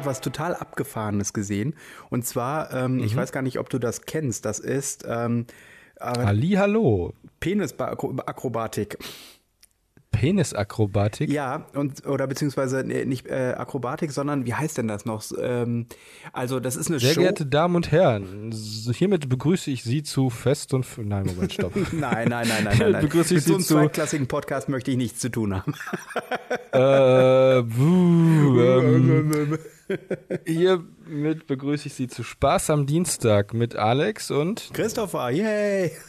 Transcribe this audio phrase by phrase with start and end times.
[0.00, 1.74] etwas total Abgefahrenes gesehen.
[2.10, 3.04] Und zwar, ähm, Mhm.
[3.04, 4.44] ich weiß gar nicht, ob du das kennst.
[4.44, 5.46] Das ist ähm,
[5.96, 7.12] Ali, hallo.
[7.40, 8.98] Penisakrobatik.
[10.12, 11.30] Penisakrobatik.
[11.30, 15.22] Ja, und oder beziehungsweise nee, nicht äh, Akrobatik, sondern wie heißt denn das noch?
[15.40, 15.86] Ähm,
[16.32, 17.20] also das ist eine Sehr Show.
[17.20, 18.50] geehrte Damen und Herren,
[18.92, 20.84] hiermit begrüße ich Sie zu Fest und...
[20.98, 21.72] Nein, Moment, stopp.
[21.92, 22.92] Nein, nein, nein, nein, nein.
[22.92, 23.02] nein.
[23.02, 25.74] Begrüße ich Mit so Sie einem zu- zweitklassigen Podcast möchte ich nichts zu tun haben.
[26.72, 29.58] äh, wuh, ähm,
[30.46, 34.70] hiermit begrüße ich Sie zu Spaß am Dienstag mit Alex und...
[34.72, 35.92] Christopher, yay!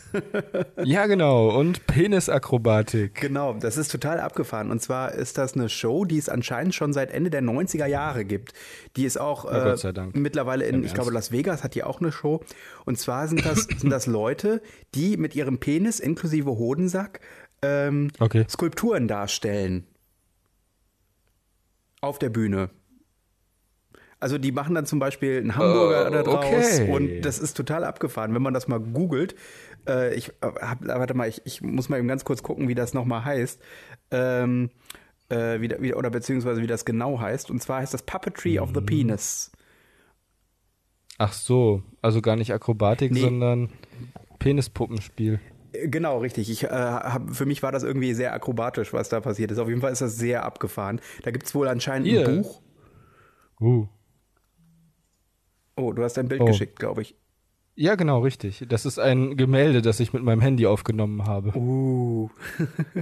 [0.83, 3.15] Ja, genau, und Penisakrobatik.
[3.21, 4.69] Genau, das ist total abgefahren.
[4.69, 8.25] Und zwar ist das eine Show, die es anscheinend schon seit Ende der 90er Jahre
[8.25, 8.53] gibt.
[8.97, 9.75] Die ist auch äh,
[10.13, 11.29] mittlerweile in, Im ich glaube, Ernst?
[11.29, 12.43] Las Vegas hat die auch eine Show.
[12.85, 14.61] Und zwar sind das, sind das Leute,
[14.95, 17.21] die mit ihrem Penis inklusive Hodensack
[17.61, 18.45] ähm, Okay.
[18.49, 19.87] Skulpturen darstellen.
[22.01, 22.71] Auf der Bühne.
[24.21, 26.89] Also die machen dann zum Beispiel einen Hamburger Oh, da draus okay.
[26.91, 29.35] und das ist total abgefahren, wenn man das mal googelt.
[29.87, 32.75] Äh, ich äh, hab, warte mal, ich, ich muss mal eben ganz kurz gucken, wie
[32.75, 33.59] das nochmal heißt.
[34.11, 34.69] Ähm,
[35.29, 37.49] äh, wie, wie, oder beziehungsweise wie das genau heißt.
[37.49, 38.75] Und zwar heißt das Puppetry of Mhm.
[38.75, 39.51] the Penis.
[41.17, 43.21] Ach so, also gar nicht Akrobatik, Nee.
[43.21, 43.69] sondern
[44.39, 45.39] Penispuppenspiel.
[45.73, 46.49] Äh, Genau, richtig.
[46.51, 49.57] Ich, äh, hab, für mich war das irgendwie sehr akrobatisch, was da passiert ist.
[49.57, 50.99] Auf jeden Fall ist das sehr abgefahren.
[51.23, 52.27] Da gibt es wohl anscheinend Hier.
[52.27, 52.61] ein Buch.
[53.61, 53.87] Uh.
[55.75, 56.45] Oh, du hast ein Bild Oh.
[56.45, 57.15] geschickt, glaube ich.
[57.75, 58.65] Ja, genau, richtig.
[58.67, 61.57] Das ist ein Gemälde, das ich mit meinem Handy aufgenommen habe.
[61.57, 62.29] Uh.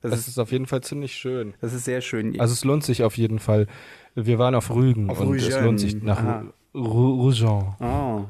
[0.00, 1.54] das, Das ist, ist auf jeden Fall ziemlich schön.
[1.60, 2.40] das ist sehr schön.
[2.40, 3.66] Also es lohnt sich auf jeden Fall.
[4.14, 5.64] Wir waren auf Rügen Auf und es Rügen.
[5.64, 6.52] lohnt sich nach Rügen.
[6.74, 8.24] oh.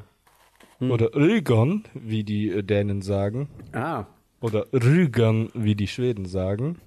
[0.81, 3.47] Oder Rügen, wie die äh, Dänen sagen.
[3.71, 4.05] Ah.
[4.41, 6.77] Oder Rügen, wie die Schweden sagen.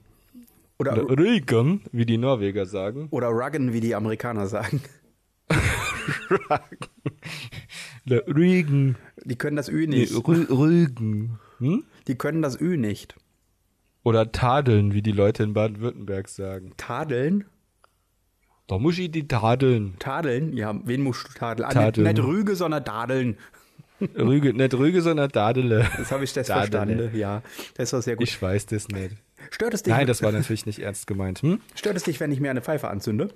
[0.79, 3.09] Oder, Oder Rügen, wie die Norweger sagen.
[3.11, 4.83] oder Ruggen, wie die Amerikaner sagen.
[8.07, 8.97] Oder Rügen.
[9.25, 10.13] Die können das Ü nicht.
[10.27, 11.39] Rü Rügen.
[11.59, 11.85] Hm?
[12.07, 13.17] Die können das Ü nicht.
[14.05, 16.73] Oder tadeln, wie die Leute in Baden-Württemberg sagen.
[16.77, 17.45] Tadeln?
[18.69, 19.95] Da muss ich die tadeln.
[19.99, 20.57] Tadeln?
[20.57, 21.69] Ja, wen musst du tadeln?
[21.69, 22.07] Ah, Tadeln.
[22.07, 23.37] Nicht, nicht Rüge, sondern tadeln.
[24.01, 25.89] Rüge, nicht Rüge, sondern Tadele.
[25.97, 26.71] Das habe ich das Tadele.
[26.71, 27.19] verstanden.
[27.19, 27.43] Ja,
[27.75, 28.29] das war sehr gut.
[28.29, 29.17] Ich weiß das nicht.
[29.51, 31.41] Stört es dich, Nein, das war natürlich nicht ernst gemeint.
[31.43, 31.61] Hm?
[31.75, 33.29] stört es dich, wenn ich mir eine Pfeife anzünde?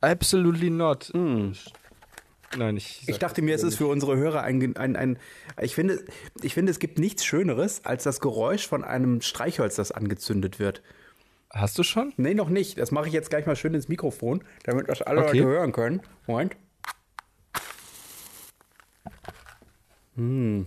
[0.00, 1.12] Absolutely not.
[1.14, 3.02] Nein, ich.
[3.06, 5.18] Ich dachte mir, es ist für unsere Hörer ein, ein, ein
[5.60, 6.04] ich finde,
[6.42, 10.82] ich finde, es gibt nichts Schöneres als das Geräusch von einem Streichholz, das angezündet wird.
[11.52, 12.12] Hast du schon?
[12.16, 12.78] Nee, noch nicht.
[12.78, 15.38] Das mache ich jetzt gleich mal schön ins Mikrofon, damit das alle Okay.
[15.38, 16.00] Leute hören können.
[16.26, 16.56] Moment.
[20.14, 20.66] Mhm.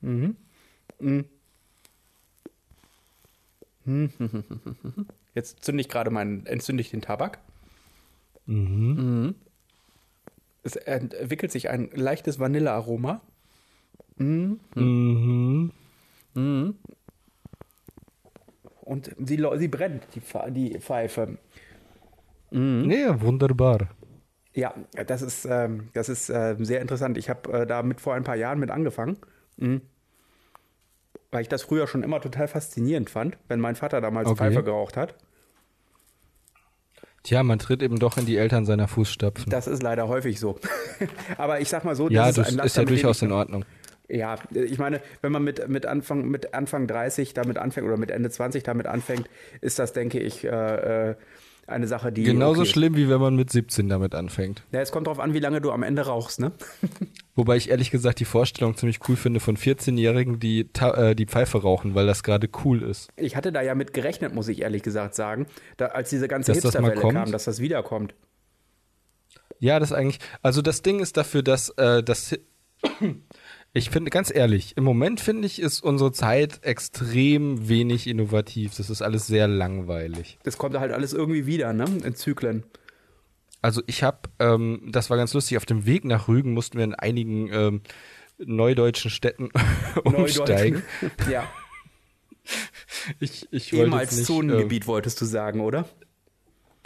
[0.00, 0.36] Mhm.
[0.98, 1.24] Mhm.
[3.84, 4.10] Mhm.
[5.34, 7.38] Jetzt zünde ich gerade meinen, entzünde ich den Tabak.
[8.46, 9.34] Mhm.
[10.62, 13.20] Es entwickelt sich ein leichtes Vanillearoma.
[14.16, 14.60] Mhm.
[18.82, 21.38] Und sie, sie brennt, die, die Pfeife.
[22.50, 23.88] Nee, wunderbar.
[24.52, 24.74] Ja,
[25.06, 27.16] das ist, ähm, das ist äh, sehr interessant.
[27.16, 29.16] Ich habe äh, damit vor ein paar Jahren mit angefangen.
[29.56, 29.82] Mhm.
[31.30, 34.38] Weil ich das früher schon immer total faszinierend fand, wenn mein Vater damals Okay.
[34.38, 35.14] Pfeife geraucht hat.
[37.22, 39.50] Tja, man tritt eben doch in die Eltern seiner Fußstapfen.
[39.50, 40.58] Das ist leider häufig so.
[41.36, 43.64] Aber ich sag mal so, ja, das das ist ein ist ja durchaus in Ordnung.
[44.08, 48.10] Ja, ich meine, wenn man mit, mit, Anfang, mit Anfang 30 damit anfängt oder mit
[48.10, 49.28] Ende 20 damit anfängt,
[49.60, 51.14] ist das, denke ich, äh, äh,
[51.70, 52.24] eine Sache, die.
[52.24, 54.62] Genauso okay schlimm, wie wenn man mit 17 damit anfängt.
[54.72, 56.52] Ja, es kommt drauf an, wie lange du am Ende rauchst, ne?
[57.34, 61.62] Wobei ich ehrlich gesagt die Vorstellung ziemlich cool finde von 14-Jährigen, die äh, die Pfeife
[61.62, 63.08] rauchen, weil das gerade cool ist.
[63.16, 66.52] Ich hatte da ja mit gerechnet, muss ich ehrlich gesagt sagen, da, als diese ganze
[66.52, 67.14] das Hipsterwelle kommt?
[67.14, 68.14] kam, dass das wiederkommt.
[69.58, 70.18] Ja, das eigentlich.
[70.42, 72.38] Also das Ding ist dafür, dass äh, das.
[73.72, 78.76] Ich finde, ganz ehrlich, im Moment finde ich, ist unsere Zeit extrem wenig innovativ.
[78.76, 80.38] Das ist alles sehr langweilig.
[80.42, 81.84] Das kommt halt alles irgendwie wieder, ne?
[82.04, 82.64] In Zyklen.
[83.62, 86.84] Also ich habe, ähm, das war ganz lustig, auf dem Weg nach Rügen mussten wir
[86.84, 87.82] in einigen ähm,
[88.38, 89.50] neudeutschen Städten
[90.04, 90.82] umsteigen.
[91.00, 91.32] Neudeutschen.
[91.32, 91.48] ja.
[93.20, 95.88] Ich, ich wollte Ehemals nicht, Zonengebiet, wolltest du sagen, oder?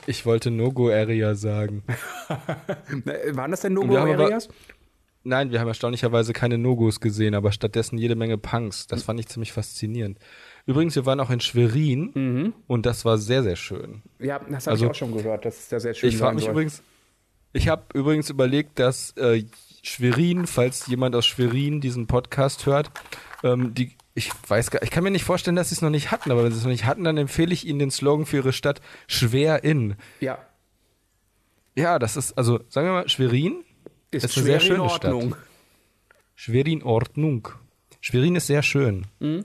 [0.06, 1.82] Ich wollte No-Go-Area sagen.
[3.32, 4.48] Waren das denn No-Go-Areas?
[5.26, 8.86] Nein, wir haben erstaunlicherweise keine No-Gos gesehen, aber stattdessen jede Menge Punks.
[8.86, 10.18] Das fand ich ziemlich faszinierend.
[10.66, 14.02] Übrigens, wir waren auch in Schwerin und das war sehr, sehr schön.
[14.18, 16.34] Ja, das habe Also, ich auch schon gehört, dass es da sehr schön Ich frage
[16.34, 16.52] mich soll.
[16.52, 16.82] übrigens,
[17.54, 19.44] ich habe übrigens überlegt, dass äh,
[19.82, 22.90] Schwerin, falls jemand aus Schwerin diesen Podcast hört,
[23.42, 26.10] ähm, die, ich weiß gar, ich kann mir nicht vorstellen, dass sie es noch nicht
[26.10, 28.36] hatten, aber wenn sie es noch nicht hatten, dann empfehle ich ihnen den Slogan für
[28.38, 29.96] ihre Stadt schwer in.
[30.20, 30.38] Ja.
[31.76, 33.64] Ja, das ist, also sagen wir mal, Schwerin
[34.14, 35.28] Ist, ist eine sehr schöne Ordnung.
[35.30, 35.38] Stadt.
[36.34, 37.48] Schwerin Ordnung.
[38.00, 39.06] Schwerin ist sehr schön.
[39.20, 39.44] Mhm.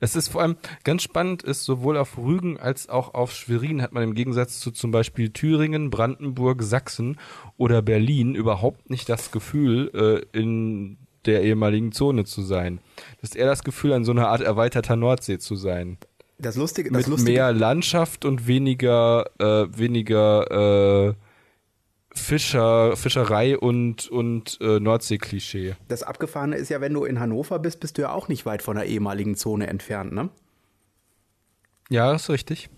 [0.00, 3.92] Es ist vor allem ganz spannend, ist sowohl auf Rügen als auch auf Schwerin hat
[3.92, 7.18] man im Gegensatz zu zum Beispiel Thüringen, Brandenburg, Sachsen
[7.56, 9.90] oder Berlin überhaupt nicht das Gefühl,
[10.32, 12.78] äh, in der ehemaligen Zone zu sein.
[13.20, 15.98] Das ist eher das Gefühl, an so einer Art erweiterter Nordsee zu sein.
[16.38, 21.14] Das Lustige, das Mit Lustige, mehr Landschaft und weniger, äh, weniger äh,
[22.18, 25.74] Fischer, Fischerei und, und äh, Nordsee-Klischee.
[25.88, 28.62] das Abgefahrene ist ja, wenn du in Hannover bist, bist du ja auch nicht weit
[28.62, 30.28] von der ehemaligen Zone entfernt, ne?
[31.90, 32.68] Ja, ist richtig.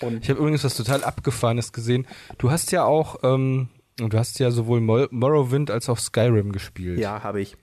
[0.00, 2.06] Und Ich habe übrigens was total Abgefahrenes gesehen.
[2.38, 6.98] Du hast ja auch, ähm, du hast ja sowohl Mor Morrowind als auch Skyrim gespielt.
[6.98, 7.56] ja, habe ich.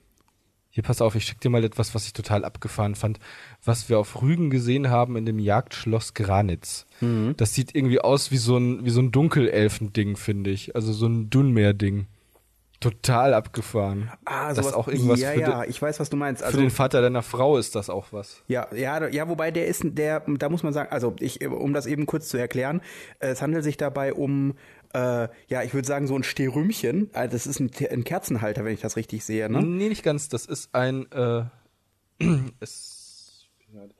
[0.74, 3.20] Hier, pass auf, ich schick dir mal etwas, was ich total abgefahren fand,
[3.64, 6.84] was wir auf Rügen gesehen haben in dem Jagdschloss Granitz.
[7.00, 7.34] Mhm.
[7.36, 10.74] Das sieht irgendwie aus wie so ein, wie so ein Dunkelelfending, finde ich.
[10.74, 12.06] Also so ein Dunmeer-Ding.
[12.80, 14.10] Total abgefahren.
[14.24, 16.42] Ah, das sowas, ist auch irgendwas ja, für, ja, den, ich weiß, was du meinst.
[16.42, 18.42] für Also, den Vater deiner Frau ist das auch was.
[18.48, 21.86] ja, ja, ja, wobei der ist, der, da muss man sagen, also ich, um das
[21.86, 22.82] eben kurz zu erklären,
[23.20, 24.54] äh, es handelt sich dabei um,
[24.94, 27.10] äh, ja, ich würde sagen, so ein Stehrümchen.
[27.12, 29.62] Also das ist ein, ein Kerzenhalter, wenn ich das richtig sehe, ne?
[29.62, 30.28] Nee, nicht ganz.
[30.28, 31.10] Das ist ein.
[31.12, 31.44] Äh,
[32.60, 33.94] es, ich bin grad- äh,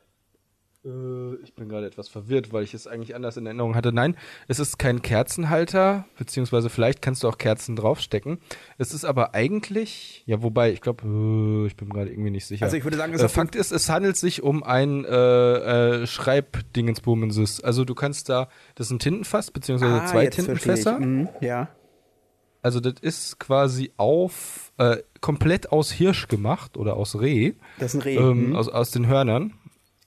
[1.43, 3.91] ich bin gerade etwas verwirrt, weil ich es eigentlich anders in Erinnerung hatte.
[3.93, 4.17] Nein,
[4.49, 8.39] es ist kein Kerzenhalter, beziehungsweise vielleicht kannst du auch Kerzen draufstecken.
[8.77, 12.67] Es ist aber eigentlich, ja, wobei, ich glaube, äh, ich bin gerade irgendwie nicht sicher.
[12.67, 16.07] Also ich würde sagen, es äh, Fakt ist, es handelt sich um ein äh, äh,
[16.07, 17.61] Schreibdingensbumensis.
[17.63, 20.99] Also du kannst da, das ist ein Tintenfass, beziehungsweise Ah, zwei Tintenfässer.
[21.01, 21.69] Mhm, ja.
[22.63, 28.01] Also das ist quasi auf äh, komplett aus Hirsch gemacht oder aus Reh, Das ist
[28.01, 28.17] ein Reh.
[28.17, 28.57] ähm, mhm.
[28.57, 29.53] aus, aus den Hörnern,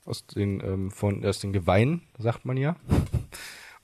[0.07, 2.75] aus den ähm, von aus den Geweihen, sagt man ja.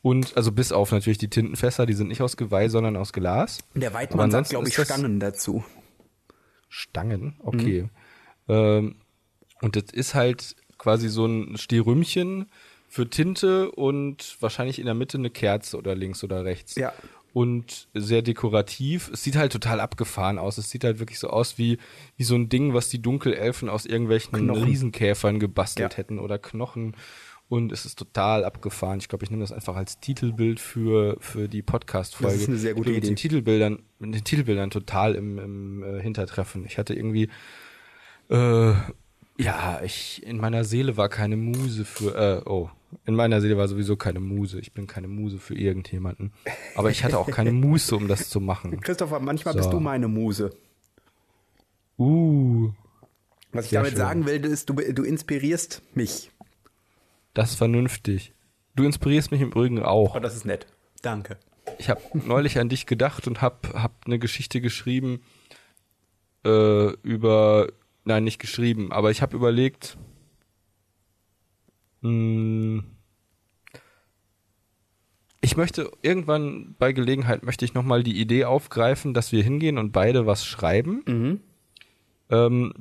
[0.02, 3.60] Und also bis auf natürlich die Tintenfässer, die sind nicht aus Geweih, sondern aus Glas.
[3.74, 5.64] Der Weidmann sagt, glaube ich, Stangen dazu.
[6.68, 7.90] Stangen, okay.
[8.50, 8.96] Ähm,
[9.62, 12.50] und das ist halt quasi so ein Stehrümchen
[12.90, 16.76] für Tinte und wahrscheinlich in der Mitte eine Kerze oder links oder rechts.
[16.76, 16.92] Ja.
[17.34, 19.10] Und sehr dekorativ.
[19.12, 20.60] Es sieht halt total abgefahren aus.
[20.60, 21.80] Es sieht halt wirklich so aus wie,
[22.16, 24.64] wie so ein Ding, was die Dunkelelfen aus irgendwelchen Knochen.
[24.64, 25.98] Riesenkäfern gebastelt Ja.
[25.98, 26.96] hätten oder Knochen.
[27.50, 29.00] Und es ist total abgefahren.
[29.00, 32.34] Ich glaube, ich nehme das einfach als Titelbild für, für die Podcast-Folge.
[32.34, 33.22] Das ist eine sehr gute Ich bin Mit den Idee.
[33.22, 36.66] Titelbildern, mit den Titelbildern total im, im äh, Hintertreffen.
[36.66, 37.30] Ich hatte irgendwie,
[38.30, 38.74] äh,
[39.38, 42.70] ja, ich, in meiner Seele war keine Muse für, äh, oh,
[43.06, 44.60] in meiner Seele war sowieso keine Muse.
[44.60, 46.34] Ich bin keine Muse für irgendjemanden.
[46.76, 48.80] Aber ich hatte auch keine Muße, um das zu machen.
[48.82, 49.60] Christopher, manchmal So.
[49.60, 50.52] bist du meine Muse.
[51.98, 52.72] Uh,
[53.52, 53.98] Was ich damit schön.
[53.98, 56.32] sagen will, ist, du, du inspirierst mich.
[57.34, 58.34] das ist vernünftig.
[58.76, 60.16] Du inspirierst mich im Übrigen auch.
[60.16, 60.66] Oh, das ist nett.
[61.02, 61.38] Danke.
[61.78, 65.22] Ich habe neulich an dich gedacht und hab, hab eine Geschichte geschrieben
[66.46, 67.68] äh, über,
[68.06, 69.98] nein, nicht geschrieben, aber ich habe überlegt,
[75.42, 79.78] ich möchte irgendwann bei Gelegenheit möchte ich noch mal die Idee aufgreifen, dass wir hingehen
[79.78, 81.04] und beide was schreiben.
[81.08, 81.40] Mhm.
[82.30, 82.74] Ähm,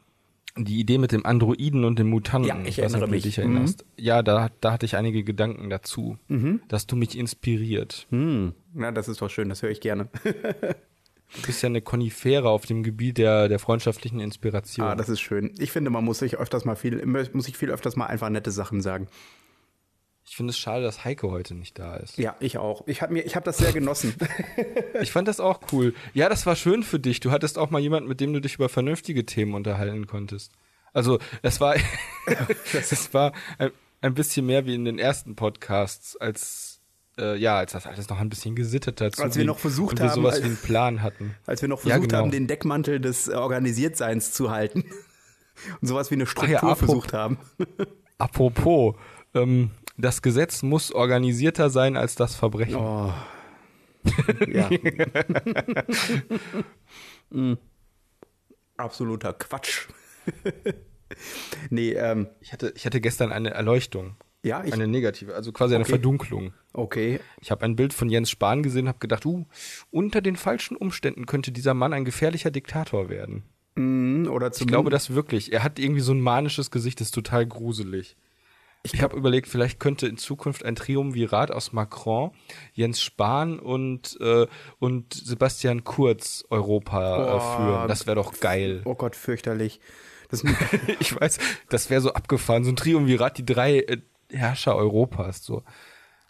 [0.56, 2.48] die Idee mit dem Androiden und dem Mutanten.
[2.48, 3.22] Ja, ich erinnere mich.
[3.22, 3.84] Dich erinnerst.
[3.96, 6.18] Ja, da, da hatte ich einige Gedanken dazu.
[6.28, 6.60] Mhm.
[6.68, 8.06] Dass du mich inspiriert.
[8.10, 8.52] Hm.
[8.74, 10.08] Na, das ist doch schön, das höre ich gerne.
[11.34, 14.86] Du bist ja eine Konifere auf dem Gebiet der, der freundschaftlichen Inspiration.
[14.86, 15.54] Ah, das ist schön.
[15.58, 18.50] Ich finde, man muss sich öfters mal viel, muss sich viel öfters mal einfach nette
[18.50, 19.08] Sachen sagen.
[20.26, 22.18] ich finde es schade, dass Heike heute nicht da ist.
[22.18, 22.86] Ja, ich auch.
[22.86, 24.14] Ich habe mir, ich habe das sehr genossen.
[25.00, 25.94] Ich fand das auch cool.
[26.14, 27.18] Ja, das war schön für dich.
[27.18, 30.52] Du hattest auch mal jemanden, mit dem du dich über vernünftige Themen unterhalten konntest.
[30.92, 31.74] Also, es war,
[32.72, 33.70] es war ein,
[34.00, 36.71] ein bisschen mehr wie in den ersten Podcasts, als,
[37.18, 39.24] äh, ja, als das alles noch ein bisschen gesitteter zuging.
[39.26, 41.34] Als wir noch versucht haben, sowas als- wie einen Plan hatten.
[41.46, 42.22] Als wir noch Ja, versucht genau.
[42.22, 44.84] haben, den Deckmantel des äh, Organisiertseins zu halten.
[45.80, 47.38] Und sowas wie eine Struktur ja, versucht haben.
[48.18, 48.94] Apropos,
[49.34, 52.76] ähm, das Gesetz muss organisierter sein als das Verbrechen.
[52.76, 53.12] Oh.
[54.48, 54.68] Ja.
[57.30, 57.54] Mm.
[58.76, 59.86] Absoluter Quatsch.
[61.70, 64.16] nee, ähm, Ich hatte, ich hatte gestern eine Erleuchtung.
[64.44, 65.92] Ja, ich, Eine negative, also quasi eine Okay.
[65.92, 66.52] Verdunklung.
[66.72, 67.20] okay.
[67.40, 69.44] Ich habe ein Bild von Jens Spahn gesehen, habe gedacht, uh,
[69.90, 73.44] unter den falschen Umständen könnte dieser Mann ein gefährlicher Diktator werden.
[73.76, 75.52] Mm, Oder Ich glaube das wirklich.
[75.52, 78.16] Er hat irgendwie so ein manisches Gesicht, das ist total gruselig.
[78.84, 82.32] Ich habe überlegt, vielleicht könnte in Zukunft ein Triumvirat aus Macron,
[82.72, 84.48] Jens Spahn und, äh,
[84.80, 87.88] und Sebastian Kurz Europa äh, führen.
[87.88, 88.82] Das wäre doch geil.
[88.84, 89.78] Oh Gott, fürchterlich.
[90.32, 90.42] Das,
[90.98, 92.64] Ich weiß, das wäre so abgefahren.
[92.64, 93.98] So ein Triumvirat, die drei äh,
[94.32, 95.44] Herrscher Europas.
[95.44, 95.62] So.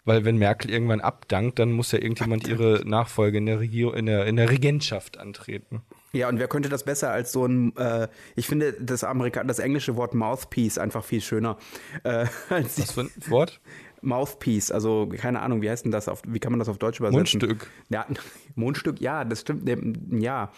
[0.05, 4.05] Weil wenn Merkel irgendwann abdankt, dann muss ja irgendjemand ihre Nachfolge in der, Regierung, in
[4.05, 5.81] der, in der Regentschaft antreten.
[6.11, 9.59] Ja, und wer könnte das besser als so ein, äh, ich finde das Amerika das
[9.59, 11.57] englische Wort Mouthpiece einfach viel schöner.
[12.03, 13.61] Äh, als Was für ein Wort?
[14.01, 16.99] Mouthpiece, also keine Ahnung, wie heißt denn das auf, wie kann man das auf Deutsch
[16.99, 17.39] übersetzen?
[17.39, 17.69] Mundstück.
[17.89, 18.05] Ja,
[18.55, 19.77] Mundstück, ja, das stimmt, der,
[20.11, 20.51] ja,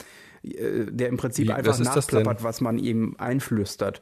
[0.44, 4.02] äh, der im Prinzip Wie, einfach nachplappert, was man ihm einflüstert.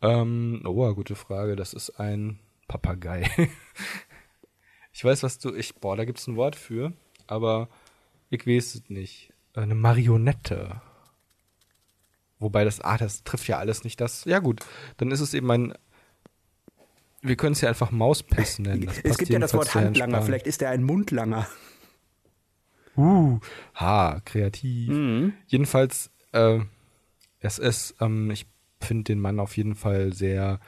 [0.00, 1.56] Ähm, oh, gute Frage.
[1.56, 2.38] Das ist ein
[2.68, 3.28] Papagei.
[4.92, 6.92] ich weiß, was du, ich, boah, da gibt's ein Wort für,
[7.26, 7.68] aber
[8.30, 9.32] ich weiß es nicht.
[9.54, 10.80] Eine Marionette.
[12.38, 14.24] Wobei das, ah, das trifft ja alles nicht das.
[14.24, 14.60] Ja gut,
[14.96, 15.74] dann ist es eben ein,
[17.20, 18.90] wir können es ja einfach Mauspiss nennen.
[19.04, 21.46] Es gibt ja das Wort Handlanger, vielleicht ist er ein Mundlanger.
[22.96, 23.38] Uh,
[23.74, 24.90] ha, kreativ.
[24.90, 25.34] Mhm.
[25.46, 26.58] Jedenfalls, äh,
[27.40, 28.46] es ist, ähm, ich
[28.80, 30.60] finde den Mann auf jeden Fall sehr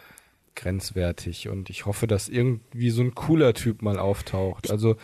[0.57, 4.71] grenzwertig und ich hoffe, dass irgendwie so ein cooler Typ mal auftaucht.
[4.71, 4.97] Also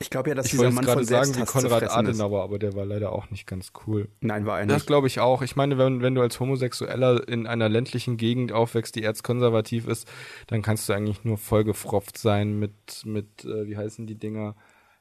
[0.00, 2.20] Ich glaube ja, dass ich dieser Mann von sagen wie Konrad zerfressen ist.
[2.20, 4.08] Adenauer, aber der war leider auch nicht ganz cool.
[4.20, 4.86] Nein, war er Das nicht.
[4.88, 5.42] glaube ich auch.
[5.42, 10.08] Ich meine, wenn, wenn du als Homosexueller in einer ländlichen Gegend aufwächst, die erzkonservativ ist,
[10.48, 12.72] dann kannst du eigentlich nur vollgefropft sein mit,
[13.04, 14.56] mit äh, wie heißen die Dinger?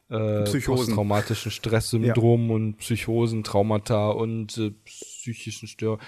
[0.10, 0.86] Äh, Psychosen.
[0.88, 6.04] Posttraumatischen Stresssyndrom und Psychosen, Traumata und äh, psychischen Störungen.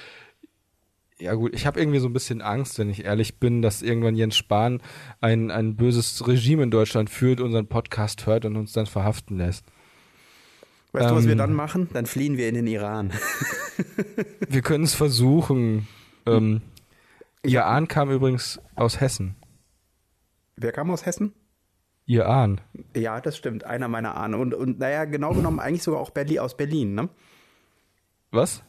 [1.24, 4.18] Ja gut, ich habe irgendwie so ein bisschen Angst, wenn ich ehrlich bin, dass irgendwann
[4.18, 4.82] Jens Spahn
[5.22, 9.66] ein, ein böses Regime in Deutschland führt, unseren Podcast hört und uns dann verhaften lässt.
[10.92, 11.88] Weißt du, was wir ähm, dann machen?
[11.94, 13.14] Dann fliehen wir in den Iran.
[14.50, 15.88] Wir können es versuchen.
[16.28, 16.62] Ähm,
[17.42, 19.36] ihr Ahn kam übrigens aus Hessen.
[20.58, 21.34] Wer kam aus Hessen?
[22.06, 22.60] Ihr Ahn.
[22.98, 23.64] Ja, das stimmt.
[23.64, 24.36] Einer meiner Ahnen.
[24.36, 27.10] Und, und naja, genau genommen eigentlich sogar auch Berlin, aus Berlin, ne?
[28.30, 28.62] Was?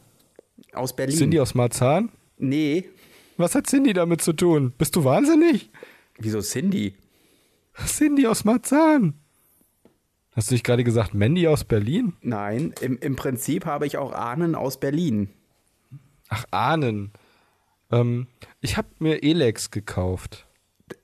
[0.73, 1.17] Aus Berlin.
[1.17, 2.11] Sind die aus Marzahn?
[2.37, 2.89] Nee.
[3.37, 4.73] Was hat Cindy damit zu tun?
[4.77, 5.69] Bist du wahnsinnig?
[6.17, 6.95] Wieso Cindy?
[7.85, 9.13] Cindy aus Marzahn.
[10.31, 12.13] Hast du nicht gerade gesagt, Mandy aus Berlin?
[12.21, 15.29] Nein, im, im Prinzip habe ich auch Ahnen aus Berlin.
[16.27, 17.11] Ach, Ahnen.
[17.91, 18.27] Ähm,
[18.59, 20.45] ich habe mir Elex gekauft.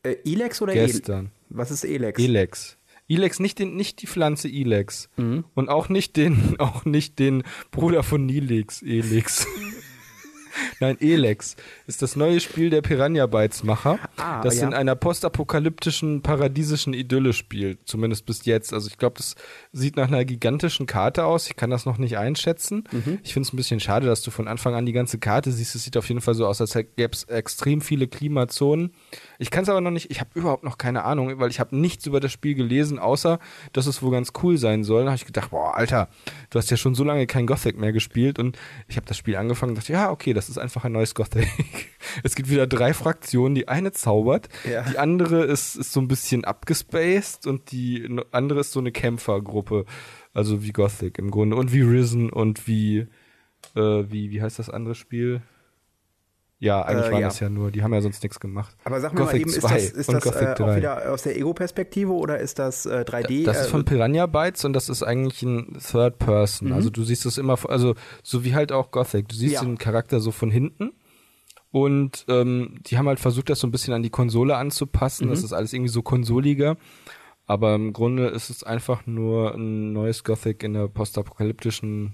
[0.03, 1.31] Äh, Elex oder El Gestern.
[1.49, 2.21] Was ist Elex?
[2.21, 2.77] Elex.
[3.07, 5.09] Elex, nicht, den, nicht die Pflanze Elex.
[5.17, 5.45] Mhm.
[5.53, 9.47] Und auch nicht den, auch nicht den Bruder von Nilix, Elix.
[10.79, 11.55] Nein, Elex
[11.87, 14.67] ist das neue Spiel der Piranha Bytes Macher, Ah, das ja.
[14.67, 18.73] in einer postapokalyptischen, paradiesischen Idylle spielt, zumindest bis jetzt.
[18.73, 19.35] Also ich glaube, das
[19.71, 21.47] sieht nach einer gigantischen Karte aus.
[21.47, 22.83] Ich kann das noch nicht einschätzen.
[22.91, 23.19] Mhm.
[23.23, 25.75] Ich finde es ein bisschen schade, dass du von Anfang an die ganze Karte siehst.
[25.75, 28.93] Es sieht auf jeden Fall so aus, als gäbe es extrem viele Klimazonen.
[29.41, 31.75] Ich kann es aber noch nicht, ich habe überhaupt noch keine Ahnung, weil ich habe
[31.75, 33.39] nichts über das Spiel gelesen, außer,
[33.73, 35.01] dass es wohl ganz cool sein soll.
[35.05, 36.09] Da habe ich gedacht, boah, Alter,
[36.51, 39.35] du hast ja schon so lange kein Gothic mehr gespielt und ich habe das Spiel
[39.35, 41.47] angefangen und dachte, ja, okay, das ist einfach ein neues Gothic.
[42.23, 44.83] es gibt wieder drei Fraktionen, die eine zaubert, Ja.
[44.83, 49.85] die andere ist, ist so ein bisschen abgespaced und die andere ist so eine Kämpfergruppe.
[50.33, 53.07] Also wie Gothic im Grunde und wie Risen und wie,
[53.75, 55.41] äh, wie, wie heißt das andere Spiel?
[56.63, 57.27] Ja, eigentlich Äh, waren ja.
[57.27, 58.77] das ja nur, die haben ja sonst nichts gemacht.
[58.83, 60.75] Aber sag mir mal eben, ist 2 das, ist das Gothic äh, auch 3.
[60.77, 63.45] wieder aus der Ego-Perspektive oder ist das äh, 3D?
[63.45, 66.71] Das ist von äh, Piranha Bytes und das ist eigentlich ein Third Person.
[66.71, 69.27] Also du siehst es immer, also so wie halt auch Gothic.
[69.27, 69.61] Du siehst Ja.
[69.63, 70.91] den Charakter so von hinten
[71.71, 75.29] und ähm, die haben halt versucht, das so ein bisschen an die Konsole anzupassen.
[75.29, 76.77] Das ist alles irgendwie so konsoliger.
[77.47, 82.13] Aber im Grunde ist es einfach nur ein neues Gothic in der postapokalyptischen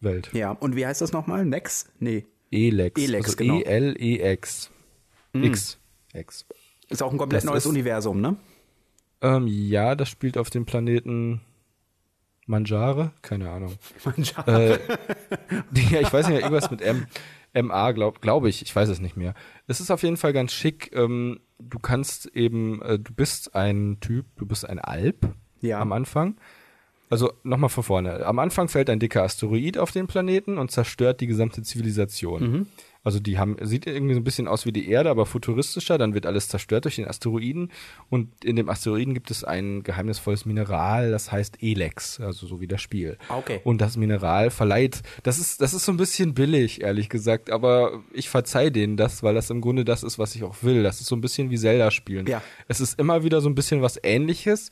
[0.00, 0.28] Welt.
[0.34, 1.46] ja, und wie heißt das nochmal?
[1.46, 1.86] Nex?
[1.98, 2.26] Nee.
[2.56, 3.00] Elex.
[3.02, 3.60] Elex, also genau.
[3.60, 4.70] E-L-E-X.
[5.34, 5.78] X.
[6.14, 6.46] X.
[6.88, 8.36] Ist auch ein komplett Das neues ist- Universum, ne?
[9.22, 11.40] Ähm, ja, das spielt auf dem Planeten
[12.46, 13.12] Manjare?
[13.22, 13.74] Keine Ahnung.
[14.46, 14.78] äh,
[15.70, 17.06] die- ja, ich weiß nicht irgendwas mit M.
[17.54, 19.34] MA, glaube glaub ich, ich weiß es nicht mehr.
[19.66, 20.90] Es ist auf jeden Fall ganz schick.
[20.94, 25.80] Ähm, du kannst eben, äh, du bist ein Typ, du bist ein Alp Ja.
[25.80, 26.36] am Anfang.
[27.08, 28.26] Also nochmal von vorne.
[28.26, 32.66] Am Anfang fällt ein dicker Asteroid auf den Planeten und zerstört die gesamte Zivilisation.
[33.06, 35.96] Also die haben, sieht irgendwie so ein bisschen aus wie die Erde, aber futuristischer.
[35.96, 37.70] Dann wird alles zerstört durch den Asteroiden.
[38.10, 42.66] Und in dem Asteroiden gibt es ein geheimnisvolles Mineral, das heißt Elex, also so wie
[42.66, 43.16] das Spiel.
[43.28, 43.60] Okay.
[43.62, 48.02] Und das Mineral verleiht, das ist, das ist so ein bisschen billig, ehrlich gesagt, aber
[48.12, 50.82] ich verzeih denen das, weil das im Grunde das ist, was ich auch will.
[50.82, 52.26] Das ist so ein bisschen wie Zelda spielen.
[52.26, 52.42] Ja.
[52.66, 54.70] Es ist immer wieder so ein bisschen was ähnliches,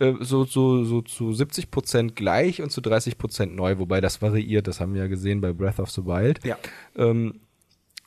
[0.00, 4.20] äh, so, so, so zu 70 Prozent gleich und zu 30 Prozent neu, wobei das
[4.20, 6.44] variiert, das haben wir ja gesehen bei Breath of the Wild.
[6.44, 6.58] Ja.
[6.96, 7.40] Ähm,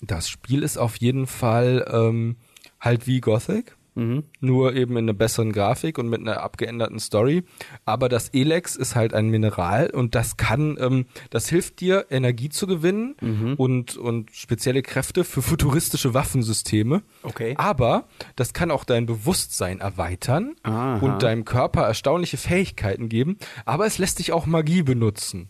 [0.01, 2.35] das Spiel ist auf jeden Fall ähm,
[2.79, 3.77] halt wie Gothic.
[3.95, 4.23] Mhm.
[4.39, 7.43] Nur eben in einer besseren Grafik und mit einer abgeänderten Story.
[7.85, 12.49] Aber das Elex ist halt ein Mineral und das kann, ähm, das hilft dir, Energie
[12.49, 13.53] zu gewinnen mhm.
[13.55, 17.03] und, und spezielle Kräfte für futuristische Waffensysteme.
[17.21, 17.53] Okay.
[17.57, 20.97] Aber das kann auch dein Bewusstsein erweitern Aha.
[20.97, 23.37] und deinem Körper erstaunliche Fähigkeiten geben.
[23.65, 25.49] Aber es lässt sich auch Magie benutzen.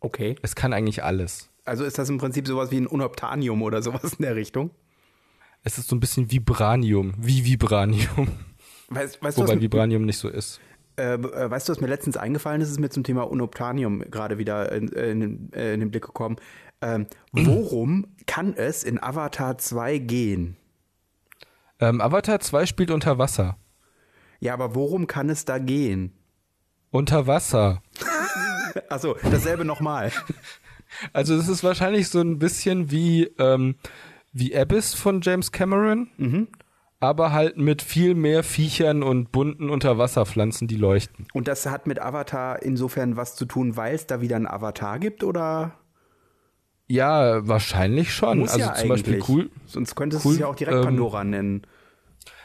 [0.00, 0.36] Okay.
[0.42, 1.50] Es kann eigentlich alles.
[1.64, 4.70] Also ist das im Prinzip sowas wie ein Unobtanium oder sowas in der Richtung?
[5.66, 8.28] Es ist so ein bisschen Vibranium, wie Vibranium.
[8.88, 10.60] Weißt, weißt Wobei Vibranium nicht so ist.
[10.96, 14.38] Äh, äh, weißt du, was mir letztens eingefallen ist, ist mir zum Thema Unobtanium gerade
[14.38, 16.36] wieder in, in, äh, in, den Blick gekommen.
[16.80, 20.56] Ähm, worum kann es in Avatar 2 gehen?
[21.80, 23.56] Ähm, Avatar 2 spielt unter Wasser.
[24.38, 26.12] Ja, aber worum kann es da gehen?
[26.92, 27.82] Unter Wasser.
[28.88, 30.12] Achso, dasselbe nochmal.
[31.12, 33.74] Also es ist wahrscheinlich so ein bisschen wie ähm,
[34.38, 36.48] wie Abyss von James Cameron, mhm.
[37.00, 41.26] aber halt mit viel mehr Viechern und bunten Unterwasserpflanzen, die leuchten.
[41.32, 44.98] Und das hat mit Avatar insofern was zu tun, weil es da wieder einen Avatar
[44.98, 45.78] gibt, oder?
[46.86, 48.40] Ja, wahrscheinlich schon.
[48.40, 49.20] Muss also ja zum eigentlich.
[49.20, 49.50] Beispiel cool.
[49.64, 51.66] Sonst könntest cool, du es ja auch direkt ähm, Pandora nennen.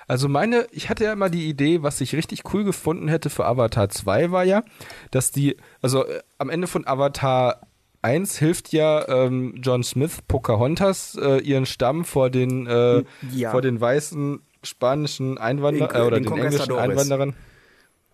[0.08, 3.46] Also meine, ich hatte ja immer die Idee, was ich richtig cool gefunden hätte für
[3.46, 4.64] Avatar 2 war ja,
[5.12, 7.62] dass die, also äh, am Ende von Avatar
[8.02, 13.52] eins hilft ja ähm, John Smith, Pocahontas, äh, ihren Stamm vor den, äh, ja.
[13.52, 17.36] vor den weißen spanischen Einwanderern äh, oder den englischen Einwanderern.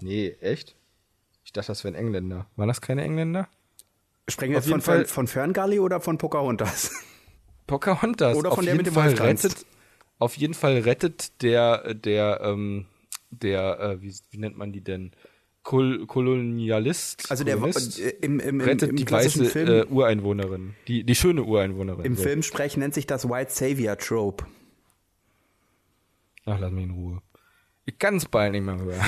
[0.01, 0.75] Nee, echt?
[1.43, 2.47] Ich dachte, das wären Engländer.
[2.55, 3.47] Waren das keine Engländer?
[4.29, 6.91] Sprechen wir jetzt von, Fall, von Ferngully oder von Pocahontas?
[7.67, 8.35] Pocahontas.
[8.35, 9.65] Oder von auf der jeden mit dem Fall rettet,
[10.19, 12.85] Auf jeden Fall rettet der, der, ähm,
[13.29, 15.11] der, äh, wie, wie nennt man die denn?
[15.67, 17.29] Kol Kolonialist.
[17.29, 21.03] Also der Kolonist, äh, im, im, im, rettet im die weiße Film, äh, Ureinwohnerin, die,
[21.03, 22.05] die schöne Ureinwohnerin.
[22.05, 22.23] Im so.
[22.23, 24.45] Filmsprech nennt sich das White Savior Trope.
[26.45, 27.21] Ach, lass mich in Ruhe.
[27.83, 29.01] Ich kann es bald nicht mehr hören.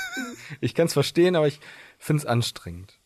[0.60, 1.58] ich kann es verstehen, aber ich
[1.98, 3.00] finde es anstrengend.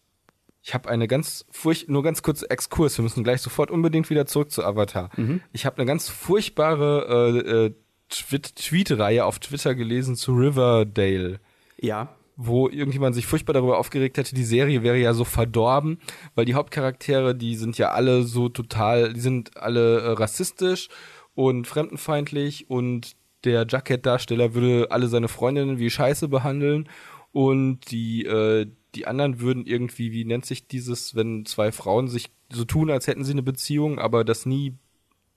[0.63, 2.99] Ich habe eine ganz furcht nur ganz kurz Exkurs.
[2.99, 5.09] Wir müssen gleich sofort unbedingt wieder zurück zu Avatar.
[5.17, 5.41] Mhm.
[5.53, 7.75] Ich habe eine ganz furchtbare äh, äh,
[8.11, 11.41] Tweet-Reihe auf Twitter gelesen zu Riverdale.
[11.79, 15.99] Ja wo irgendjemand sich furchtbar darüber aufgeregt hätte, die Serie wäre ja so verdorben,
[16.35, 20.89] weil die Hauptcharaktere, die sind ja alle so total, die sind alle äh, rassistisch
[21.35, 26.89] und fremdenfeindlich und der Jacket-Darsteller würde alle seine Freundinnen wie Scheiße behandeln
[27.33, 32.31] und die, äh, die anderen würden irgendwie, wie nennt sich dieses, wenn zwei Frauen sich
[32.51, 34.79] so tun, als hätten sie eine Beziehung, aber das nie,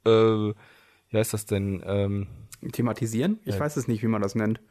[0.05, 1.83] äh, wie heißt das denn?
[1.85, 2.27] Ähm,
[2.71, 3.39] Thematisieren?
[3.43, 3.59] Ich ja.
[3.59, 4.61] weiß es nicht, wie man das nennt.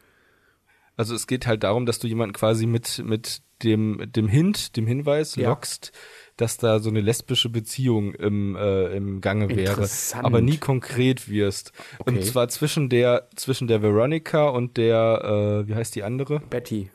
[1.03, 4.87] Also es geht halt darum, dass du jemanden quasi mit, mit dem, dem Hint, dem
[4.87, 5.49] Hinweis ja.
[5.49, 5.91] lockst,
[6.37, 9.89] dass da so eine lesbische Beziehung im, äh, im Gange wäre,
[10.23, 11.73] aber nie konkret wirst.
[11.99, 12.09] Okay.
[12.09, 16.39] Und zwar zwischen der, zwischen der Veronica und der, äh, wie heißt die andere?
[16.39, 16.89] Betty.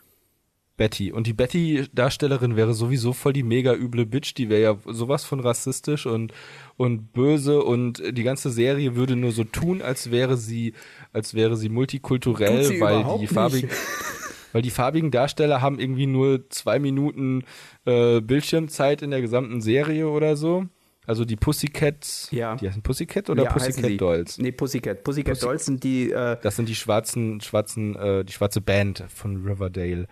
[0.78, 1.12] Betty.
[1.12, 5.40] Und die Betty-Darstellerin wäre sowieso voll die mega üble Bitch, die wäre ja sowas von
[5.40, 6.32] rassistisch und,
[6.78, 10.74] und böse und die ganze Serie würde nur so tun, als wäre sie,
[11.18, 13.70] als wäre sie multikulturell, sie weil die farbigen,
[14.54, 17.44] weil die farbigen Darsteller haben irgendwie nur zwei Minuten
[17.86, 20.66] äh, Bildschirmzeit in der gesamten Serie oder so.
[21.08, 22.56] Also die Pussycats, ja.
[22.56, 24.38] die heißen Pussycat oder ja, Pussycat Dolls?
[24.38, 25.04] Nee, Pussycat.
[25.04, 29.06] Pussycat Pussy Dolls sind die äh Das sind die schwarzen schwarzen äh, die schwarze Band
[29.08, 30.08] von Riverdale.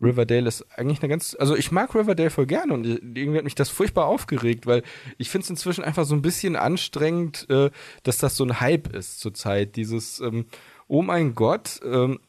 [0.00, 3.54] Riverdale ist eigentlich eine ganz, also ich mag Riverdale voll gerne und irgendwie hat mich
[3.54, 4.82] das furchtbar aufgeregt, weil
[5.16, 7.70] ich finde es inzwischen einfach so ein bisschen anstrengend, äh,
[8.04, 9.76] dass das so ein Hype ist zurzeit.
[9.76, 10.46] Dieses, ähm,
[10.86, 12.20] oh mein Gott, ähm,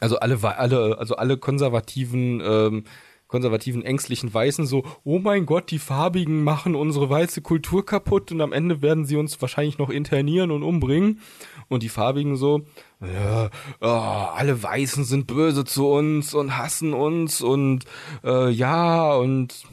[0.00, 2.84] also alle, alle, also alle konservativen ähm,
[3.32, 8.42] konservativen, ängstlichen Weißen so, oh mein Gott, die Farbigen machen unsere weiße Kultur kaputt und
[8.42, 11.20] am Ende werden sie uns wahrscheinlich noch internieren und umbringen.
[11.68, 12.66] Und die Farbigen so,
[13.00, 13.48] ja,
[13.80, 17.86] oh, alle Weißen sind böse zu uns und hassen uns und
[18.22, 19.64] äh, ja, und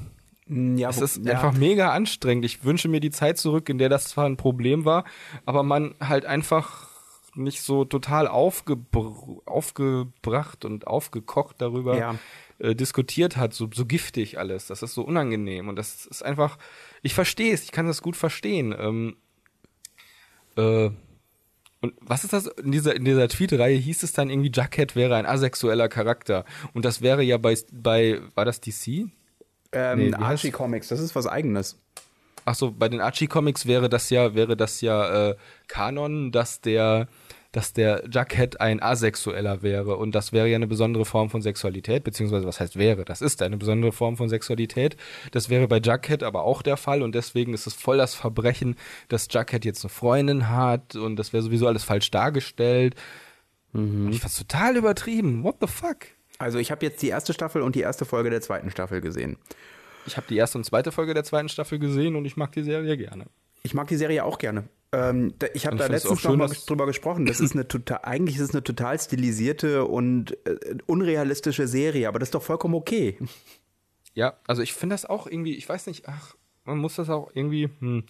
[0.47, 1.33] ja, es ist ja.
[1.33, 2.45] einfach mega anstrengend.
[2.45, 5.03] Ich wünsche mir die Zeit zurück, in der das zwar ein Problem war,
[5.45, 6.87] aber man halt einfach
[7.35, 9.13] nicht so total aufgebr
[9.45, 12.15] aufgebracht und aufgekocht darüber ja.
[12.59, 14.67] Äh, diskutiert hat, so, so giftig alles.
[14.67, 16.57] Das ist so unangenehm und das ist einfach,
[17.01, 18.75] ich verstehe es, ich kann das gut verstehen.
[18.77, 19.15] Ähm,
[20.55, 20.89] äh,
[21.81, 22.47] und was ist das?
[22.47, 26.43] In dieser, in dieser Tweet-Reihe hieß es dann irgendwie, Jughead wäre ein asexueller Charakter.
[26.73, 29.07] Und das wäre ja bei, bei war das DC?
[29.71, 31.79] Ähm, nee, Archie Comics, das ist was eigenes.
[32.43, 35.35] Ach so, bei den Archie Comics wäre das ja, wäre das ja äh,
[35.67, 37.07] Kanon, dass der
[37.51, 42.03] dass der Jughead ein Asexueller wäre und das wäre ja eine besondere Form von Sexualität,
[42.03, 44.97] beziehungsweise was heißt wäre, das ist eine besondere Form von Sexualität.
[45.31, 48.75] Das wäre bei Jughead aber auch der Fall und deswegen ist es voll das Verbrechen,
[49.07, 52.95] dass Jughead jetzt eine Freundin hat und das wäre sowieso alles falsch dargestellt.
[53.73, 54.09] Mhm.
[54.11, 55.43] Ich fand's total übertrieben.
[55.43, 55.97] What the fuck?
[56.37, 59.37] Also ich habe jetzt die erste Staffel und die erste Folge der zweiten Staffel gesehen.
[60.05, 62.63] Ich habe die erste und zweite Folge der zweiten Staffel gesehen und ich mag die
[62.63, 63.25] Serie gerne.
[63.63, 64.69] Ich mag die Serie auch gerne.
[64.91, 67.25] Ähm, da, ich habe da letztens noch mal drüber gesprochen.
[67.25, 72.19] Das ist eine total, eigentlich ist es eine total stilisierte und äh, unrealistische Serie, aber
[72.19, 73.17] das ist doch vollkommen okay.
[74.15, 77.29] Ja, also ich finde das auch irgendwie, ich weiß nicht, ach, man muss das auch
[77.33, 78.03] irgendwie, hm,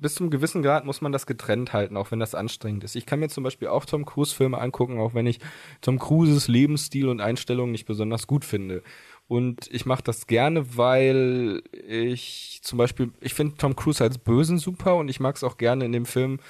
[0.00, 2.94] bis zum gewissen Grad muss man das getrennt halten, auch wenn das anstrengend ist.
[2.94, 5.40] Ich kann mir zum Beispiel auch Tom Cruise-Filme angucken, auch wenn ich
[5.80, 8.84] Tom Cruises Lebensstil und Einstellung nicht besonders gut finde.
[9.26, 14.58] Und ich mache das gerne, weil ich zum Beispiel, ich finde Tom Cruise als Bösen
[14.58, 16.40] super und ich mag es auch gerne in dem Film.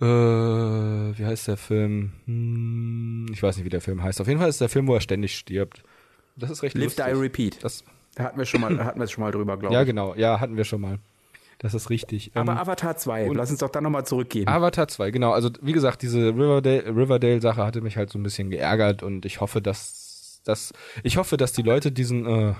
[0.00, 2.12] Äh, wie heißt der Film?
[2.24, 4.20] Hm, ich weiß nicht, wie der Film heißt.
[4.20, 5.82] Auf jeden Fall ist der Film, wo er ständig stirbt.
[6.36, 7.04] Das ist recht Live, lustig.
[7.04, 7.64] Die, Repeat.
[7.64, 9.78] Das da hatten wir schon mal, hatten wir schon mal drüber, glaube ich.
[9.78, 10.14] Ja, genau.
[10.14, 10.98] Ja, hatten wir schon mal.
[11.58, 12.30] Das ist richtig.
[12.34, 14.48] Aber ähm, Avatar 2, lass uns doch dann nochmal zurückgehen.
[14.48, 15.32] Avatar 2, genau.
[15.32, 19.40] Also wie gesagt, diese Riverdale-Sache Riverdale hatte mich halt so ein bisschen geärgert und ich
[19.40, 20.07] hoffe, dass
[20.44, 20.72] dass
[21.02, 22.54] ich hoffe, dass die Leute diesen, äh,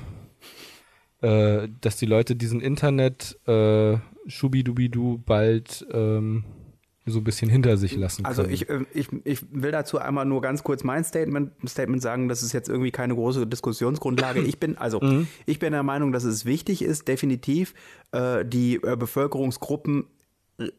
[1.27, 6.45] äh, dass die Leute diesen Internet äh, Schubidubidu bald ähm,
[7.11, 8.53] so ein bisschen hinter sich lassen also können.
[8.53, 12.43] Also ich, ich, ich will dazu einmal nur ganz kurz mein Statement, Statement sagen, das
[12.43, 14.41] ist jetzt irgendwie keine große Diskussionsgrundlage.
[14.49, 15.27] Ich bin, also mhm.
[15.47, 17.75] ich bin der Meinung, dass es wichtig ist, definitiv
[18.13, 20.07] äh, die äh, Bevölkerungsgruppen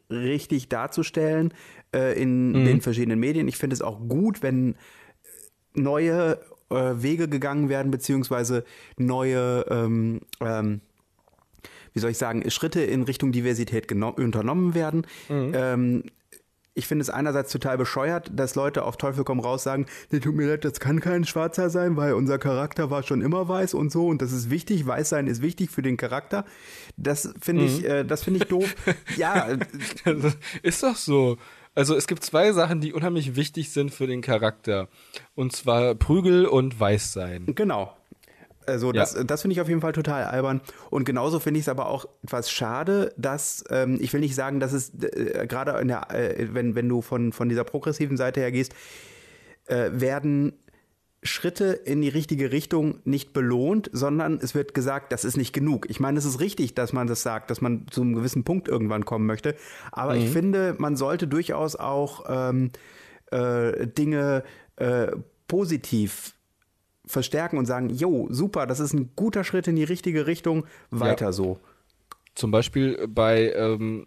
[0.10, 1.54] richtig darzustellen
[1.94, 2.66] äh, in mhm.
[2.66, 3.48] den verschiedenen Medien.
[3.48, 4.76] Ich finde es auch gut, wenn
[5.74, 8.64] neue äh, Wege gegangen werden, beziehungsweise
[8.98, 10.82] neue, ähm, ähm,
[11.94, 15.06] wie soll ich sagen, Schritte in Richtung Diversität unternommen werden.
[15.30, 15.52] Mhm.
[15.54, 16.04] Ähm,
[16.80, 20.34] ich finde es einerseits total bescheuert, dass Leute auf Teufel komm raus sagen, nee, tut
[20.34, 23.92] mir leid, das kann kein Schwarzer sein, weil unser Charakter war schon immer weiß und
[23.92, 26.46] so und das ist wichtig, weiß sein ist wichtig für den Charakter.
[26.96, 27.86] Das finde ich, mhm.
[27.86, 28.76] äh, das finde ich doof.
[29.18, 29.58] ja.
[30.64, 31.38] ist doch so.
[31.80, 34.90] Also es gibt zwei Sachen, die unheimlich wichtig sind für den Charakter.
[35.34, 37.56] Und zwar Prügel und Weißsein.
[37.56, 37.96] Genau.
[38.66, 39.24] Also das, ja.
[39.24, 40.60] das finde ich auf jeden Fall total albern.
[40.90, 44.60] Und genauso finde ich es aber auch etwas schade, dass, ähm, ich will nicht sagen,
[44.60, 48.76] dass es äh, gerade äh, wenn, wenn du von, von dieser progressiven Seite her gehst,
[49.68, 50.60] äh, werden
[51.22, 55.90] Schritte in die richtige Richtung nicht belohnt, sondern es wird gesagt, das ist nicht genug.
[55.90, 58.70] Ich meine, es ist richtig, dass man das sagt, dass man zu einem gewissen Punkt
[58.70, 59.56] irgendwann kommen möchte.
[59.92, 60.22] Aber mhm.
[60.22, 62.72] ich finde, man sollte durchaus auch ähm,
[63.32, 64.44] äh, Dinge
[64.78, 65.12] äh,
[65.48, 66.36] positiv
[67.06, 71.26] verstärken und sagen, jo, super, das ist ein guter Schritt in die richtige Richtung, weiter
[71.26, 71.32] ja.
[71.32, 71.60] so.
[72.36, 74.06] Zum Beispiel bei, ähm,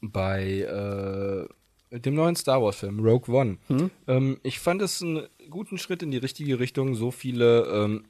[0.00, 1.48] bei
[1.90, 3.56] äh, dem neuen Star Wars-Film, Rogue One.
[3.68, 3.90] Mhm.
[4.06, 7.66] Ähm, ich fand es ein guten Schritt in die richtige Richtung, so viele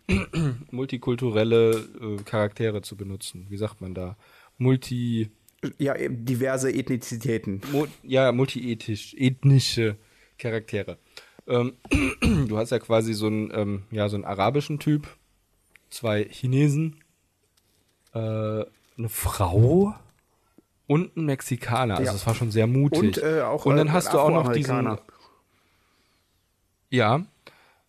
[0.08, 1.70] ähm, multikulturelle
[2.00, 3.46] äh, Charaktere zu benutzen.
[3.48, 4.16] Wie sagt man da?
[4.58, 5.30] Multi.
[5.78, 7.60] Ja, diverse Ethnizitäten.
[7.72, 9.96] Mu ja, multiethisch, ethnische
[10.38, 10.98] Charaktere.
[11.46, 11.74] Ähm,
[12.48, 15.08] du hast ja quasi so einen, ähm, ja, so einen arabischen Typ,
[15.90, 16.96] zwei Chinesen,
[18.14, 19.94] äh, eine Frau
[20.86, 21.96] und ein Mexikaner.
[21.96, 22.12] Also ja.
[22.12, 23.00] das war schon sehr mutig.
[23.00, 24.98] Und, äh, auch, und dann hast du auch noch diesen
[26.90, 27.24] ja,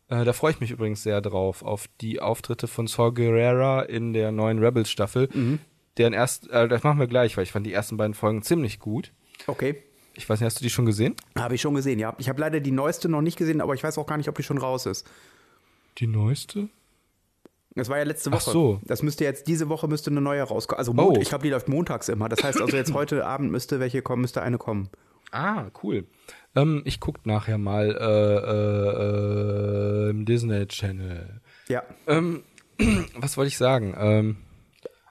[0.09, 4.13] äh, da freue ich mich übrigens sehr drauf, auf die Auftritte von Saul Guerrera in
[4.13, 5.29] der neuen Rebels-Staffel.
[5.33, 5.59] Mhm.
[5.97, 8.79] Deren erst, äh, das machen wir gleich, weil ich fand die ersten beiden Folgen ziemlich
[8.79, 9.11] gut.
[9.47, 9.83] Okay.
[10.15, 11.15] Ich weiß nicht, hast du die schon gesehen?
[11.37, 12.15] Habe ich schon gesehen, ja.
[12.17, 14.35] Ich habe leider die neueste noch nicht gesehen, aber ich weiß auch gar nicht, ob
[14.35, 15.07] die schon raus ist.
[15.97, 16.69] Die neueste?
[17.75, 18.43] Das war ja letzte Woche.
[18.47, 18.81] Ach so.
[18.83, 20.79] Das müsste jetzt, diese Woche müsste eine neue rauskommen.
[20.79, 21.17] Also oh.
[21.21, 22.27] ich glaube, die läuft montags immer.
[22.27, 24.89] Das heißt also jetzt heute Abend müsste welche kommen, müsste eine kommen.
[25.31, 26.07] Ah, cool.
[26.55, 31.41] Ähm, ich gucke nachher mal äh, äh, im Disney Channel.
[31.67, 31.83] Ja.
[32.07, 32.43] Ähm,
[33.15, 33.95] was wollte ich sagen?
[33.97, 34.37] Ähm,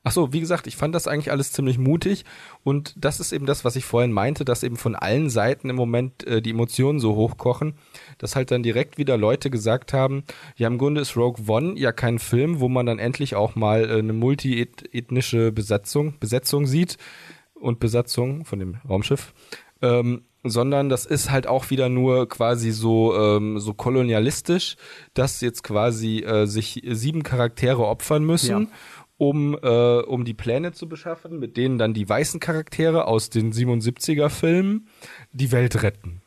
[0.09, 2.24] Ach so, wie gesagt, ich fand das eigentlich alles ziemlich mutig
[2.64, 5.77] und das ist eben das, was ich vorhin meinte, dass eben von allen Seiten im
[5.77, 7.74] Moment äh, die Emotionen so hochkochen,
[8.16, 10.24] dass halt dann direkt wieder Leute gesagt haben,
[10.57, 13.85] ja im Grunde ist Rogue One ja kein Film, wo man dann endlich auch mal
[13.85, 16.96] äh, eine multiethnische Besetzung, Besetzung sieht
[17.55, 19.35] und Besatzung von dem Raumschiff.
[19.80, 24.76] Ähm, sondern das ist halt auch wieder nur quasi so ähm, so kolonialistisch,
[25.14, 28.62] dass jetzt quasi äh, sich sieben Charaktere opfern müssen.
[28.62, 28.66] Ja.
[29.20, 33.52] Um, äh, um die Pläne zu beschaffen, mit denen dann die weißen Charaktere aus den
[33.52, 34.86] 77er Filmen
[35.32, 36.22] die Welt retten.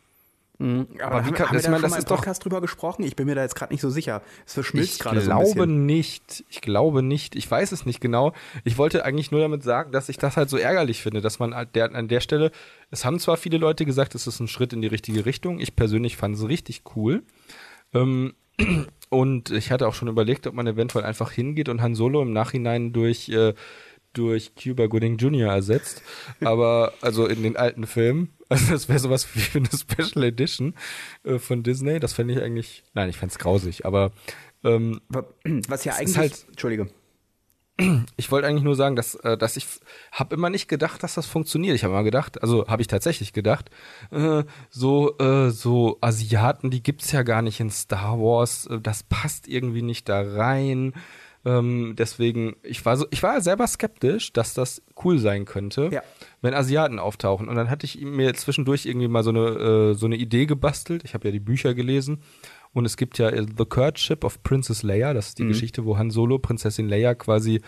[0.62, 0.88] Mhm.
[1.02, 3.04] Aber, Aber wie kann, haben wir da meine, das ist Podcast drüber gesprochen?
[3.04, 4.22] Ich bin mir da jetzt gerade nicht so sicher.
[4.46, 5.50] Es verschmilzt gerade so ein bisschen.
[5.50, 6.44] Ich glaube nicht.
[6.50, 7.36] Ich glaube nicht.
[7.36, 8.34] Ich weiß es nicht genau.
[8.64, 11.56] Ich wollte eigentlich nur damit sagen, dass ich das halt so ärgerlich finde, dass man
[11.74, 12.52] der, an der Stelle,
[12.92, 15.60] es haben zwar viele Leute gesagt, es ist ein Schritt in die richtige Richtung.
[15.60, 17.24] Ich persönlich fand es richtig cool.
[17.96, 18.36] Ähm,
[19.10, 22.34] und ich hatte auch schon überlegt, ob man eventuell einfach hingeht und Han Solo im
[22.34, 23.56] Nachhinein durch äh,
[24.14, 25.54] durch Cuba Gooding Jr.
[25.54, 26.04] ersetzt,
[26.42, 30.76] aber also in den alten Filmen Also das wäre sowas wie eine Special Edition
[31.24, 32.00] äh, von Disney.
[32.02, 34.12] Das fände ich eigentlich, nein, ich fände es grausig, aber
[34.66, 35.00] ähm,
[35.70, 36.90] Was ja eigentlich, halt- Entschuldige.
[38.18, 39.66] ich wollte eigentlich nur sagen, dass, äh, dass ich
[40.12, 41.76] habe immer nicht gedacht, dass das funktioniert.
[41.76, 43.72] Ich habe immer gedacht, also habe ich tatsächlich gedacht,
[44.12, 48.68] äh, so äh, so Asiaten, die gibt's ja gar nicht in Star Wars.
[48.68, 50.94] Äh, das passt irgendwie nicht da rein.
[51.44, 56.04] Ähm, deswegen, ich war so, ich war selber skeptisch, dass das cool sein könnte, Ja.
[56.42, 57.48] wenn Asiaten auftauchen.
[57.48, 61.04] Und dann hatte ich mir zwischendurch irgendwie mal so eine äh, so eine Idee gebastelt.
[61.04, 62.20] Ich habe ja die Bücher gelesen.
[62.74, 65.98] Und es gibt ja äh, The Courtship of Princess Leia, das ist die Geschichte, wo
[65.98, 67.62] Han Solo Prinzessin Leia quasi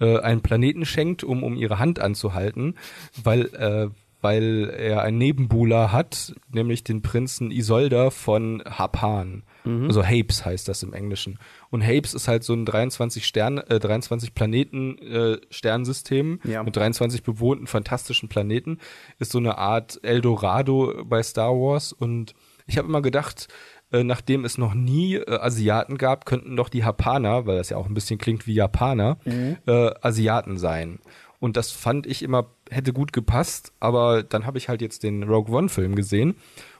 [0.00, 2.74] äh, einen Planeten schenkt, um um ihre Hand anzuhalten,
[3.22, 3.88] weil äh,
[4.20, 9.44] weil er einen Nebenbuhler hat, nämlich den Prinzen Isolda von Hapan.
[9.64, 11.38] Also Hapes heißt das im Englischen.
[11.70, 16.62] Und Hapes ist halt so ein 23 Stern, äh, 23 Planeten äh, Sternsystem Ja.
[16.62, 18.78] mit 23 bewohnten fantastischen Planeten.
[19.18, 21.92] Ist so eine Art Eldorado bei Star Wars.
[21.92, 22.34] Und
[22.66, 23.48] ich habe immer gedacht,
[23.92, 27.76] äh, nachdem es noch nie äh, Asiaten gab, könnten doch die Japaner, weil das ja
[27.76, 29.18] auch ein bisschen klingt wie Japaner,
[29.66, 30.98] äh, Asiaten sein.
[31.40, 35.22] Und das fand ich immer, hätte gut gepasst, aber dann habe ich halt jetzt den
[35.22, 36.34] Rogue One-Film gesehen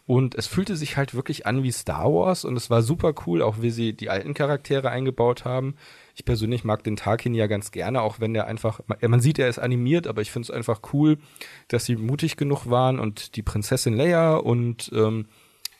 [0.04, 3.40] und es fühlte sich halt wirklich an wie Star Wars und es war super cool,
[3.40, 5.76] auch wie sie die alten Charaktere eingebaut haben.
[6.16, 9.48] Ich persönlich mag den Tarkin ja ganz gerne, auch wenn der einfach, man- sieht, er
[9.48, 11.18] ist animiert, aber ich finde es einfach cool,
[11.68, 15.26] dass sie mutig genug waren und die Prinzessin Leia und ähm,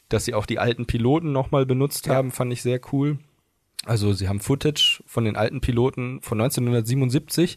[0.08, 2.14] dass sie auch die alten Piloten nochmal benutzt Ja.
[2.14, 3.18] haben, fand ich sehr cool.
[3.84, 7.56] Also sie haben Footage von den alten Piloten von 1977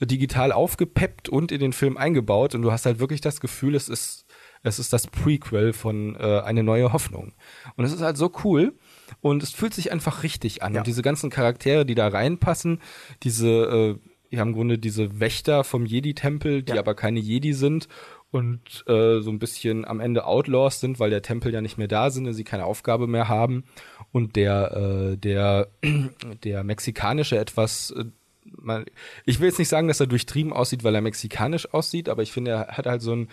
[0.00, 3.88] digital aufgepeppt und in den Film eingebaut und du hast halt wirklich das Gefühl, es
[3.88, 4.26] ist
[4.62, 7.32] es ist das Prequel von äh, eine neue Hoffnung.
[7.76, 8.74] Und es ist halt so cool
[9.22, 10.74] und es fühlt sich einfach richtig an.
[10.74, 10.80] Ja.
[10.80, 12.80] Und diese ganzen Charaktere, die da reinpassen,
[13.22, 16.78] diese äh, ja im Grunde diese Wächter vom Jedi-Tempel, die Ja.
[16.80, 17.88] aber keine Jedi sind
[18.30, 21.88] und äh, so ein bisschen am Ende Outlaws sind, weil der Tempel ja nicht mehr
[21.88, 23.64] da sind und sie keine Aufgabe mehr haben.
[24.12, 25.68] Und der, äh, der,
[26.44, 28.04] der mexikanische etwas, äh,
[28.44, 28.84] mal,
[29.24, 32.32] ich will jetzt nicht sagen, dass er durchtrieben aussieht, weil er mexikanisch aussieht, aber ich
[32.32, 33.28] finde, er hat halt so einen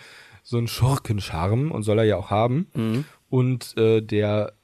[0.48, 2.68] so einen Schurkenscharme und soll er ja auch haben.
[3.28, 4.54] Und äh, der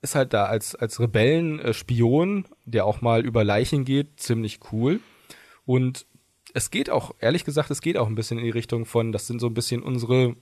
[0.00, 5.00] ist halt da als, als Rebellen-Spion, der auch mal über Leichen geht, ziemlich cool.
[5.66, 6.06] Und
[6.54, 9.26] es geht auch, ehrlich gesagt, es geht auch ein bisschen in die Richtung von, das
[9.26, 10.34] sind so ein bisschen unsere,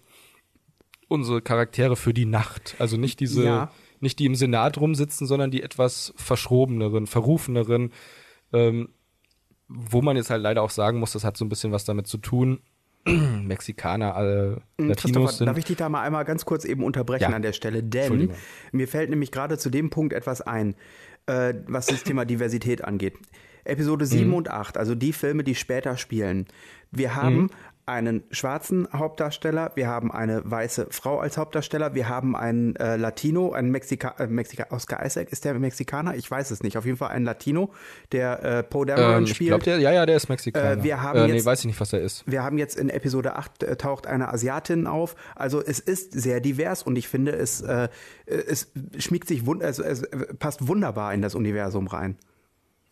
[1.08, 2.76] unsere Charaktere für die Nacht.
[2.78, 3.72] Also nicht diese, Ja.
[4.00, 7.92] nicht die im Senat rumsitzen, sondern die etwas verschrobeneren, verrufeneren,
[8.52, 8.90] ähm,
[9.68, 12.06] wo man jetzt halt leider auch sagen muss, das hat so ein bisschen was damit
[12.06, 12.60] zu tun.
[13.06, 14.48] Mexikaner, äh,
[14.82, 15.46] Latinos Christopher, sind.
[15.46, 17.36] darf ich dich da mal einmal ganz kurz eben unterbrechen Ja.
[17.36, 17.82] an der Stelle?
[17.82, 18.30] Denn
[18.70, 20.76] mir fällt nämlich gerade zu dem Punkt etwas ein,
[21.26, 23.14] äh, was das Thema Diversität angeht.
[23.64, 24.34] Episode 7 Mhm.
[24.34, 26.46] und 8, also die Filme, die später spielen.
[26.90, 27.50] Wir haben
[27.84, 33.50] einen schwarzen Hauptdarsteller, wir haben eine weiße Frau als Hauptdarsteller, wir haben einen äh, Latino,
[33.52, 36.14] einen Mexika, äh, Mexika Oscar Isaac, ist der Mexikaner?
[36.14, 36.78] Ich weiß es nicht.
[36.78, 37.72] Auf jeden Fall ein Latino,
[38.12, 39.48] der äh, Poe Dameron ähm, spielt.
[39.48, 40.80] glaube, der, ja, ja, der ist Mexikaner.
[40.80, 42.22] Äh, wir haben äh, nee, jetzt- weiß ich nicht, was er ist.
[42.24, 45.16] Wir haben jetzt in Episode 8 äh, taucht eine Asiatin auf.
[45.34, 47.62] Also es ist sehr divers und ich finde, es,
[48.26, 50.04] es schmiegt sich wund es, es
[50.38, 52.16] passt wunderbar in das Universum rein.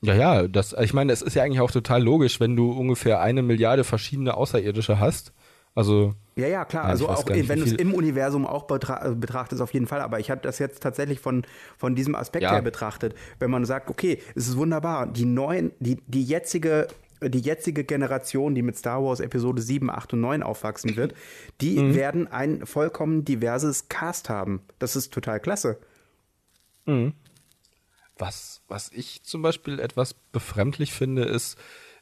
[0.03, 3.21] Ja, ja, das, ich meine, es ist ja eigentlich auch total logisch, wenn du ungefähr
[3.21, 5.33] eine Milliarde verschiedene Außerirdische hast.
[5.75, 6.85] Also, Ja, ja, klar.
[6.85, 9.87] Ich also auch nicht, wenn du es im Universum auch betra äh, betrachtest, auf jeden
[9.87, 10.01] Fall.
[10.01, 11.45] Aber ich habe das jetzt tatsächlich von,
[11.77, 12.53] von diesem Aspekt Ja.
[12.53, 13.15] her betrachtet.
[13.39, 15.07] Wenn man sagt, okay, es ist wunderbar.
[15.07, 16.89] Die neuen, die, die jetzige
[17.23, 21.13] die jetzige Generation, die mit Star Wars Episode 7, 8 und 9 aufwachsen wird,
[21.61, 21.95] die Mhm.
[21.95, 24.63] werden ein vollkommen diverses Cast haben.
[24.79, 25.77] Das ist total klasse.
[28.21, 31.57] Was, was ich zum Beispiel etwas befremdlich finde, ist,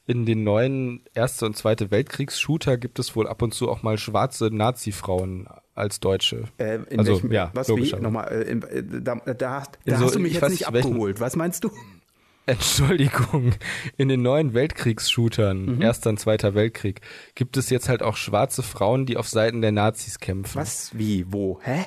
[0.07, 3.99] in den neuen Erste und Zweite Weltkriegs-Shooter gibt es wohl ab und zu auch mal
[3.99, 6.45] schwarze Nazi-Frauen als Deutsche.
[6.57, 7.73] Äh, in also, welchem, ja, was wie?
[7.73, 8.03] logischerweise.
[8.03, 10.73] Nochmal, äh, in, äh, da, da, hast, da so- hast du mich ich jetzt nicht
[10.73, 11.21] welchen- abgeholt.
[11.21, 11.71] Was meinst du?
[12.47, 13.53] Entschuldigung,
[13.99, 15.83] in den neuen Weltkriegs-Shootern, Mhm.
[15.83, 17.03] Erster und Zweiter Weltkrieg,
[17.35, 20.59] gibt es jetzt halt auch schwarze Frauen, die auf Seiten der Nazis kämpfen.
[20.59, 20.97] Was?
[20.97, 21.27] Wie?
[21.31, 21.61] Wo?
[21.63, 21.85] Hä?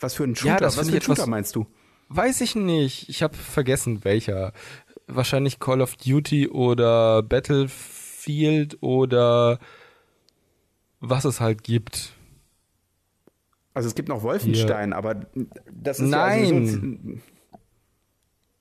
[0.00, 0.52] Was für ein Shooter?
[0.54, 1.66] Ja, das was für ein Shooter meinst du?
[2.08, 3.08] Weiß ich nicht.
[3.08, 4.52] Ich habe vergessen, welcher.
[5.06, 9.58] Wahrscheinlich Call of Duty oder Battlefield oder
[11.00, 12.14] was es halt gibt.
[13.74, 15.26] Also es gibt noch Wolfenstein, aber
[15.72, 16.44] das ist Nein.
[16.44, 17.20] ja sowieso,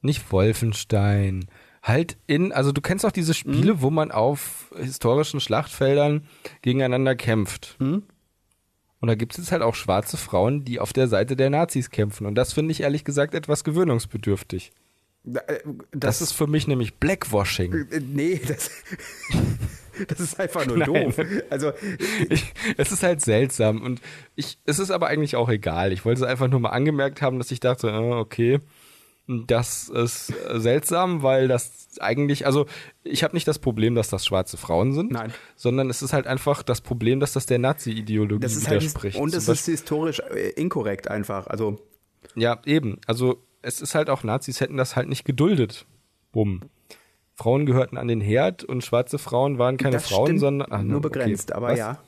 [0.01, 1.45] Nicht Wolfenstein.
[1.83, 6.25] Halt in, also du kennst auch diese Spiele, wo man auf historischen Schlachtfeldern
[6.61, 7.77] gegeneinander kämpft.
[9.03, 11.89] Und da gibt es jetzt halt auch schwarze Frauen, die auf der Seite der Nazis
[11.89, 12.25] kämpfen.
[12.25, 14.71] Und das finde ich ehrlich gesagt etwas gewöhnungsbedürftig.
[15.25, 15.59] äh,
[15.91, 17.73] Das, ist für mich nämlich Blackwashing.
[17.91, 18.71] äh, nee, das
[20.07, 20.87] Das ist einfach nur Nein.
[20.87, 21.19] doof.
[21.49, 21.73] Also,
[22.29, 23.99] Ich, es ist halt seltsam und
[24.35, 25.91] ich, es ist aber eigentlich auch egal.
[25.91, 28.59] Ich wollte es einfach nur mal angemerkt haben, dass ich dachte, äh, okay,
[29.27, 32.65] das ist äh, seltsam, weil das eigentlich, also
[33.03, 35.33] ich habe nicht das Problem, dass das schwarze Frauen sind, Nein.
[35.55, 39.17] sondern es ist halt einfach das Problem, dass das der Nazi-Ideologie halt, widerspricht.
[39.17, 41.47] und es ist historisch äh, inkorrekt einfach.
[41.47, 41.79] Also,
[42.35, 42.99] Ja, eben.
[43.07, 45.85] Also es ist halt auch, Nazis hätten das halt nicht geduldet.
[46.31, 46.61] Bumm.
[47.35, 50.83] Frauen gehörten an den Herd und schwarze Frauen waren keine das Frauen, stimmt sondern ah,
[50.83, 51.09] nur okay.
[51.09, 51.79] begrenzt, aber Was?
[51.79, 51.99] ja.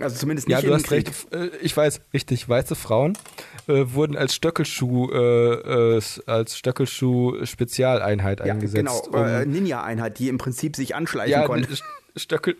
[0.00, 1.08] Also zumindest nicht Ja, du hast Krieg.
[1.08, 1.32] recht.
[1.34, 2.48] Äh, Ich weiß, richtig.
[2.48, 3.16] Weiße Frauen
[3.68, 9.10] äh, wurden als Stöckelschuh, äh, äh, als Stöckelschuh-Spezialeinheit Ja, eingesetzt.
[9.10, 9.20] genau.
[9.22, 11.72] um- äh, Ninja-Einheit, die im Prinzip sich anschleichen ja, konnte.
[11.72, 11.82] St-
[12.16, 12.56] Stöckel,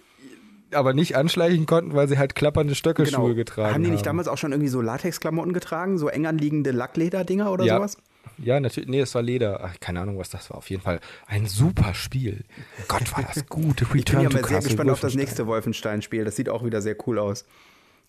[0.73, 3.75] aber nicht anschleichen konnten, weil sie halt klappernde Stöckelschuhe getragen haben.
[3.75, 5.99] Haben die nicht damals auch schon irgendwie so Latexklamotten getragen?
[5.99, 7.77] So eng anliegende Lacklederdinger oder ja.
[7.77, 7.99] sowas?
[8.39, 8.89] Ja, natürlich.
[8.89, 9.61] Nee, es war Leder.
[9.63, 10.57] Ach, keine Ahnung, was das war.
[10.57, 12.45] Auf jeden Fall ein super Spiel.
[12.89, 13.83] Gott, war das gut.
[13.93, 16.25] Return Ich bin ja mal sehr gespannt auf das nächste Wolfenstein-Spiel.
[16.25, 17.45] Das sieht auch wieder sehr cool aus.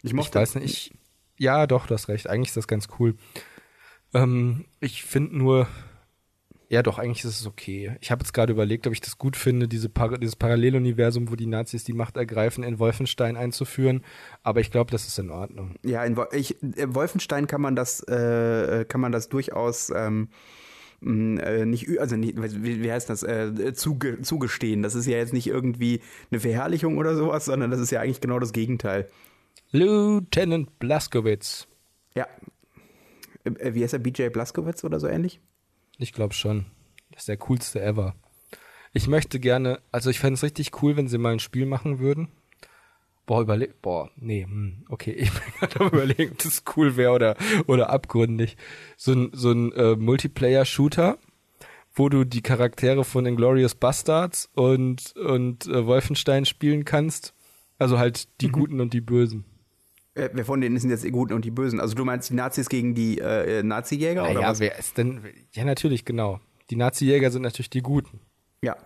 [0.01, 0.91] Ich Ich mochte weiß nicht, ich,
[1.37, 2.29] ja, doch, du hast recht.
[2.29, 3.15] Eigentlich ist das ganz cool.
[4.13, 5.67] Ähm, ich finde nur,
[6.69, 7.95] ja, doch, eigentlich ist es okay.
[8.01, 11.35] Ich habe jetzt gerade überlegt, ob ich das gut finde, diese Par dieses Paralleluniversum, wo
[11.35, 14.03] die Nazis die Macht ergreifen, in Wolfenstein einzuführen.
[14.41, 15.75] Aber ich glaube, das ist in Ordnung.
[15.83, 20.29] Ja, in Wo- ich, in Wolfenstein kann man das, äh, kann man das durchaus ähm,
[21.01, 24.81] mh, äh, nicht, also nicht, wie, wie heißt das, äh, zuge, zugestehen.
[24.81, 28.21] Das ist ja jetzt nicht irgendwie eine Verherrlichung oder sowas, sondern das ist ja eigentlich
[28.21, 29.07] genau das Gegenteil.
[29.71, 31.67] Lieutenant Blaskowitz.
[32.15, 32.27] Ja.
[33.43, 35.39] Äh, wie heißt er, BJ Blaskowitz oder so ähnlich?
[35.97, 36.65] Ich glaube schon.
[37.11, 38.15] Das ist der coolste ever.
[38.93, 41.99] Ich möchte gerne, also ich fände es richtig cool, wenn sie mal ein Spiel machen
[41.99, 42.29] würden.
[43.25, 47.13] Boah, überleg, boah, nee, hm, okay, ich bin gerade am überlegen, ob das cool wäre
[47.13, 47.35] oder,
[47.67, 48.57] oder abgründig.
[48.97, 51.17] So ein, so ein äh, Multiplayer-Shooter,
[51.93, 57.33] wo du die Charaktere von Inglourious Bastards und, und äh, Wolfenstein spielen kannst.
[57.83, 59.45] Also halt die Guten und die Bösen.
[60.15, 61.79] Äh, wer von denen sind jetzt die Guten und die Bösen?
[61.79, 64.59] Also du meinst die Nazis gegen die äh, äh, Nazi-Jäger oder ja, was?
[64.59, 66.39] wer ist denn, ja natürlich, genau.
[66.69, 68.19] Die Nazi-Jäger sind natürlich die Guten.
[68.61, 68.77] Ja.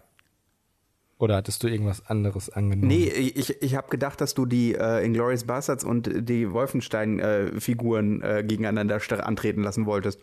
[1.19, 2.87] Oder hattest du irgendwas anderes angenommen?
[2.87, 8.43] Nee, ich, ich habe gedacht, dass du die äh, Inglourious Bastards und die Wolfenstein-Figuren äh,
[8.47, 10.19] gegeneinander st- antreten lassen wolltest.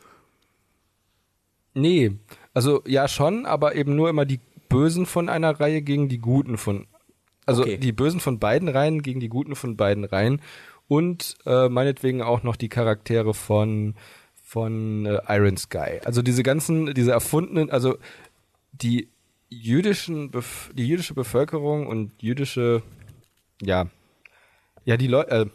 [1.74, 2.12] Nee,
[2.54, 6.56] also ja schon, aber eben nur immer die Bösen von einer Reihe gegen die Guten
[6.56, 6.87] von.
[7.46, 7.78] Also Okay.
[7.78, 10.40] die Bösen von beiden Reihen gegen die Guten von beiden Reihen.
[10.87, 13.94] Und äh, meinetwegen auch noch die Charaktere von,
[14.42, 16.00] von äh, Iron Sky.
[16.04, 17.96] Also diese ganzen, diese erfundenen, also
[18.72, 19.09] die
[19.48, 22.83] jüdischen, Bef die jüdische Bevölkerung und jüdische,
[23.62, 23.87] ja,
[24.85, 25.46] ja, die Leute, äh,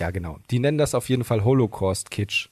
[0.00, 2.48] ja genau, die nennen das auf jeden Fall Holocaust-Kitsch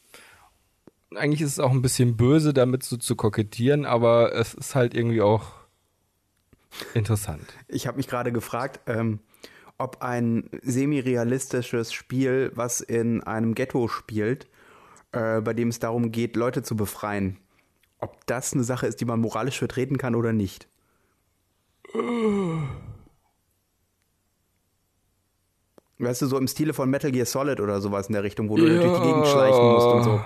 [1.17, 4.95] eigentlich ist es auch ein bisschen böse, damit so zu kokettieren, aber es ist halt
[4.95, 5.62] irgendwie auch
[6.95, 7.45] interessant.
[7.69, 9.21] Ich habe mich gerade gefragt, ähm,
[9.79, 14.47] ob ein semi-realistisches Spiel, was in einem Ghetto spielt,
[15.13, 17.39] äh, bei dem es darum geht, Leute zu befreien,
[17.99, 20.69] ob das eine Sache ist, die man moralisch vertreten kann oder nicht.
[25.99, 28.57] Weißt du, so im Stile von Metal Gear Solid oder sowas in der Richtung, wo
[28.57, 28.81] du Ja.
[28.81, 30.25] durch die Gegend schleichen musst und so.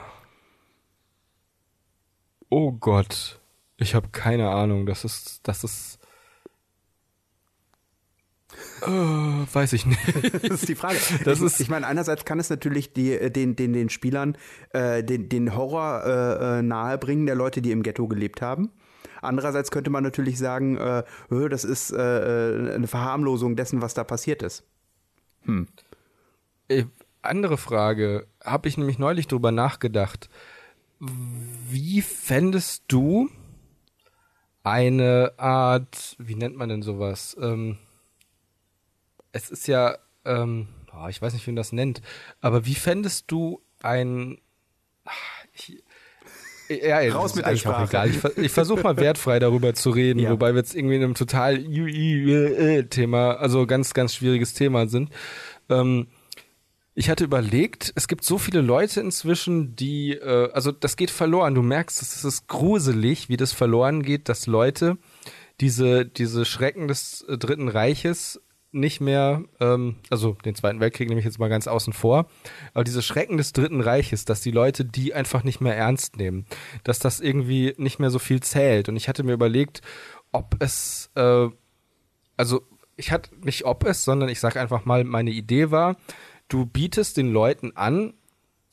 [2.49, 3.41] Oh Gott,
[3.77, 4.87] ich habe keine Ahnung.
[4.87, 5.99] Das ist, das ist,
[8.83, 10.01] äh, weiß ich nicht.
[10.43, 10.97] Das ist die Frage.
[11.25, 14.37] Das ich, ist- ich meine, einerseits kann es natürlich die, äh, den, den, den Spielern
[14.71, 18.71] äh, den, den Horror äh, äh, nahebringen der Leute, die im Ghetto gelebt haben.
[19.23, 21.03] Andererseits könnte man natürlich sagen, äh,
[21.49, 21.97] das ist äh,
[22.75, 24.63] eine Verharmlosung dessen, was da passiert ist.
[26.69, 26.85] Äh,
[27.23, 30.29] andere Frage, habe ich nämlich neulich drüber nachgedacht.
[31.01, 33.29] Wie fändest du
[34.63, 37.37] eine Art, wie nennt man denn sowas?
[37.41, 37.79] Ähm,
[39.37, 42.01] es ist ja, ähm, oh, ich weiß nicht, wie man das nennt,
[42.41, 44.39] aber wie fändest du ein,
[45.05, 45.11] Ah,
[45.53, 45.83] ich,
[46.69, 48.09] ja, ja, Raus mit der Sprache.
[48.09, 50.31] Ich, ich versuche mal wertfrei darüber zu reden, Ja.
[50.31, 51.63] wobei wir jetzt irgendwie in einem total
[52.91, 55.11] Thema, also ganz, ganz schwieriges Thema sind.
[55.69, 56.09] Ähm,
[56.95, 61.55] ich hatte überlegt, es gibt so viele Leute inzwischen, die, äh, also das geht verloren.
[61.55, 64.97] Du merkst, es ist gruselig, wie das verloren geht, dass Leute
[65.61, 68.41] diese, diese Schrecken des äh, Dritten Reiches
[68.77, 72.27] nicht mehr, ähm, also den Zweiten Weltkrieg nehme ich jetzt mal ganz außen vor,
[72.75, 76.47] aber diese Schrecken des Dritten Reiches, dass die Leute die einfach nicht mehr ernst nehmen,
[76.85, 78.89] dass das irgendwie nicht mehr so viel zählt.
[78.89, 79.83] Und ich hatte mir überlegt,
[80.33, 81.49] ob es, äh,
[82.37, 82.63] also
[82.97, 85.97] ich hatte nicht ob es, sondern ich sage einfach mal, meine Idee war,
[86.49, 88.15] du bietest den Leuten an,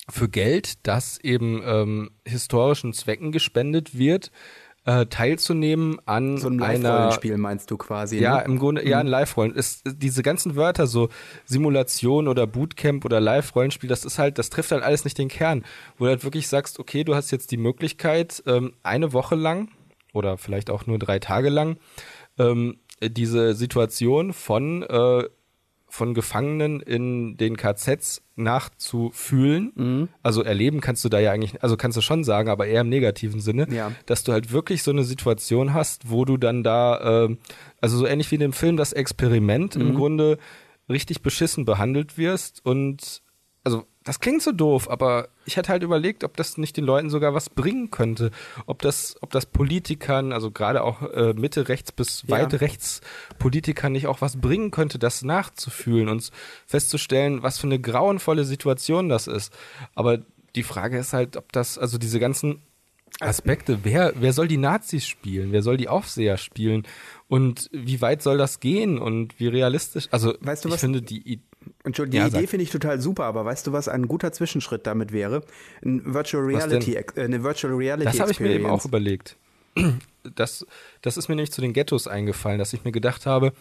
[0.09, 4.31] für Geld, das eben ähm, historischen Zwecken gespendet wird,
[4.85, 8.19] äh, teilzunehmen an so ein einer Live-Rollenspiel meinst du quasi?
[8.19, 8.45] ja, ne?
[8.45, 9.55] im Grunde, ja, ein Live-Rollen.
[9.55, 11.09] Ist, diese ganzen Wörter, so
[11.45, 15.63] Simulation oder Bootcamp oder Live-Rollenspiel, das ist halt, das trifft halt alles nicht den Kern.
[15.97, 19.69] Wo du halt wirklich sagst, okay, du hast jetzt die Möglichkeit, ähm, eine Woche lang
[20.13, 21.77] oder vielleicht auch nur drei Tage lang,
[22.37, 25.23] ähm, diese Situation von, äh,
[25.95, 29.71] von Gefangenen in den KZs nachzufühlen.
[29.75, 30.09] Mhm.
[30.23, 32.89] Also erleben kannst du da ja eigentlich, also kannst du schon sagen, aber eher im
[32.89, 33.91] negativen Sinne, Ja.
[34.07, 37.37] dass du halt wirklich so eine Situation hast, wo du dann da, ähm,
[37.79, 39.81] also so ähnlich wie in dem Film das Experiment Mhm.
[39.81, 40.39] im Grunde
[40.89, 43.21] richtig beschissen behandelt wirst und
[43.63, 47.09] also das klingt so doof, aber ich hätte halt überlegt, ob das nicht den Leuten
[47.09, 48.31] sogar was bringen könnte,
[48.65, 52.37] ob das, ob das Politikern, also gerade auch äh, Mitte rechts bis Ja.
[52.37, 53.01] weit rechts
[53.39, 56.31] Politikern nicht auch was bringen könnte, das nachzufühlen und
[56.65, 59.53] festzustellen, was für eine grauenvolle Situation das ist.
[59.95, 60.19] Aber
[60.55, 62.61] die Frage ist halt, ob das, also diese ganzen
[63.19, 65.51] Aspekte, wer, wer soll die Nazis spielen?
[65.51, 66.83] Wer soll die Aufseher spielen?
[67.27, 68.97] Und wie weit soll das gehen?
[68.97, 70.07] Und wie realistisch?
[70.11, 70.81] Also, Weißt du ich was?
[70.81, 71.41] finde die, I-
[71.83, 72.49] Entschuldigung, Ja, die Idee sag.
[72.49, 75.43] finde ich total super, aber weißt du, was ein guter Zwischenschritt damit wäre?
[75.83, 79.37] Ein Virtual Reality, äh, eine Virtual Reality Das habe ich mir eben auch überlegt.
[80.35, 80.65] Das,
[81.01, 83.53] das ist mir nämlich zu den Ghettos eingefallen, dass ich mir gedacht habe,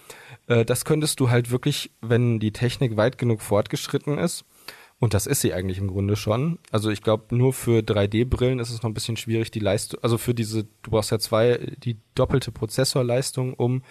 [0.46, 4.44] äh, das könntest du halt wirklich, wenn die Technik weit genug fortgeschritten ist,
[5.00, 6.60] und das ist sie eigentlich im Grunde schon.
[6.70, 10.16] Also ich glaube, nur für 3D-Brillen ist es noch ein bisschen schwierig, die Leistung, also
[10.16, 13.82] für diese, du brauchst ja zwei, die doppelte Prozessorleistung, um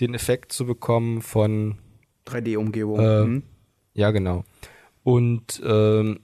[0.00, 1.76] den Effekt zu bekommen von
[2.26, 2.98] 3D-Umgebung.
[2.98, 3.42] Äh, Mhm.
[3.96, 4.44] Ja, genau.
[5.02, 6.20] Und ähm,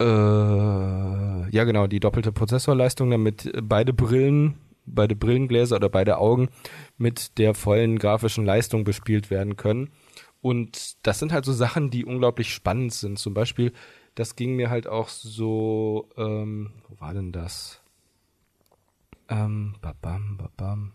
[0.00, 4.54] äh, ja, genau, die doppelte Prozessorleistung, damit beide Brillen,
[4.86, 6.48] beide Brillengläser oder beide Augen
[6.96, 9.90] mit der vollen grafischen Leistung bespielt werden können.
[10.40, 13.18] Und das sind halt so Sachen, die unglaublich spannend sind.
[13.18, 13.74] Zum Beispiel,
[14.14, 17.82] das ging mir halt auch so, ähm, wo war denn das?
[19.28, 20.92] Ähm, babam, babam.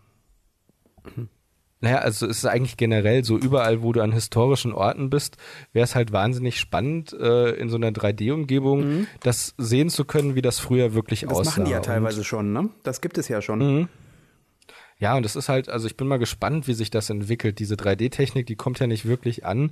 [1.80, 5.36] Naja, also es ist eigentlich generell so, überall, wo du an historischen Orten bist,
[5.74, 10.42] wäre es halt wahnsinnig spannend, äh, in so einer 3D-Umgebung das sehen zu können, wie
[10.42, 11.28] das früher wirklich Mhm.
[11.28, 11.50] Das aussah.
[11.50, 12.70] machen die ja Und- teilweise schon, ne?
[12.82, 13.58] Das gibt es ja schon.
[13.80, 13.88] Mhm.
[14.98, 17.58] Ja, und das ist halt, also ich bin mal gespannt, wie sich das entwickelt.
[17.58, 19.70] Diese 3D-Technik, die kommt ja nicht wirklich an,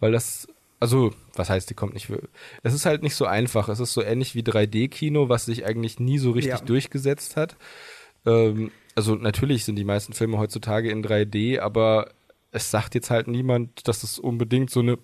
[0.00, 0.46] weil das,
[0.80, 2.30] also, was heißt, die kommt nicht wirklich.
[2.62, 3.70] Es ist halt nicht so einfach.
[3.70, 6.60] Es ist so ähnlich wie 3D-Kino, was sich eigentlich nie so richtig Ja.
[6.60, 7.56] durchgesetzt hat.
[8.26, 12.10] Ähm, also natürlich sind die meisten Filme heutzutage in 3D, aber
[12.50, 14.98] es sagt jetzt halt niemand, dass es unbedingt so eine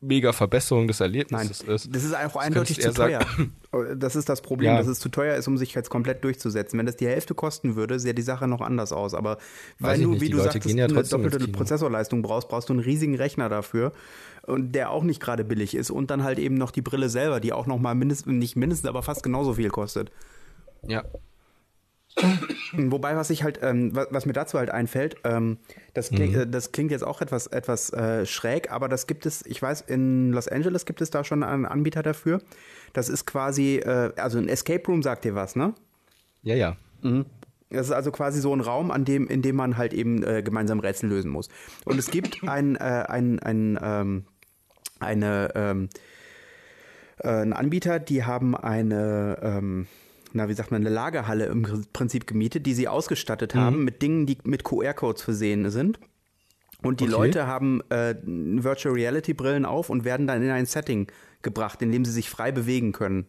[0.00, 1.94] mega Verbesserung des Nein, Erlebnisses ist.
[1.94, 3.20] das ist auch eindeutig zu teuer.
[3.96, 4.78] Das ist das Problem, Ja.
[4.78, 6.78] dass es zu teuer ist, um sich jetzt komplett durchzusetzen.
[6.78, 9.12] Wenn das die Hälfte kosten würde, sähe die Sache noch anders aus.
[9.12, 9.36] Aber
[9.78, 11.48] ich du, nicht, wie die du Leute sagtest, ja eine doppelte.
[11.48, 13.92] Prozessorleistung brauchst, brauchst du einen riesigen Rechner dafür.
[14.46, 15.90] Und der auch nicht gerade billig ist.
[15.90, 18.88] Und dann halt eben noch die Brille selber, die auch noch mal mindestens, nicht mindestens,
[18.88, 20.10] aber fast genauso viel kostet.
[20.86, 21.04] Ja.
[22.72, 25.58] Wobei, was ich halt, ähm, was, was mir dazu halt einfällt, ähm,
[25.94, 26.40] das, klingt, Mhm.
[26.40, 29.82] äh, das klingt jetzt auch etwas, etwas äh, schräg, aber das gibt es, ich weiß,
[29.82, 32.40] in Los Angeles gibt es da schon einen Anbieter dafür.
[32.92, 35.74] Das ist quasi, äh, also ein Escape Room sagt dir was, ne?
[36.42, 36.76] Ja, ja.
[37.70, 40.42] Das ist also quasi so ein Raum, an dem, in dem man halt eben äh,
[40.42, 41.48] gemeinsam Rätsel lösen muss.
[41.84, 44.24] Und es gibt ein, äh, ein, ein, ähm,
[45.00, 45.88] eine, ähm,
[47.18, 49.86] äh, einen Anbieter, die haben eine, ähm,
[50.32, 54.26] na, wie sagt man, eine Lagerhalle im Prinzip gemietet, die sie ausgestattet haben mit Dingen,
[54.26, 55.98] die mit QR-Codes versehen sind.
[56.82, 57.12] Und die Okay.
[57.12, 61.08] Leute haben äh, Virtual Reality Brillen auf und werden dann in ein Setting
[61.42, 63.26] gebracht, in dem sie sich frei bewegen können.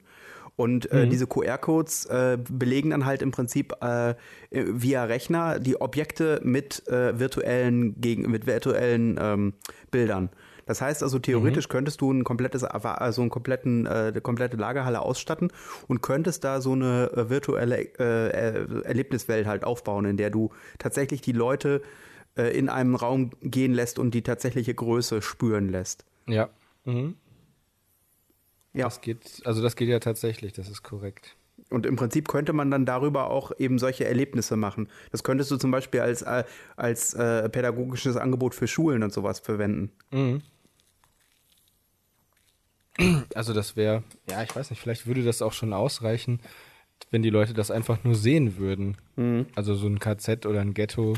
[0.55, 4.15] Und äh, diese QR-Codes äh, belegen dann halt im Prinzip äh,
[4.51, 9.53] via Rechner die Objekte mit äh, virtuellen gegen mit virtuellen ähm,
[9.89, 10.29] Bildern.
[10.69, 15.01] Das heißt also theoretisch könntest du ein komplettes also einen kompletten äh, eine komplette Lagerhalle
[15.01, 15.51] ausstatten
[15.87, 20.51] und könntest da so eine äh, virtuelle äh, äh, Erlebniswelt halt aufbauen, in der du
[20.77, 21.81] tatsächlich die Leute
[22.37, 26.05] äh, in einem Raum gehen lässt und die tatsächliche Größe spüren lässt.
[26.27, 26.49] Ja.
[26.85, 27.15] Mhm.
[28.73, 28.85] Ja.
[28.85, 31.35] Das geht, also das geht ja tatsächlich, das ist korrekt.
[31.71, 34.87] Und im Prinzip könnte man dann darüber auch eben solche Erlebnisse machen.
[35.11, 36.43] Das könntest du zum Beispiel als, äh,
[36.75, 39.91] als äh, pädagogisches Angebot für Schulen und sowas verwenden.
[43.35, 46.39] Also das wäre, ja, ich weiß nicht, vielleicht würde das auch schon ausreichen,
[47.11, 48.97] wenn die Leute das einfach nur sehen würden.
[49.55, 51.15] Also so ein KZ oder ein Ghetto.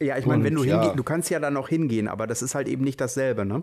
[0.00, 0.80] Ja, ich meine, wenn du ja.
[0.80, 3.62] hingehst, du kannst ja dann auch hingehen, aber das ist halt eben nicht dasselbe, ne?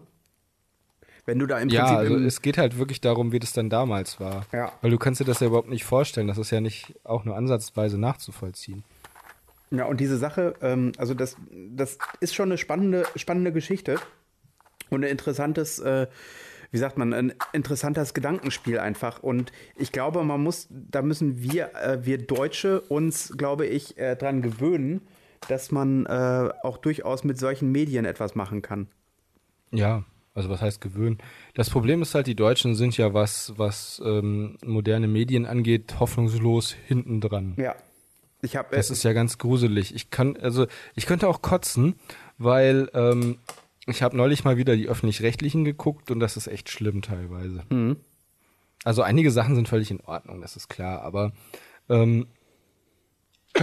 [1.25, 3.53] Wenn du da im Ja, Prinzip also im, es geht halt wirklich darum, wie das
[3.53, 4.45] dann damals war.
[4.51, 4.73] Ja.
[4.81, 6.27] Weil du kannst dir das ja überhaupt nicht vorstellen.
[6.27, 8.83] Das ist ja nicht auch nur ansatzweise nachzuvollziehen.
[9.71, 13.99] Ja, und diese Sache, ähm, also das, das ist schon eine spannende, spannende Geschichte
[14.89, 16.07] und ein interessantes, äh,
[16.71, 19.21] wie sagt man, ein interessantes Gedankenspiel einfach.
[19.21, 24.15] Und ich glaube, man muss, da müssen wir, äh, wir Deutsche uns, glaube ich, äh,
[24.15, 25.01] dran gewöhnen,
[25.47, 28.87] dass man äh, auch durchaus mit solchen Medien etwas machen kann.
[29.71, 30.03] Ja,
[30.33, 31.19] also was heißt gewöhnen?
[31.53, 36.75] Das Problem ist halt, die Deutschen sind ja was, was ähm, moderne Medien angeht, hoffnungslos
[36.87, 37.55] hinten dran.
[37.57, 37.75] Ja.
[38.41, 39.95] Ich hab, das ist ja ganz gruselig.
[39.95, 41.95] Ich kann, also ich könnte auch kotzen,
[42.37, 43.37] weil ähm,
[43.87, 47.63] ich habe neulich mal wieder die öffentlich-rechtlichen geguckt und das ist echt schlimm teilweise.
[47.69, 47.97] Mhm.
[48.83, 51.31] Also einige Sachen sind völlig in Ordnung, das ist klar, aber
[51.89, 52.27] ähm,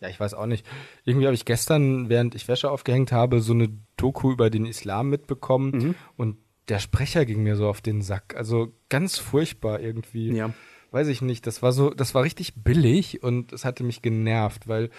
[0.00, 0.66] ja, ich weiß auch nicht.
[1.04, 5.10] Irgendwie habe ich gestern, während ich Wäsche aufgehängt habe, so eine Doku über den Islam
[5.10, 5.94] mitbekommen mhm.
[6.16, 6.36] und
[6.68, 8.34] der Sprecher ging mir so auf den Sack.
[8.36, 10.32] Also ganz furchtbar irgendwie.
[10.32, 10.52] Ja.
[10.90, 11.46] Weiß ich nicht.
[11.46, 14.90] Das war so, das war richtig billig und es hatte mich genervt, weil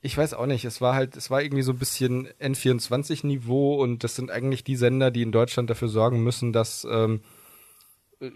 [0.00, 4.04] ich weiß auch nicht, es war halt, es war irgendwie so ein bisschen N24-Niveau und
[4.04, 7.20] das sind eigentlich die Sender, die in Deutschland dafür sorgen müssen, dass, ähm,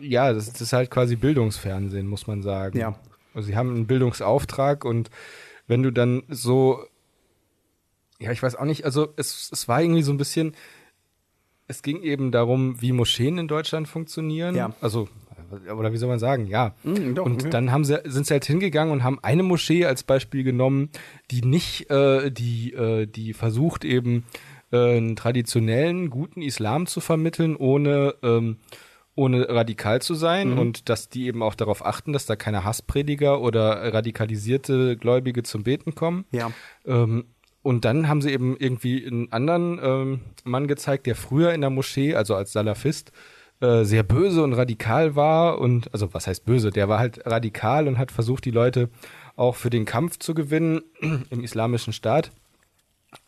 [0.00, 2.78] ja, das, das ist halt quasi Bildungsfernsehen, muss man sagen.
[2.78, 2.98] Ja.
[3.34, 5.10] Also sie haben einen Bildungsauftrag und
[5.66, 6.84] wenn du dann so,
[8.18, 10.54] ja, ich weiß auch nicht, also es, es war irgendwie so ein bisschen,
[11.68, 14.56] es ging eben darum, wie Moscheen in Deutschland funktionieren.
[14.56, 14.74] Ja.
[14.80, 15.08] Also
[15.76, 16.74] oder wie soll man sagen, ja.
[16.82, 17.50] Mm, doch, und okay.
[17.50, 20.90] dann haben sie, sind sie halt hingegangen und haben eine Moschee als Beispiel genommen,
[21.30, 24.24] die nicht, äh, die, äh, die versucht eben
[24.72, 28.58] äh, einen traditionellen, guten Islam zu vermitteln, ohne, ähm,
[29.14, 30.58] ohne radikal zu sein Mhm.
[30.58, 35.62] und dass die eben auch darauf achten, dass da keine Hassprediger oder radikalisierte Gläubige zum
[35.64, 36.24] Beten kommen.
[36.32, 36.50] Ja.
[36.86, 37.24] Ähm,
[37.62, 41.70] und dann haben sie eben irgendwie einen anderen ähm, Mann gezeigt, der früher in der
[41.70, 43.12] Moschee, also als Salafist,
[43.62, 47.86] äh, sehr böse und radikal war und also was heißt böse, der war halt radikal
[47.86, 48.90] und hat versucht, die Leute
[49.36, 50.82] auch für den Kampf zu gewinnen
[51.30, 52.32] im islamischen Staat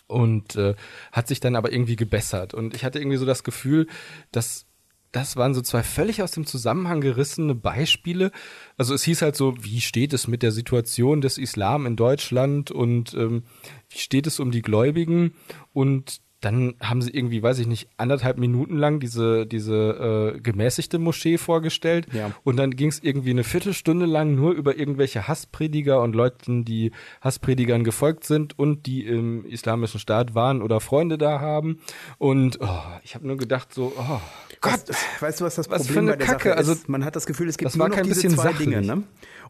[0.07, 0.75] und äh,
[1.13, 3.87] hat sich dann aber irgendwie gebessert und ich hatte irgendwie so das Gefühl,
[4.33, 4.67] dass
[5.13, 8.33] das waren so zwei völlig aus dem Zusammenhang gerissene Beispiele.
[8.77, 12.73] Also es hieß halt so, wie steht es mit der Situation des Islam in Deutschland
[12.73, 13.45] und ähm,
[13.91, 15.35] wie steht es um die Gläubigen?
[15.73, 20.99] Und dann haben sie irgendwie, weiß ich nicht, anderthalb Minuten lang diese, diese äh, gemäßigte
[20.99, 22.07] Moschee vorgestellt.
[22.13, 22.33] Ja.
[22.45, 26.93] Und dann ging es irgendwie eine Viertelstunde lang nur über irgendwelche Hassprediger und Leuten, die
[27.21, 31.79] Hasspredigern gefolgt sind und die im islamischen Staat waren oder Freunde da haben.
[32.19, 34.21] Und oh, ich habe nur gedacht so, oh
[34.61, 34.73] Gott.
[34.73, 36.69] Weißt, weißt du, was das Was Problem für eine bei der Kacke, Sache ist?
[36.69, 38.69] also, Man hat das Gefühl, es gibt nur noch kein diese bisschen zwei sachlich.
[38.69, 38.83] Dinge.
[38.83, 39.03] Ne?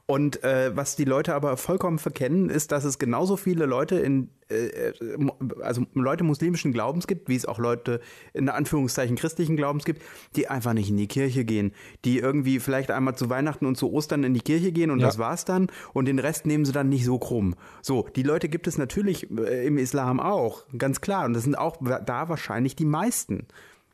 [0.06, 4.28] Und äh, was die Leute aber vollkommen verkennen, ist, dass es genauso viele Leute in,
[4.50, 4.92] äh,
[5.62, 8.00] also Leute muslimischen Glaubens gibt, wie es auch Leute
[8.34, 10.02] in Anführungszeichen christlichen Glaubens gibt,
[10.36, 11.72] die einfach nicht in die Kirche gehen,
[12.04, 15.06] die irgendwie vielleicht einmal zu Weihnachten und zu Ostern in die Kirche gehen und Ja.
[15.06, 17.54] das war's dann und den Rest nehmen sie dann nicht so krumm.
[17.80, 21.56] So, die Leute gibt es natürlich äh, im Islam auch, ganz klar und das sind
[21.56, 23.46] auch da wahrscheinlich die meisten.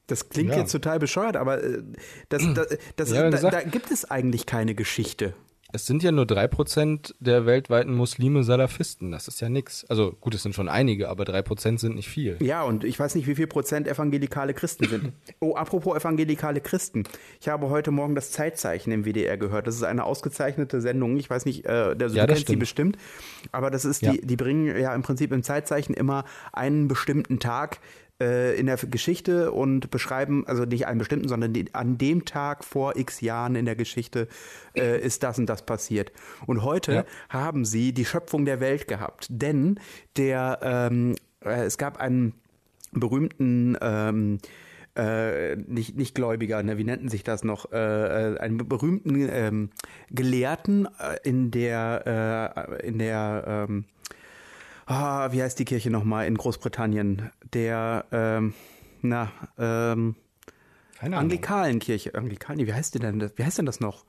[0.08, 0.56] Das klingt Ja.
[0.58, 1.84] jetzt total bescheuert, aber äh,
[2.30, 5.34] das, das, das, Ja, da, da gibt es eigentlich keine Geschichte.
[5.72, 9.12] Es sind ja nur drei Prozent der weltweiten Muslime Salafisten.
[9.12, 9.84] Das ist ja nix.
[9.88, 12.36] Also gut, es sind schon einige, aber drei Prozent sind nicht viel.
[12.40, 15.12] Ja, und ich weiß nicht, wie viel Prozent evangelikale Christen sind.
[15.42, 17.04] Oh, apropos evangelikale Christen.
[17.40, 19.66] Ich habe heute Morgen das Zeitzeichen im WDR gehört.
[19.66, 21.16] Das ist eine ausgezeichnete Sendung.
[21.16, 22.98] Ich weiß nicht, äh, der, Ja, du kennst die bestimmt.
[23.52, 24.12] Aber das ist Ja.
[24.12, 27.78] die, die bringen ja im Prinzip im Zeitzeichen immer einen bestimmten Tag
[28.20, 32.64] äh, in der Geschichte und beschreiben, also nicht einen bestimmten, sondern die, an dem Tag
[32.64, 34.28] vor x Jahren in der Geschichte
[34.76, 36.12] äh, ist das und das passiert.
[36.46, 37.04] Und heute Ja.
[37.28, 39.26] haben sie die Schöpfung der Welt gehabt.
[39.30, 39.80] Denn
[40.16, 41.14] der, ähm,
[41.44, 42.34] äh, es gab einen
[42.92, 44.38] berühmten ähm,
[44.96, 47.76] äh, nicht, nicht Gläubiger, ne, wie nannten sich das noch, äh,
[48.34, 49.70] äh, einen berühmten ähm,
[50.10, 53.84] Gelehrten äh, in der, äh, in der, ähm,
[54.91, 57.30] ah, wie heißt die Kirche nochmal in Großbritannien?
[57.55, 58.55] Der, ähm,
[59.03, 60.16] na, ähm,
[60.99, 64.05] Keine Anglikanenkirche, Anglikanen, wie heißt die denn, das- wie heißt denn das noch?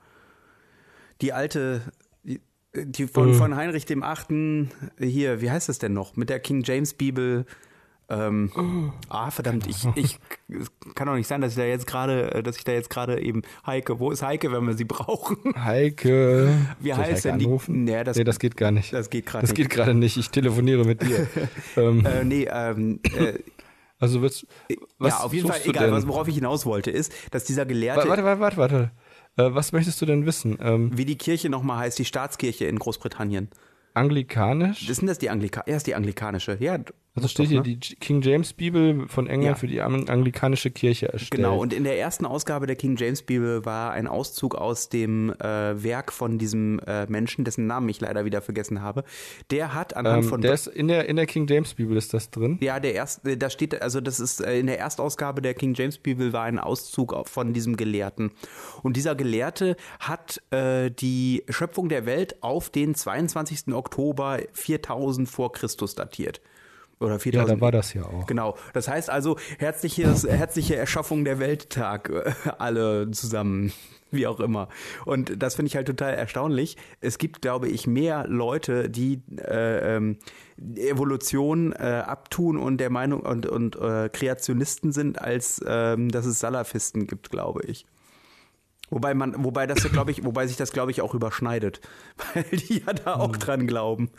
[1.22, 1.80] Die alte,
[2.24, 2.40] die,
[2.74, 3.34] die von, Äh.
[3.34, 6.16] von Heinrich dem Achten, hier, wie heißt das denn noch?
[6.16, 7.46] Mit der King James Bibel.
[8.12, 12.32] Ähm, ah, verdammt, ich, ich, es kann doch nicht sein, dass ich da jetzt gerade,
[12.34, 15.38] äh, dass ich da jetzt gerade eben, Heike, wo ist Heike, wenn wir sie brauchen?
[15.56, 16.50] Heike.
[16.80, 17.84] Wie heißt Heike denn die- Anrufen?
[17.84, 18.92] Nee, das- nee, das geht gar nicht.
[18.92, 19.56] Das geht gerade Das nicht.
[19.56, 20.16] geht gerade nicht.
[20.18, 21.26] Ich telefoniere mit dir.
[21.76, 23.38] ähm, Äh, nee, ähm, äh,
[23.98, 24.46] also wird's.
[24.98, 28.08] Was ja, auf jeden Fall, egal, was, worauf ich hinaus wollte, ist, dass dieser Gelehrte,
[28.08, 28.90] Warte, warte, warte, warte.
[29.36, 30.58] Äh, was möchtest du denn wissen?
[30.60, 33.48] Ähm, wie die Kirche nochmal heißt, die Staatskirche in Großbritannien.
[33.94, 34.88] Anglikanisch.
[34.88, 36.56] Ist denn das die Anglika ja, ist die anglikanische?
[36.60, 36.78] Ja,
[37.14, 37.76] Also steht doch, hier ne?
[37.76, 39.54] die King James Bibel von England Ja.
[39.60, 41.30] für die ang- anglikanische Kirche erstellt.
[41.42, 45.30] Genau, und in der ersten Ausgabe der King James Bibel war ein Auszug aus dem
[45.40, 49.04] äh, Werk von diesem äh, Menschen, dessen Namen ich leider wieder vergessen habe.
[49.50, 52.14] Der hat anhand ähm, von der ist in der in der King James Bibel ist
[52.14, 52.56] das drin.
[52.62, 55.98] Ja, der erste, da steht, also das ist äh, in der Erstausgabe der King James
[55.98, 58.30] Bibel war ein Auszug von diesem Gelehrten.
[58.82, 63.74] Und dieser Gelehrte hat äh, die Schöpfung der Welt auf den 22.
[63.82, 66.40] Oktober 4000 vor Christus datiert.
[67.00, 67.56] Oder Ja, 4000.
[67.56, 68.26] da war das ja auch.
[68.26, 68.56] Genau.
[68.74, 73.72] Das heißt also, herzliches, herzliche Erschaffung der Welttag, äh, alle zusammen,
[74.12, 74.68] wie auch immer.
[75.04, 76.76] Und das finde ich halt total erstaunlich.
[77.00, 80.18] Es gibt, glaube ich, mehr Leute, die äh, ähm,
[80.76, 86.38] Evolution äh, abtun und der Meinung und, und äh, Kreationisten sind, als ähm, dass es
[86.38, 87.84] Salafisten gibt, glaube ich.
[88.92, 91.80] Wobei man, wobei das, glaube ich, wobei sich das, glaube ich, auch überschneidet,
[92.34, 94.10] weil die ja da auch dran glauben.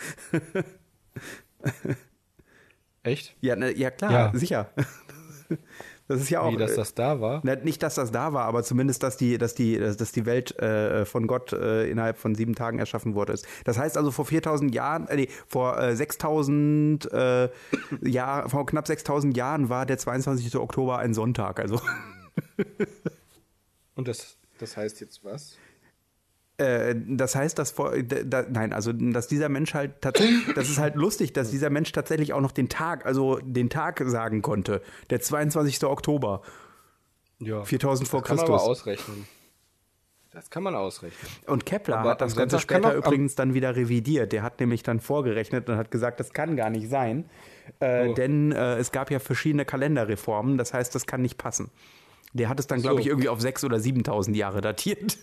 [3.04, 3.36] Echt?
[3.40, 4.32] Ja, ne, ja klar, Ja.
[4.34, 4.70] sicher.
[6.08, 6.52] Das ist ja auch.
[6.52, 7.42] Wie, dass das da war?
[7.44, 10.58] Na, Nicht, dass das da war, aber zumindest, dass die, dass die, dass die Welt
[10.60, 13.34] äh, von Gott äh, innerhalb von sieben Tagen erschaffen wurde.
[13.34, 13.48] Ist.
[13.66, 17.50] Das heißt also vor 4000 Jahren, äh, nee, vor äh, 6000 äh,
[18.02, 20.56] Jahr, vor knapp 6000 Jahren war der 22.
[20.58, 21.60] Oktober ein Sonntag.
[21.60, 21.80] Also
[23.96, 25.58] Und das das heißt jetzt was?
[26.58, 30.78] äh, das heißt, dass vor, da, nein, also dass dieser Mensch halt tatsächlich, das ist
[30.78, 34.82] halt lustig, dass dieser Mensch tatsächlich auch noch den Tag, also den Tag sagen konnte.
[35.10, 35.84] Der 22.
[35.86, 36.42] Oktober,
[37.40, 37.64] Ja.
[37.66, 38.62] 4000 vor kann man Christus.
[38.62, 39.28] aber ausrechnen.
[40.32, 41.32] Das kann man ausrechnen.
[41.46, 44.32] Und Kepler Aber hat das Ganze später übrigens dann wieder revidiert.
[44.32, 47.30] Der hat nämlich dann vorgerechnet und hat gesagt, das kann gar nicht sein.
[47.80, 48.14] Äh, Oh.
[48.14, 50.58] Denn äh, es gab ja verschiedene Kalenderreformen.
[50.58, 51.70] Das heißt, das kann nicht passen.
[52.34, 52.88] Der hat es dann, So.
[52.90, 55.18] glaube ich, irgendwie auf 6.000 oder 7.000 Jahre datiert.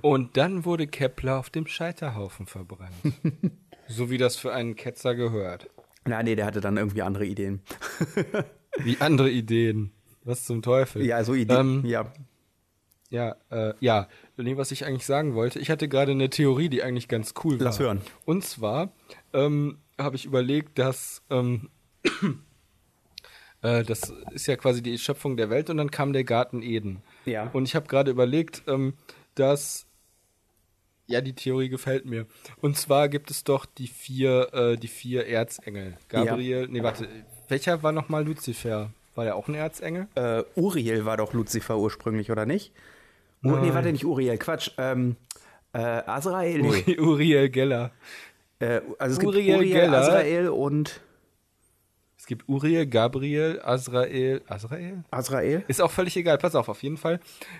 [0.00, 2.94] Und dann wurde Kepler auf dem Scheiterhaufen verbrannt.
[3.88, 5.70] so wie das für einen Ketzer gehört.
[6.04, 7.60] Na, nee, der hatte dann irgendwie andere Ideen.
[8.78, 9.92] Wie andere Ideen.
[10.24, 11.04] Was zum Teufel?
[11.04, 11.82] ja, so Ideen.
[11.82, 12.12] Ähm, ja.
[13.10, 14.08] Ja, äh, ja.
[14.36, 17.58] Nee, was ich eigentlich sagen wollte, ich hatte gerade eine Theorie, die eigentlich ganz cool
[17.58, 17.64] war.
[17.64, 18.02] Lass hören.
[18.24, 18.92] Und zwar
[19.32, 21.70] ähm, habe ich überlegt, dass ähm,
[23.62, 27.02] äh, das ist ja quasi die Schöpfung der Welt und dann kam der Garten Eden.
[27.24, 27.50] Ja.
[27.52, 28.94] Und ich habe gerade überlegt, ähm,
[29.34, 29.86] dass
[31.06, 32.26] ja die Theorie gefällt mir.
[32.60, 35.96] Und zwar gibt es doch die vier, äh, die vier Erzengel.
[36.08, 37.08] Gabriel, nee, warte,
[37.48, 38.90] welcher war nochmal Luzifer?
[39.14, 40.06] War der auch ein Erzengel?
[40.14, 42.72] Äh, Uriel war doch Luzifer ursprünglich, oder nicht?
[43.42, 43.74] Oh, nee, Nein.
[43.74, 44.70] warte nicht Uriel, Quatsch.
[44.78, 45.16] Ähm,
[45.72, 46.68] äh, Azrael, nee.
[46.68, 47.90] Uri- Uriel Geller.
[48.60, 49.98] Äh, also es gibt Uriel Uriel, Geller.
[49.98, 51.00] Azrael und
[52.28, 54.42] gibt Uriel, Gabriel, Azrael.
[54.46, 55.02] Azrael?
[55.10, 55.64] Azrael?
[55.66, 57.18] Ist auch völlig egal, pass auf, auf jeden Fall.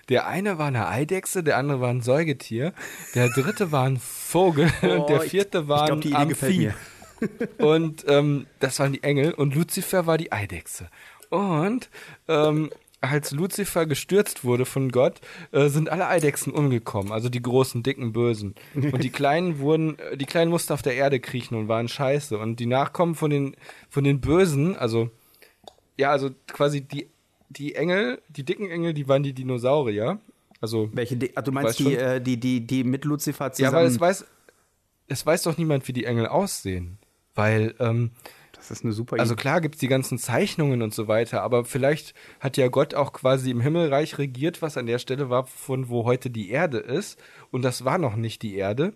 [0.09, 2.73] Der eine war eine Eidechse, der andere war ein Säugetier,
[3.17, 6.75] der dritte war ein Vogel und der Oh, ich- vierte war ich glaub, ein mir.
[7.59, 10.89] Und ähm, das waren die Engel und Luzifer war die Eidechse.
[11.31, 11.91] Und
[12.29, 15.21] ähm, als Luzifer gestürzt wurde von Gott,
[15.53, 18.55] äh, sind alle Eidechsen umgekommen, also die großen, dicken, bösen.
[18.75, 22.37] Und die kleinen wurden, äh, die kleinen mussten auf der Erde kriechen und waren scheiße.
[22.39, 23.57] Und die Nachkommen von den,
[23.89, 25.11] von den Bösen, also
[25.97, 27.09] ja, also quasi die,
[27.51, 30.19] die Engel, die dicken Engel, die waren die Dinosaurier.
[30.61, 33.77] Also Welche, Di- ah, du meinst die, äh, die, die, die mit Lucifer ja, zusammen?
[33.77, 34.27] weil es weiß,
[35.07, 36.99] es weiß doch niemand, wie die Engel aussehen.
[37.35, 38.11] Weil, ähm,
[38.69, 39.41] das ist eine super also Idee.
[39.41, 43.51] klar gibt's die ganzen Zeichnungen und so weiter, aber vielleicht hat ja Gott auch quasi
[43.51, 47.19] im Himmelreich regiert, was an der Stelle war, von wo heute die Erde ist.
[47.51, 48.93] Und das war noch nicht die Erde.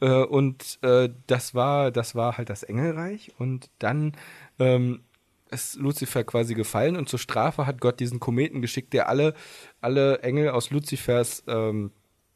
[0.00, 3.32] Äh, und äh, das war, das war halt das Engelreich.
[3.38, 4.12] Und dann
[4.58, 5.00] ähm,
[5.50, 9.34] ist Luzifer quasi gefallen und zur Strafe hat Gott diesen Kometen geschickt, der alle,
[9.80, 11.90] alle Engel aus Luzifers ähm,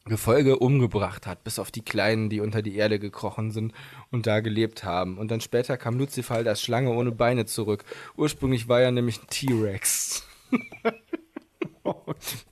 [0.04, 3.72] Gefolge umgebracht hat, bis auf die Kleinen, die unter die Erde gekrochen sind
[4.10, 5.16] und da gelebt haben.
[5.16, 7.84] Und dann später kam Luzifer halt als Schlange ohne Beine zurück.
[8.16, 10.26] Ursprünglich war er nämlich ein T-Rex.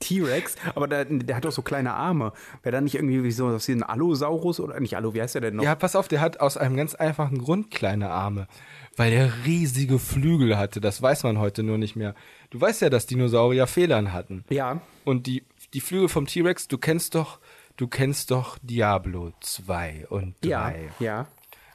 [0.00, 2.32] T-Rex, aber der, der hat doch so kleine Arme.
[2.62, 5.56] Wäre da nicht irgendwie wie so ein Allosaurus oder nicht Allo, wie heißt der denn
[5.56, 5.64] noch?
[5.64, 8.46] Ja, pass auf, der hat aus einem ganz einfachen Grund kleine Arme.
[8.96, 10.80] Weil er riesige Flügel hatte.
[10.80, 12.14] Das weiß man heute nur nicht mehr.
[12.50, 14.44] Du weißt ja, dass Dinosaurier Federn hatten.
[14.50, 14.80] Ja.
[15.04, 15.44] Und die,
[15.74, 17.38] die Flügel vom T-Rex, du kennst doch,
[17.76, 20.48] du kennst doch Diablo 2 und 3.
[20.48, 21.28] Ja, ja.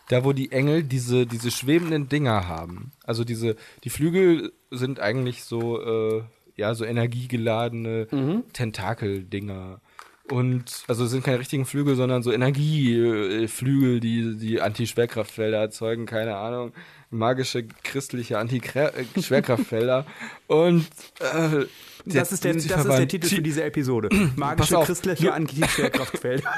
[0.10, 2.92] Da, wo die Engel diese, diese schwebenden Dinger haben.
[3.04, 6.24] Also diese, die Flügel sind eigentlich so, äh,
[6.56, 9.82] ja, so energiegeladene Tentakeldinger.
[10.30, 16.38] Und, also es sind keine richtigen Flügel, sondern so Energieflügel, die, die Anti-Schwerkraftfelder erzeugen, keine
[16.38, 16.72] Ahnung.
[17.12, 20.06] Magische, christliche Anti-Schwerkraftfelder.
[20.48, 20.88] Und,
[21.20, 21.66] äh,
[22.06, 24.10] Das ist, der, das ist der Titel Ti- für diese Episode.
[24.36, 26.52] Magische christliche Anti-Schwerkraftfelder.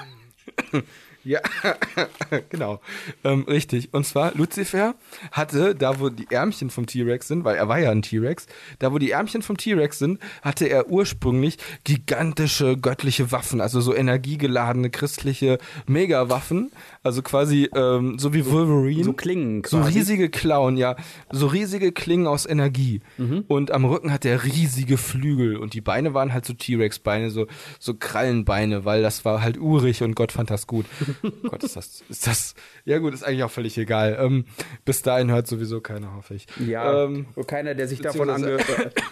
[1.23, 1.41] Ja,
[2.49, 2.79] genau.
[3.25, 3.93] Ähm, richtig.
[3.93, 4.95] Und zwar, Lucifer
[5.31, 8.45] hatte, da wo die Ärmchen vom T-Rex sind, weil er war ja ein T-Rex,
[8.79, 13.93] da wo die Ärmchen vom T-Rex sind, hatte er ursprünglich gigantische göttliche Waffen, also so
[13.93, 16.71] energiegeladene christliche Megawaffen,
[17.03, 19.03] also quasi ähm, so wie Wolverine.
[19.03, 19.97] So Klingen So quasi.
[19.99, 20.95] riesige Klauen, ja.
[21.31, 23.01] So riesige Klingen aus Energie.
[23.17, 23.45] Mhm.
[23.47, 27.47] Und am Rücken hat er riesige Flügel und die Beine waren halt so T-Rex-Beine, so,
[27.79, 30.85] so Krallenbeine, weil das war halt urig und Gott fand das gut.
[31.43, 34.17] Gott, ist das, ist das, ja gut, ist eigentlich auch völlig egal.
[34.19, 34.45] Ähm,
[34.85, 36.47] bis dahin hört sowieso keiner, hoffe ich.
[36.65, 38.91] Ja, Ähm, keiner, der sich davon ange beziehungsweise-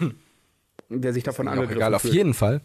[0.90, 2.60] äh, der sich davon angegriffen egal, auf jeden Fall.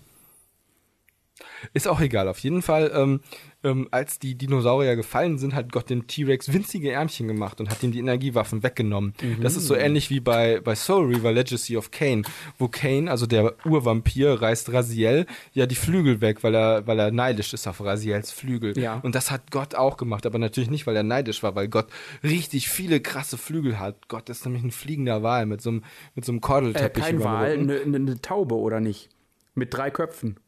[1.73, 3.21] Ist auch egal, auf jeden Fall, ähm,
[3.63, 7.83] ähm, als die Dinosaurier gefallen sind, hat Gott dem T-Rex winzige Ärmchen gemacht und hat
[7.83, 9.13] ihm die Energiewaffen weggenommen.
[9.41, 12.23] Das ist so ähnlich wie bei, bei Soul Reaver Legacy of Kane,
[12.57, 17.11] wo Kane, also der Urvampir, reißt Raziel ja die Flügel weg, weil er, weil er
[17.11, 18.77] neidisch ist auf Raziels Flügel.
[18.79, 18.99] Ja.
[19.03, 21.87] Und das hat Gott auch gemacht, aber natürlich nicht, weil er neidisch war, weil Gott
[22.23, 24.07] richtig viele krasse Flügel hat.
[24.07, 25.83] Gott ist nämlich ein fliegender Wal mit so einem,
[26.15, 27.03] mit so einem Äh, Kordelteppich.
[27.03, 29.09] kein über dem Wal, eine ne, ne Taube oder nicht?
[29.53, 30.39] Mit drei Köpfen.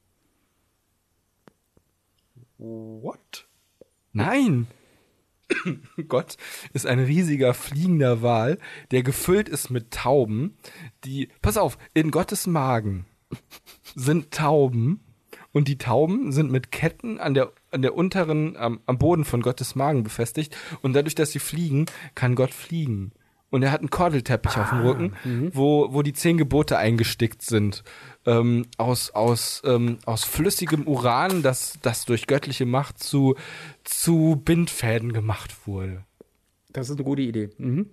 [2.63, 3.45] What?
[4.13, 4.67] Nein!
[6.07, 6.37] Gott
[6.71, 8.57] ist ein riesiger fliegender Wal,
[8.91, 10.55] der gefüllt ist mit Tauben,
[11.03, 11.27] die.
[11.41, 13.05] Pass auf, in Gottes Magen
[13.95, 15.01] sind Tauben
[15.51, 19.41] und die Tauben sind mit Ketten an der, an der unteren, am, am Boden von
[19.41, 23.11] Gottes Magen befestigt und dadurch, dass sie fliegen, kann Gott fliegen.
[23.49, 25.13] Und er hat einen Kordelteppich auf dem Rücken,
[25.53, 27.83] wo, wo die zehn Gebote eingestickt sind.
[28.25, 33.35] Ähm, aus, aus, ähm, aus flüssigem Uran, das, das durch göttliche Macht zu,
[33.83, 36.05] zu Bindfäden gemacht wurde.
[36.71, 37.49] Das ist eine gute Idee.
[37.57, 37.89] Mhm.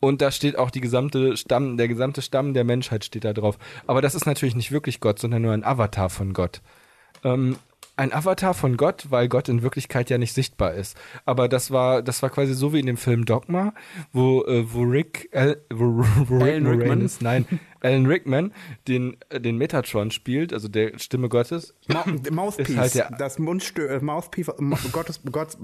[0.00, 3.58] Und da steht auch die gesamte Stamm, der gesamte Stamm der Menschheit steht da drauf.
[3.86, 6.60] Aber das ist natürlich nicht wirklich Gott, sondern nur ein Avatar von Gott.
[7.24, 7.56] Ähm,
[7.96, 10.96] ein Avatar von Gott, weil Gott in Wirklichkeit ja nicht sichtbar ist.
[11.24, 13.72] Aber das war, das war quasi so wie in dem Film Dogma,
[14.12, 16.78] wo, äh, wo Rick, äh, wo, wo Rick Alan Rickman?
[16.88, 17.46] Moranis, nein,
[17.80, 18.52] Alan Rickman
[18.88, 21.74] den, äh, den Metatron spielt, also der Stimme Gottes.
[21.86, 22.68] Ma Mouthpiece.
[22.70, 24.50] Ist halt der- das Mundstö äh, Mouthpiece.
[24.92, 25.58] Gottes, Gottes.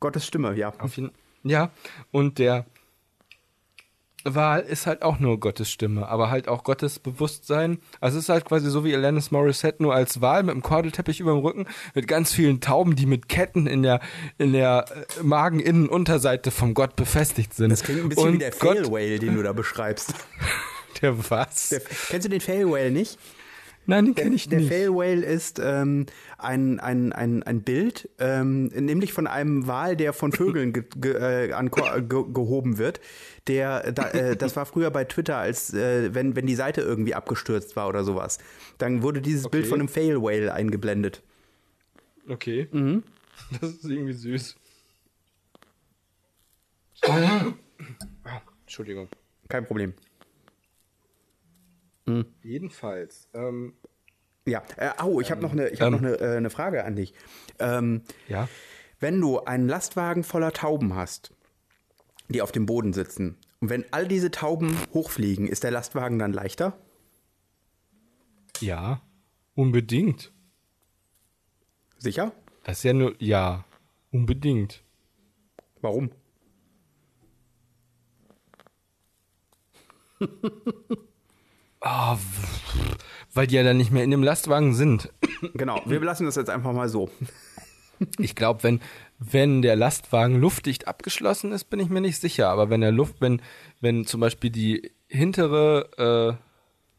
[0.00, 0.72] Gottes Stimme, ja.
[0.78, 1.10] Auf jeden,
[1.42, 1.70] ja,
[2.10, 2.64] und der
[4.24, 7.78] Wahl ist halt auch nur Gottes Stimme, aber halt auch Gottes Bewusstsein.
[8.00, 11.20] Also es ist halt quasi so wie Alanis Morissette nur als Wahl mit einem Kordelteppich
[11.20, 14.00] über dem Rücken, mit ganz vielen Tauben, die mit Ketten in der,
[14.38, 17.70] in der äh, Mageninnenunterseite vom Gott befestigt sind.
[17.70, 20.14] Das klingt ein bisschen Und wie der Fail Whale, den du da beschreibst.
[21.02, 21.70] Der was?
[21.70, 23.16] Der, kennst du den Fail Whale nicht?
[23.86, 24.68] Nein, den kenne ich Der nicht.
[24.68, 26.06] Fail Whale ist ähm,
[26.38, 31.14] ein, ein, ein, ein Bild, ähm, nämlich von einem Wal, der von Vögeln ge, ge,
[31.14, 33.00] äh, an, ge, gehoben wird.
[33.48, 37.14] Der, da, äh, das war früher bei Twitter, als äh, wenn, wenn die Seite irgendwie
[37.14, 38.38] abgestürzt war oder sowas.
[38.78, 39.70] Dann wurde dieses Bild Okay.
[39.70, 41.22] von einem Fail Whale eingeblendet.
[42.28, 42.68] Okay.
[42.70, 43.02] Mhm.
[43.60, 44.56] Das ist irgendwie süß.
[48.62, 49.08] Entschuldigung.
[49.48, 49.94] Kein Problem.
[52.42, 53.28] Jedenfalls.
[53.34, 53.74] Ähm,
[54.46, 56.84] Ja, äh, au, ich habe noch eine, ich hab ähm, noch eine, äh, eine Frage
[56.84, 57.14] an dich.
[57.58, 58.48] Ähm, ja.
[58.98, 61.32] Wenn du einen Lastwagen voller Tauben hast,
[62.28, 66.32] die auf dem Boden sitzen, und wenn all diese Tauben hochfliegen, ist der Lastwagen dann
[66.32, 66.78] leichter?
[68.60, 69.02] Ja.
[69.54, 70.32] Unbedingt.
[71.98, 72.32] Sicher?
[72.64, 73.64] Das ist ja nur, ja,
[74.10, 74.82] unbedingt.
[75.82, 76.10] Warum?
[81.80, 82.94] W-
[83.32, 85.10] weil die ja dann nicht mehr in dem Lastwagen sind.
[85.54, 87.10] Genau, wir lassen das jetzt einfach mal so.
[88.18, 88.80] Ich glaube, wenn,
[89.18, 92.48] wenn der Lastwagen luftdicht abgeschlossen ist, bin ich mir nicht sicher.
[92.48, 93.40] Aber wenn der Luft, wenn,
[93.80, 96.38] wenn zum Beispiel die hintere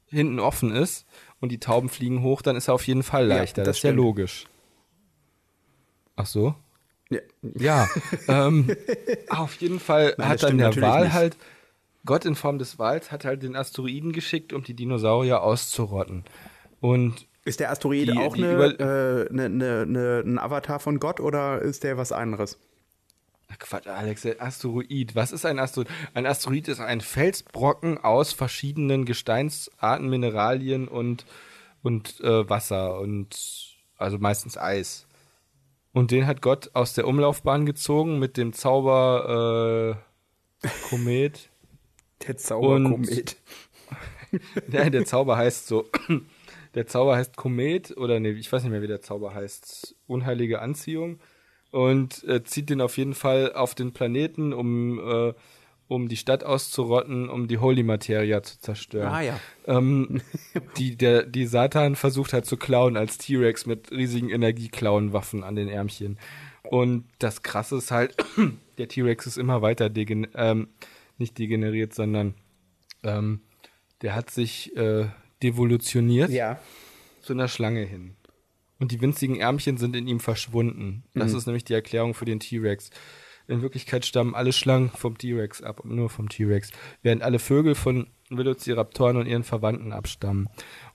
[0.09, 1.05] äh, hinten offen ist
[1.39, 3.63] und die Tauben fliegen hoch, dann ist er auf jeden Fall Ja, leichter.
[3.63, 4.45] das das ist ja logisch.
[6.15, 6.55] Ach so?
[7.09, 7.19] Ja.
[7.57, 7.89] Ja,
[8.27, 8.69] ähm,
[9.29, 11.35] auf jeden Fall Nein, hat dann der Wal halt,
[12.05, 16.23] Gott in Form des Wals hat halt den Asteroiden geschickt, um die Dinosaurier auszurotten.
[16.79, 20.99] Und Ist der Asteroid Die- auch die eine, äh, eine, eine, eine, ein Avatar von
[20.99, 22.57] Gott oder ist der was anderes?
[23.53, 25.13] Ach Quatsch, Alex, ein Asteroid.
[25.13, 25.89] Was ist ein Asteroid?
[26.13, 31.25] Ein Asteroid ist ein Felsbrocken aus verschiedenen Gesteinsarten, Mineralien und,
[31.83, 33.35] und äh, Wasser und
[33.97, 35.05] also meistens Eis.
[35.93, 39.97] Und den hat Gott aus der Umlaufbahn gezogen mit dem Zauber
[40.63, 41.49] äh, Komet.
[42.27, 43.37] Der Zauberkomet.
[44.71, 45.89] Ja, der Zauber heißt so.
[46.73, 49.93] Der Zauber heißt Komet oder nee, ich weiß nicht mehr, wie der Zauber heißt.
[50.07, 51.19] Unheilige Anziehung.
[51.71, 55.33] Und äh, zieht den auf jeden Fall auf den Planeten, um, äh,
[55.89, 59.09] um die Stadt auszurotten, um die Holy Materia zu zerstören.
[59.09, 59.39] Ah ja.
[59.65, 60.21] Ähm,
[60.77, 65.67] die, der, die Satan versucht halt zu klauen als T-Rex mit riesigen Energieklauenwaffen an den
[65.67, 66.17] Ärmchen.
[66.63, 68.15] Und das Krasse ist halt,
[68.77, 70.69] der T-Rex ist immer weiter degen ähm,
[71.21, 72.35] nicht degeneriert, sondern
[73.03, 73.41] ähm,
[74.01, 75.05] der hat sich äh,
[75.41, 76.59] devolutioniert Ja.
[77.21, 78.15] zu einer Schlange hin.
[78.79, 81.03] Und die winzigen Ärmchen sind in ihm verschwunden.
[81.13, 82.89] Das ist nämlich die Erklärung für den T-Rex.
[83.47, 86.71] In Wirklichkeit stammen alle Schlangen vom T-Rex ab und nur vom T-Rex,
[87.03, 90.47] während alle Vögel von Velociraptoren und ihren Verwandten abstammen.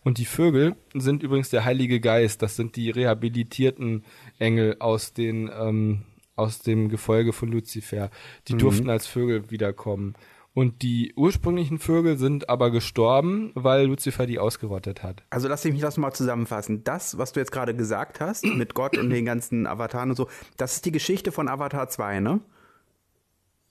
[0.02, 2.42] Und die Vögel sind übrigens der Heilige Geist.
[2.42, 4.04] Das sind die rehabilitierten
[4.38, 6.02] Engel aus den ähm,
[6.36, 8.10] aus dem Gefolge von Luzifer.
[8.48, 10.14] Die durften als Vögel wiederkommen.
[10.54, 15.22] Und die ursprünglichen Vögel sind aber gestorben, weil Luzifer die ausgerottet hat.
[15.28, 16.82] Also lass mich das mal zusammenfassen.
[16.82, 20.28] Das, was du jetzt gerade gesagt hast, mit Gott und den ganzen Avataren und so,
[20.56, 22.40] das ist die Geschichte von Avatar 2, ne?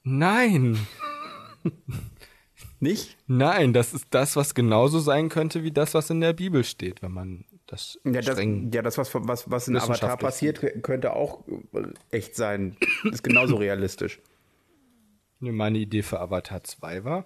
[0.04, 0.78] Nein,
[2.80, 3.18] Nicht?
[3.26, 7.02] nein, das ist das, was genauso sein könnte wie das, was in der Bibel steht,
[7.02, 7.46] wenn man
[7.76, 8.72] das Ja, das, streng.
[8.74, 11.44] ja, das was, was, was in Avatar passiert, könnte auch
[12.12, 12.78] echt sein.
[13.04, 14.20] Ist genauso realistisch.
[15.40, 17.26] Meine Idee für Avatar 2 war.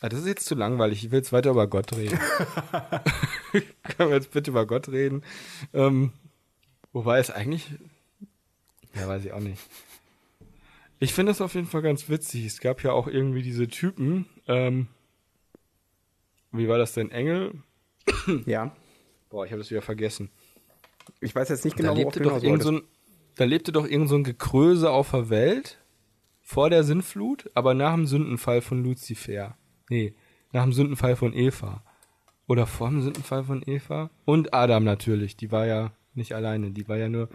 [0.00, 1.04] Ah, das ist jetzt zu langweilig.
[1.04, 2.18] Ich will jetzt weiter über Gott reden.
[3.52, 5.22] Können wir jetzt bitte über Gott reden?
[5.74, 6.12] Ähm,
[6.92, 7.68] wobei es eigentlich.
[8.94, 9.60] Ja, weiß ich auch nicht.
[11.00, 12.46] Ich finde es auf jeden Fall ganz witzig.
[12.46, 14.26] Es gab ja auch irgendwie diese Typen.
[14.46, 14.88] Ähm,
[16.52, 17.10] wie war das denn?
[17.10, 17.54] Engel?
[18.46, 18.74] Ja.
[19.28, 20.30] Boah, ich habe das wieder vergessen.
[21.20, 22.82] Ich weiß jetzt nicht Da genau, worauf lebte, du doch irgend so ein,
[23.36, 25.78] da lebte doch irgend so ein Gekröse auf der Welt
[26.42, 29.56] vor der Sintflut, aber nach dem Sündenfall von Luzifer.
[29.90, 30.14] Nee,
[30.52, 31.82] nach dem Sündenfall von Eva.
[32.46, 34.10] Oder vor dem Sündenfall von Eva.
[34.24, 37.28] Und Adam natürlich, die war ja nicht alleine, die war ja nur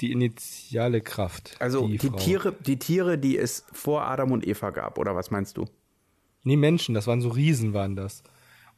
[0.00, 1.56] die initiale Kraft.
[1.58, 2.16] Also die, Frau.
[2.16, 5.66] Tiere, die Tiere, die es vor Adam und Eva gab, oder was meinst du?
[6.42, 8.22] Nee, Menschen, das waren so Riesen, waren das.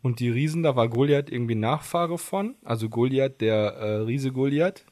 [0.03, 2.55] Und die Riesen, da war Goliath irgendwie Nachfahre von.
[2.65, 4.85] Also Goliath, der äh, Riese Goliath,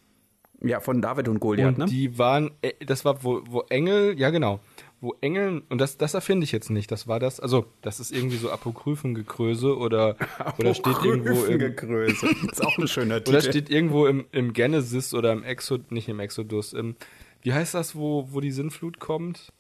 [0.63, 1.87] Ja, von David und Goliath, und ne?
[1.87, 4.61] die waren, äh, das war, wo, wo Engel, ja genau,
[5.01, 8.11] wo Engel, und das, das erfinde ich jetzt nicht, das war das, also, das ist
[8.11, 10.17] irgendwie so Apokryphengekröse oder,
[10.59, 11.61] oder steht irgendwo im,
[12.51, 13.31] ist auch ein schöner Titel.
[13.31, 16.97] oder steht irgendwo im, im Genesis oder im Exodus, nicht im Exodus, im,
[17.43, 19.53] wie heißt das, wo, wo die Sinnflut kommt?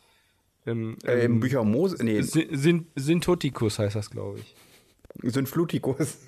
[0.65, 4.57] Im, äh, Im Bücher Mose, nee, Sin, Sin, Sintotikus heißt das, glaube ich.
[5.23, 6.19] Synflutikus.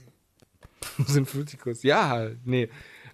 [1.07, 2.68] Sinflutikus, ja, nee.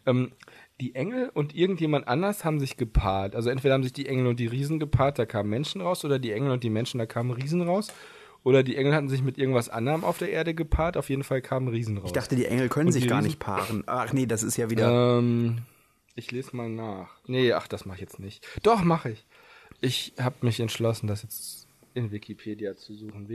[0.07, 0.33] Ähm,
[0.81, 3.37] die Engel und irgendjemand anders haben sich gepaart.
[3.37, 6.18] Also entweder haben sich die Engel und die Riesen gepaart, da kamen Menschen raus, oder
[6.18, 7.89] die Engel und die Menschen, da kamen Riesen raus.
[8.43, 11.41] Oder die Engel hatten sich mit irgendwas anderem auf der Erde gepaart, auf jeden Fall
[11.41, 12.09] kamen Riesen raus.
[12.09, 13.85] Ich dachte, die Engel können Und sich gar Riesen- nicht paaren.
[13.87, 15.18] Ach nee, das ist ja wieder.
[15.18, 15.59] Ähm,
[16.14, 17.09] ich lese mal nach.
[17.27, 18.47] Nee, ach, das mache ich jetzt nicht.
[18.62, 19.25] Doch, mache ich.
[19.81, 23.29] Ich habe mich entschlossen, das jetzt in Wikipedia zu suchen.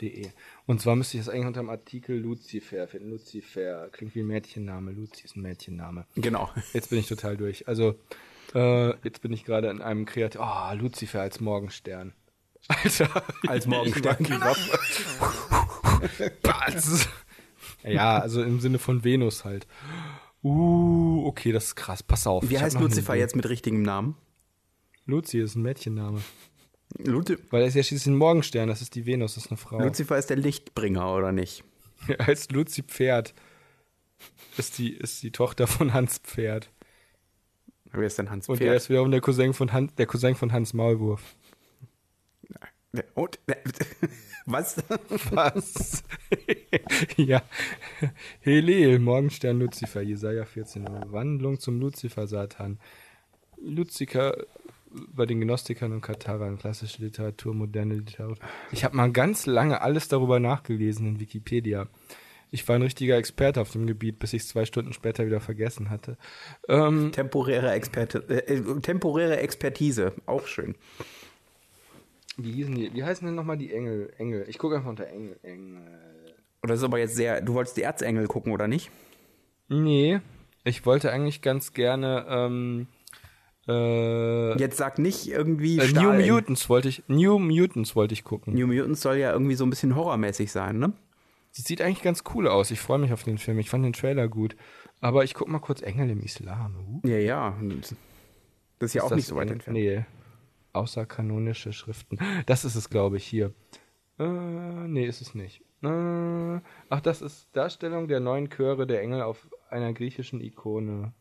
[0.00, 0.30] Wikipedia.de.
[0.66, 3.10] Und zwar müsste ich das eigentlich unter dem Artikel Lucifer finden.
[3.10, 4.92] Lucifer klingt wie ein Mädchenname.
[4.92, 6.06] Luzi ist ein Mädchenname.
[6.16, 6.50] Genau.
[6.72, 7.68] Jetzt bin ich total durch.
[7.68, 7.98] Also,
[8.54, 10.40] äh, jetzt bin ich gerade in einem Kreativ.
[10.42, 12.12] Oh, Lucifer als Morgenstern.
[12.68, 13.24] Alter.
[13.46, 14.16] Als Morgenstern.
[17.84, 19.66] Die ja, also im Sinne von Venus halt.
[20.42, 22.02] Uh, okay, das ist krass.
[22.02, 22.48] Pass auf.
[22.48, 24.16] Wie heißt Lucifer jetzt mit richtigem Namen?
[25.06, 26.20] Luzi ist ein Mädchenname.
[26.96, 28.68] Luzi Weil er ist ja schließlich ein Morgenstern.
[28.68, 29.78] Das ist die Venus, das ist eine Frau.
[29.80, 31.64] Lucifer ist der Lichtbringer, oder nicht?
[32.06, 33.34] Er heißt Luzi Pferd.
[34.56, 36.70] Ist die, ist die Tochter von Hans Pferd.
[37.92, 38.76] Wer ist denn Hans Und er Pferd?
[38.76, 41.22] ist wiederum der Cousin von Hans, der Cousin von Hans Maulwurf.
[43.14, 43.38] Und,
[44.46, 44.82] was?
[45.30, 46.04] Was?
[47.16, 47.42] ja.
[48.40, 50.86] Helel, Morgenstern Luzifer, Jesaja 14.
[51.12, 52.78] Wandlung zum Luzifer-Satan.
[53.60, 54.46] Luziker
[54.90, 58.36] bei den Gnostikern und Katharern, klassische Literatur, moderne Literatur.
[58.72, 61.88] Ich habe mal ganz lange alles darüber nachgelesen in Wikipedia.
[62.50, 65.40] Ich war ein richtiger Experte auf dem Gebiet, bis ich es zwei Stunden später wieder
[65.40, 66.16] vergessen hatte.
[66.68, 70.74] Ähm, temporäre, Experte, äh, äh, temporäre Expertise, auch schön.
[72.38, 72.94] wie hießen die?
[72.94, 74.12] Wie heißen denn nochmal die Engel?
[74.16, 74.46] Engel.
[74.48, 75.38] Ich gucke einfach unter Engel.
[75.42, 75.82] Engel.
[76.62, 77.42] Oder ist aber jetzt sehr.
[77.42, 78.90] Du wolltest die Erzengel gucken, oder nicht?
[79.68, 80.20] Nee,
[80.64, 82.86] ich wollte eigentlich ganz gerne ähm,
[83.68, 85.78] äh, Jetzt sag nicht irgendwie.
[85.78, 86.12] äh, New.
[86.12, 88.54] Mutants wollte ich New Mutants wollte ich gucken.
[88.54, 90.92] New Mutants soll ja irgendwie so ein bisschen horrormäßig sein, ne?
[91.50, 92.70] Sie sieht eigentlich ganz cool aus.
[92.70, 93.58] Ich freue mich auf den Film.
[93.58, 94.56] Ich fand den Trailer gut.
[95.00, 97.00] Aber ich guck mal kurz Engel im Islam.
[97.02, 97.56] Uh, Ja, ja.
[98.78, 99.76] Das ist ja auch das nicht so weit entfernt.
[99.78, 100.04] Nee.
[100.72, 102.18] Außerkanonische Schriften.
[102.46, 103.52] Das ist es, glaube ich, hier.
[104.18, 105.62] Äh, nee, ist es nicht.
[105.82, 106.60] Äh,
[106.90, 111.12] ach, das ist Darstellung der neuen Chöre der Engel auf einer griechischen Ikone.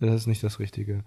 [0.00, 1.04] Das ist nicht das Richtige.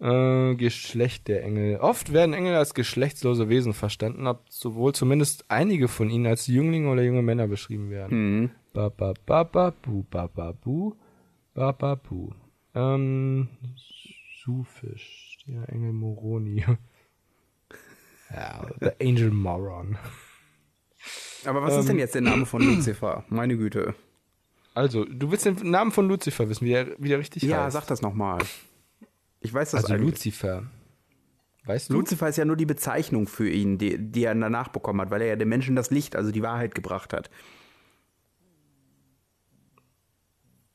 [0.00, 1.78] Äh, Geschlecht der Engel.
[1.78, 7.02] Oft werden Engel als geschlechtslose Wesen verstanden, obwohl zumindest einige von ihnen als Jünglinge oder
[7.02, 8.40] junge Männer beschrieben werden.
[8.40, 8.50] Mhm.
[8.72, 10.94] Ba ba ba ba bu ba ba bu
[11.54, 12.32] ba ba bu.
[12.74, 13.48] Ähm,
[14.44, 16.64] Sufisch, der Engel Moroni.
[18.30, 19.98] ja, The Angel Moron.
[21.44, 23.24] Aber was ist denn jetzt der Name von Lucifer?
[23.28, 23.94] Meine Güte.
[24.74, 27.72] Also, du willst den Namen von Lucifer wissen, wie er, wie der richtig Ja, heißt.
[27.74, 28.38] sag das nochmal.
[29.40, 30.10] Ich weiß das Also eigentlich.
[30.14, 30.64] Lucifer.
[31.64, 31.94] Weißt du?
[31.94, 35.20] Lucifer ist ja nur die Bezeichnung für ihn, die, die er danach bekommen hat, weil
[35.22, 37.30] er ja den Menschen das Licht, also die Wahrheit gebracht hat.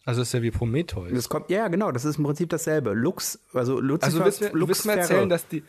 [0.05, 1.11] also ist ja wie Prometheus.
[1.13, 2.93] Das kommt, ja, genau, das ist im Prinzip dasselbe.
[2.93, 5.63] Lux, also Lucifer, Also willst, mir- du willst mir erzählen, dass die.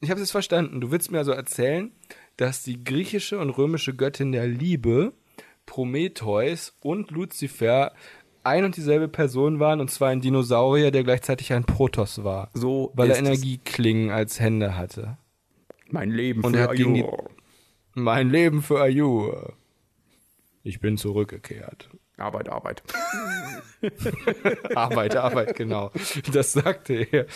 [0.00, 0.80] Ich habe es verstanden.
[0.80, 1.92] Du willst mir also erzählen,
[2.36, 5.12] dass die griechische und römische Göttin der Liebe,
[5.66, 7.92] Prometheus und Lucifer
[8.44, 12.50] ein und dieselbe Person waren, und zwar ein Dinosaurier, der gleichzeitig ein Protoss war.
[12.54, 13.18] So Weil er.
[13.18, 15.18] Energieklingen als Hände hatte.
[15.90, 17.30] Mein Leben Und für gegen die- Ayur.
[17.94, 19.54] Mein Leben für Ayur.
[20.62, 21.88] Ich bin zurückgekehrt.
[22.16, 22.82] Arbeit, Arbeit.
[24.74, 25.90] Arbeit, Arbeit, genau.
[26.32, 27.26] Das sagte er.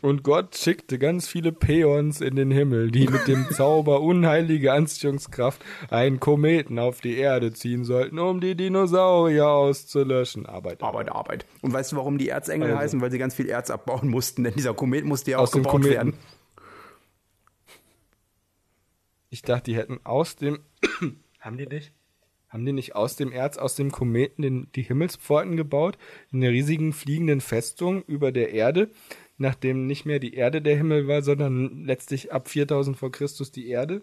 [0.00, 5.64] Und Gott schickte ganz viele Peons in den Himmel, die mit dem Zauber unheilige Anziehungskraft
[5.90, 10.46] einen Kometen auf die Erde ziehen sollten, um die Dinosaurier auszulöschen.
[10.46, 10.82] Arbeit.
[10.82, 11.46] Arbeit, Arbeit.
[11.62, 12.78] Und weißt du, warum die Erzengel Also.
[12.80, 13.00] heißen?
[13.00, 15.62] Weil sie ganz viel Erz abbauen mussten, denn dieser Komet musste ja Aus auch dem
[15.62, 15.92] gebaut Kometen.
[15.94, 16.14] werden.
[19.30, 20.60] Ich dachte, die hätten aus dem.
[21.40, 21.92] haben die nicht?
[22.48, 25.98] Haben die nicht aus dem Erz, aus dem Kometen den, die Himmelspforten gebaut?
[26.32, 28.90] In der riesigen fliegenden Festung über der Erde,
[29.38, 33.68] nachdem nicht mehr die Erde der Himmel war, sondern letztlich ab 4000 vor Christus die
[33.68, 34.02] Erde?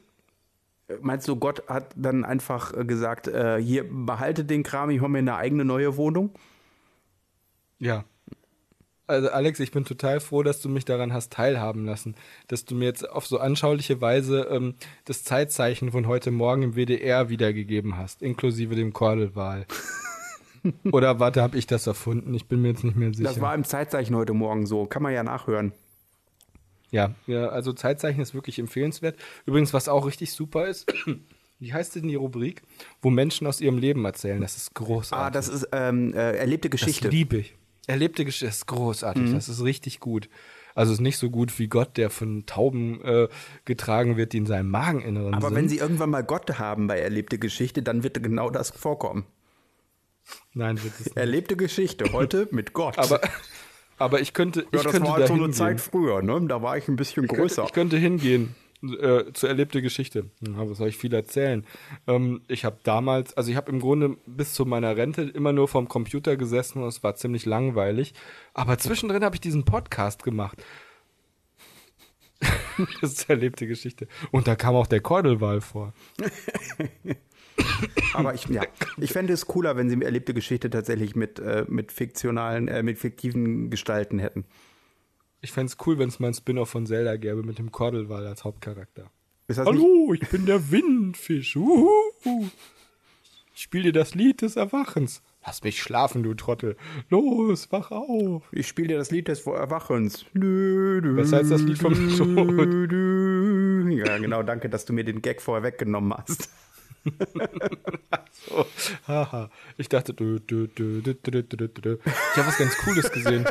[1.01, 5.09] Meinst du, Gott hat dann einfach äh, gesagt, äh, hier, behalte den Kram, ich hole
[5.09, 6.31] mir eine eigene neue Wohnung?
[7.79, 8.05] Ja.
[9.07, 12.15] Also Alex, ich bin total froh, dass du mich daran hast teilhaben lassen,
[12.47, 14.75] dass du mir jetzt auf so anschauliche Weise ähm,
[15.05, 19.65] das Zeitzeichen von heute Morgen im WDR wiedergegeben hast, inklusive dem Kordelwahl.
[20.91, 22.33] Oder warte, habe ich das erfunden?
[22.33, 23.29] Ich bin mir jetzt nicht mehr sicher.
[23.29, 24.85] Das war im Zeitzeichen heute Morgen so.
[24.85, 25.73] Kann man ja nachhören.
[26.91, 29.17] ja, ja, also Zeitzeichen ist wirklich empfehlenswert.
[29.45, 30.91] Übrigens, was auch richtig super ist,
[31.59, 32.61] wie heißt denn die Rubrik,
[33.01, 34.41] wo Menschen aus ihrem Leben erzählen?
[34.41, 35.25] Das ist großartig.
[35.25, 37.05] Ah, das ist ähm, äh, erlebte Geschichte.
[37.05, 37.55] Das liebe ich.
[37.87, 39.31] Erlebte Geschichte ist großartig.
[39.33, 40.29] Das ist richtig gut.
[40.73, 43.27] Also ist nicht so gut wie Gott, der von Tauben äh,
[43.63, 45.55] getragen wird, die in seinem Mageninneren Aber sind.
[45.55, 49.25] wenn sie irgendwann mal Gott haben bei erlebte Geschichte, dann wird genau das vorkommen.
[50.53, 51.17] Nein, wird es nicht.
[51.17, 52.97] Erlebte Geschichte, heute mit Gott.
[52.97, 53.21] Aber,
[53.97, 55.51] aber ich könnte, ja, ich das könnte war halt so eine.
[55.51, 56.45] Zeit früher, ne?
[56.47, 57.63] Da war ich ein bisschen größer.
[57.65, 60.29] Ich könnte hingehen äh, zu erlebte Geschichte.
[60.41, 61.65] Ja, was soll ich viel erzählen?
[62.07, 65.67] Ähm, ich habe damals, also ich habe im Grunde bis zu meiner Rente immer nur
[65.67, 68.13] vorm Computer gesessen und es war ziemlich langweilig.
[68.53, 70.63] Aber zwischendrin habe ich diesen Podcast gemacht.
[73.01, 74.07] das ist erlebte Geschichte.
[74.31, 75.93] Und da kam auch der Kordelwahl vor.
[78.13, 78.63] Aber ich, ja,
[78.97, 82.97] ich fände es cooler, wenn sie erlebte Geschichte tatsächlich mit, äh, mit fiktionalen, äh, mit
[82.97, 84.45] fiktiven Gestalten hätten.
[85.41, 88.25] Ich fände es cool, wenn es mal ein Spin-off von Zelda gäbe mit dem Kordelwahl
[88.25, 89.11] als Hauptcharakter.
[89.55, 91.55] Hallo, ich bin der Windfisch.
[91.55, 92.47] Uhu.
[93.53, 95.21] Ich spiele dir das Lied des Erwachens.
[95.45, 96.75] Lass mich schlafen, du Trottel.
[97.09, 98.43] Los, wach auf.
[98.51, 100.25] ich spiele dir das Lied des Erwachens.
[100.33, 104.03] Besser als das Lied vom dü.
[104.03, 106.49] Ja, genau, danke, dass du mir den Gag vorher weggenommen hast
[108.31, 108.65] so,
[109.07, 109.49] haha.
[109.77, 111.97] Ich dachte, dö, dö, dö, dö, dö, dö, dö.
[112.05, 113.45] ich habe was ganz Cooles gesehen.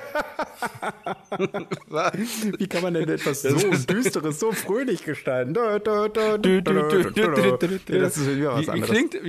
[2.58, 5.54] Wie kann man denn etwas so Düsteres, so fröhlich gestalten?
[5.54, 5.60] Wie,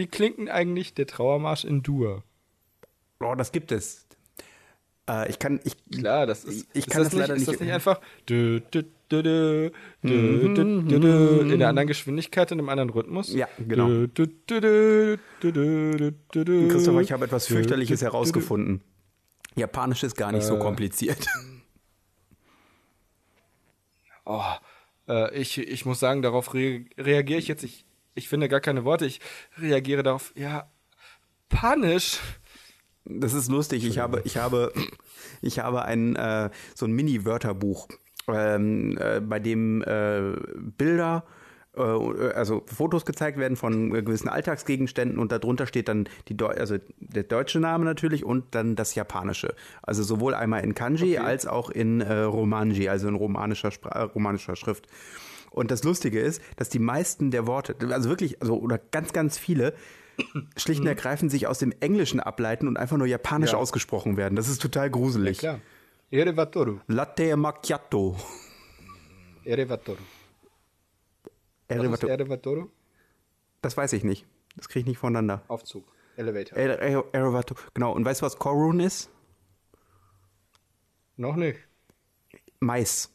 [0.08, 2.24] klingt, eigentlich der Trauermarsch in Dur?
[3.20, 4.05] Oh, das gibt es.
[5.10, 7.44] Äh, ich kann, ich, Klar, das ist, ich kann ist das, das leider nicht.
[7.44, 8.00] Ist das nicht einfach
[8.32, 9.72] in
[11.54, 13.34] einer anderen Geschwindigkeit, in einem anderen Rhythmus?
[13.34, 14.08] Ja, genau.
[16.70, 18.82] Christopher, ich habe etwas fürchterliches herausgefunden.
[19.56, 21.26] Japanisch ist gar nicht so kompliziert.
[24.26, 24.42] Oh,
[25.08, 27.64] äh, ich, ich muss sagen, darauf re reagiere ich jetzt.
[27.64, 27.86] Ich,
[28.16, 29.06] ich finde gar keine Worte.
[29.06, 29.20] Ich
[29.60, 30.68] reagiere darauf, ja,
[31.48, 32.20] panisch.
[33.06, 33.86] Das ist lustig.
[33.86, 34.74] Ich habe, ich habe,
[35.42, 37.88] ich habe ein äh, so ein Mini-Wörterbuch,
[38.28, 40.34] ähm, äh, bei dem äh,
[40.78, 41.24] Bilder,
[41.78, 46.48] äh, also Fotos gezeigt werden von äh, gewissen Alltagsgegenständen und darunter steht dann die, Deu
[46.48, 49.54] also der deutsche Name natürlich und dann das japanische.
[49.84, 54.02] Also sowohl einmal in Kanji als auch in äh, Romanji, also in romanischer, Spra äh,
[54.04, 54.88] romanischer Schrift.
[55.52, 59.38] Und das Lustige ist, dass die meisten der Worte, also wirklich, also oder ganz, ganz
[59.38, 59.74] viele,
[60.58, 63.58] schlicht und ergreifend sich aus dem Englischen ableiten und einfach nur japanisch Ja.
[63.58, 64.36] ausgesprochen werden.
[64.36, 65.40] Das ist total gruselig.
[65.40, 65.60] Klar.
[66.12, 66.80] Erevatoru.
[66.88, 68.16] Latte macchiato.
[69.44, 69.98] Erevatoru.
[71.68, 72.10] Elevator.
[72.10, 72.70] Erevatoru?
[73.62, 74.26] Das weiß ich nicht.
[74.56, 75.42] Das kriege ich nicht voneinander.
[75.48, 75.86] Aufzug.
[76.16, 76.58] Elevator.
[76.58, 77.58] Ele- Ele- Elevator.
[77.74, 77.92] Genau.
[77.94, 79.10] Und weißt du, was Korun ist?
[81.18, 81.60] Noch nicht.
[82.60, 83.12] Mais.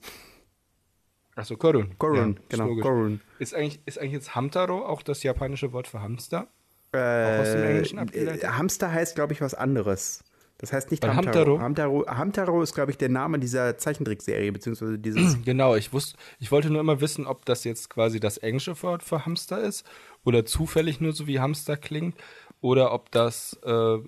[1.37, 1.97] Achso, Korun.
[1.99, 2.75] Korun, Ja, genau.
[2.81, 3.21] Korun.
[3.39, 6.49] Ist eigentlich, ist eigentlich jetzt Hamtaro auch das japanische Wort für Hamster?
[6.93, 6.99] Äh,
[7.37, 8.43] Auch aus dem Englischen abgeleitet?
[8.43, 10.25] äh, Hamster heißt, glaube ich, was anderes.
[10.59, 11.59] Das heißt nicht Hamtaro.
[11.59, 15.39] Hamtaro- Hamtaro, ist, glaube ich, der Name dieser Zeichentrickserie, beziehungsweise dieses.
[15.45, 19.03] Genau, ich wusste, ich wollte nur immer wissen, ob das jetzt quasi das englische Wort
[19.03, 19.87] für Hamster ist
[20.25, 22.15] oder zufällig nur so wie Hamster klingt
[22.61, 23.99] oder ob das äh,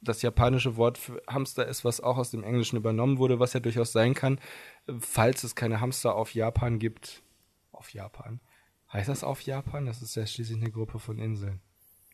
[0.00, 3.60] das japanische Wort für Hamster ist, was auch aus dem Englischen übernommen wurde, was ja
[3.60, 4.40] durchaus sein kann,
[5.00, 7.22] falls es keine Hamster auf Japan gibt.
[7.72, 8.40] Auf Japan.
[8.92, 9.84] Heißt das auf Japan?
[9.86, 11.60] Das ist ja schließlich eine Gruppe von Inseln.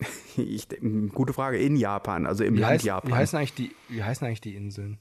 [0.37, 0.69] ich,
[1.13, 1.59] gute Frage.
[1.59, 3.11] In Japan, also im Wie, Land heißt, Japan.
[3.11, 4.99] wie, heißen eigentlich die, wie heißen eigentlich die Inseln?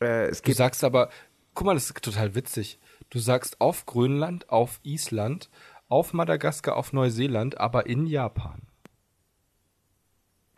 [0.00, 1.10] äh, Du sagst aber,
[1.54, 2.78] guck mal, das ist total witzig.
[3.10, 5.48] Du sagst auf Grönland, auf Island,
[5.88, 8.62] auf Madagaskar, auf Neuseeland, aber in Japan.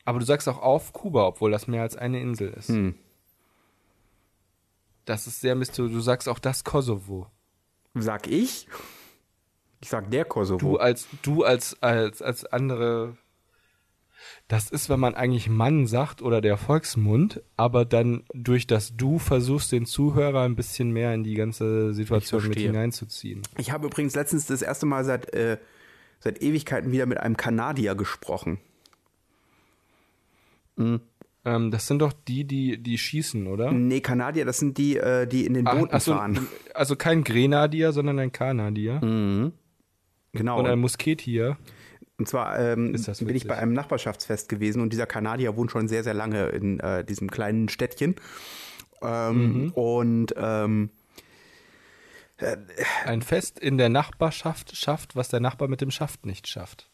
[0.05, 2.69] Aber du sagst auch auf Kuba, obwohl das mehr als eine Insel ist.
[2.71, 2.95] Hm.
[5.05, 5.93] Das ist sehr mysteriös.
[5.93, 7.27] Du sagst auch das Kosovo.
[7.95, 8.69] Sag ich?
[9.81, 10.59] Ich sag der Kosovo.
[10.59, 13.17] Du als, du als, als, als andere.
[14.49, 19.19] Das ist, wenn man eigentlich Mann sagt oder der Volksmund, aber dann durch das Du
[19.19, 23.43] versuchst, den Zuhörer ein bisschen mehr in die ganze Situation mit hineinzuziehen.
[23.57, 25.59] Ich habe übrigens letztens das erste Mal seit, äh,
[26.21, 28.59] seit Ewigkeiten wieder mit einem Kanadier gesprochen.
[30.79, 33.73] Ähm, das sind doch die, die, die schießen, oder?
[33.73, 36.47] Nee, Kanadier, das sind die, äh, die in den Booten ach so, fahren.
[36.75, 39.01] also kein Grenadier, sondern ein Kanadier.
[40.33, 40.59] Genau.
[40.59, 41.57] Und ein Musketier.
[42.19, 46.03] Und zwar ähm, bin ich bei einem Nachbarschaftsfest gewesen und dieser Kanadier wohnt schon sehr,
[46.03, 48.17] sehr lange in äh, diesem kleinen Städtchen.
[49.03, 49.71] Ähm, Mhm.
[49.71, 50.91] Und ähm,
[53.05, 56.91] Ein Fest in der Nachbarschaft schafft, was der Nachbar mit dem Schaft nicht schafft.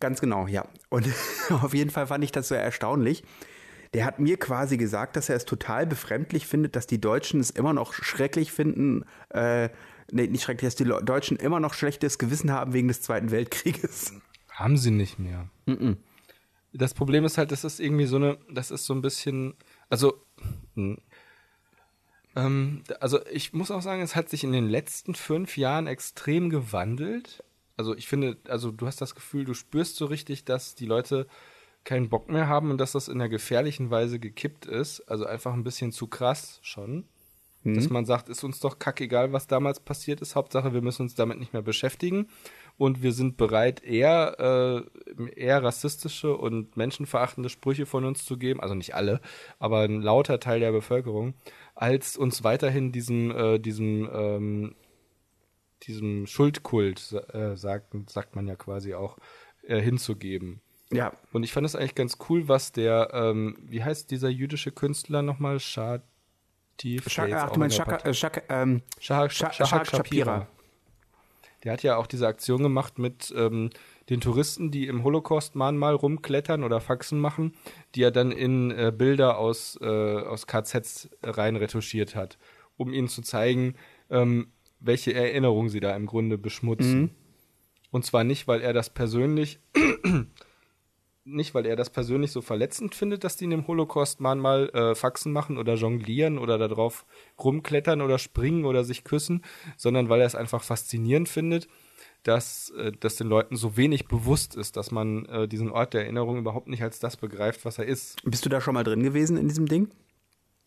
[0.00, 0.64] ganz genau, ja.
[0.88, 1.06] Und
[1.50, 3.22] auf jeden Fall fand ich das so erstaunlich.
[3.94, 7.50] Der hat mir quasi gesagt, dass er es total befremdlich findet, dass die Deutschen es
[7.50, 9.70] immer noch schrecklich finden, äh,
[10.10, 14.12] nee, nicht schrecklich, dass die Deutschen immer noch schlechtes Gewissen haben wegen des Zweiten Weltkrieges.
[14.50, 15.48] Haben sie nicht mehr.
[16.72, 19.54] Das Problem ist halt, das ist irgendwie so eine, das ist so ein bisschen,
[19.88, 20.22] also,
[20.74, 20.96] mh,
[22.36, 26.50] ähm, also ich muss auch sagen, es hat sich in den letzten fünf Jahren extrem
[26.50, 27.42] gewandelt.
[27.76, 31.26] Also ich finde, also du hast das Gefühl, du spürst so richtig, dass die Leute
[31.84, 35.00] keinen Bock mehr haben und dass das in einer gefährlichen Weise gekippt ist.
[35.02, 37.08] Also einfach ein bisschen zu krass schon.
[37.74, 40.36] Dass man sagt, ist uns doch kackegal, was damals passiert ist.
[40.36, 42.28] Hauptsache, wir müssen uns damit nicht mehr beschäftigen.
[42.76, 44.86] Und wir sind bereit, eher,
[45.18, 48.60] äh, eher rassistische und menschenverachtende Sprüche von uns zu geben.
[48.60, 49.20] Also nicht alle,
[49.58, 51.34] aber ein lauter Teil der Bevölkerung,
[51.74, 54.74] als uns weiterhin diesem, äh, diesem, ähm,
[55.82, 59.18] diesem Schuldkult, äh, sagt, sagt man ja quasi auch,
[59.66, 60.60] äh, hinzugeben.
[60.90, 64.72] Ja, Und ich fand es eigentlich ganz cool, was der, ähm, wie heißt dieser jüdische
[64.72, 65.60] Künstler nochmal?
[67.10, 70.46] Schak, ach, du meinst äh, Schaka, ähm, Scha- Shahak Shahak Shapira.
[71.64, 73.70] Der hat ja auch diese Aktion gemacht mit ähm,
[74.10, 77.52] den Touristen, die im Holocaust-Mahnmal rumklettern oder Faxen machen,
[77.96, 82.38] die er dann in äh, Bilder aus, äh, aus KZs rein retuschiert hat,
[82.76, 83.74] um ihnen zu zeigen,
[84.08, 87.10] ähm, welche Erinnerungen sie da im Grunde beschmutzen.
[87.90, 89.58] Und zwar nicht, weil er das persönlich
[91.28, 95.32] nicht, weil er das persönlich so verletzend findet, dass die in dem Holocaust-Mahnmal äh, Faxen
[95.32, 97.06] machen oder jonglieren oder da drauf
[97.42, 99.44] rumklettern oder springen oder sich küssen,
[99.76, 101.68] sondern weil er es einfach faszinierend findet,
[102.22, 106.02] dass, äh, dass den Leuten so wenig bewusst ist, dass man äh, diesen Ort der
[106.02, 108.22] Erinnerung überhaupt nicht als das begreift, was er ist.
[108.24, 109.88] bist du da schon mal drin gewesen in diesem Ding?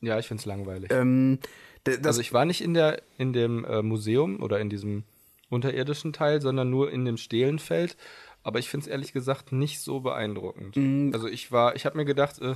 [0.01, 0.91] Ja, ich find's langweilig.
[0.91, 1.39] Ähm,
[1.84, 5.03] das, also ich war nicht in der in dem äh, Museum oder in diesem
[5.49, 7.97] unterirdischen Teil, sondern nur in dem Stehlenfeld.
[8.44, 10.76] Aber ich find's ehrlich gesagt nicht so beeindruckend.
[11.14, 12.56] Also ich war, ich habe mir gedacht, äh,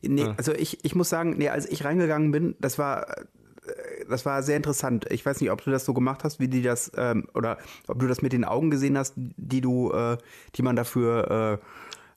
[0.00, 0.34] Nee, Ah.
[0.36, 3.24] also ich, ich muss sagen, nee, als ich reingegangen bin, das war, äh,
[4.08, 5.06] das war sehr interessant.
[5.10, 7.58] Ich weiß nicht, ob du das so gemacht hast, wie die das, ähm, oder
[7.88, 10.16] ob du das mit den Augen gesehen hast, die du, äh,
[10.54, 11.60] die man dafür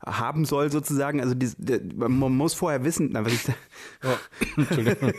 [0.05, 1.21] äh, haben soll, sozusagen.
[1.21, 3.45] Also die, die, man muss vorher wissen, na, was ich,
[4.57, 5.13] Entschuldigung.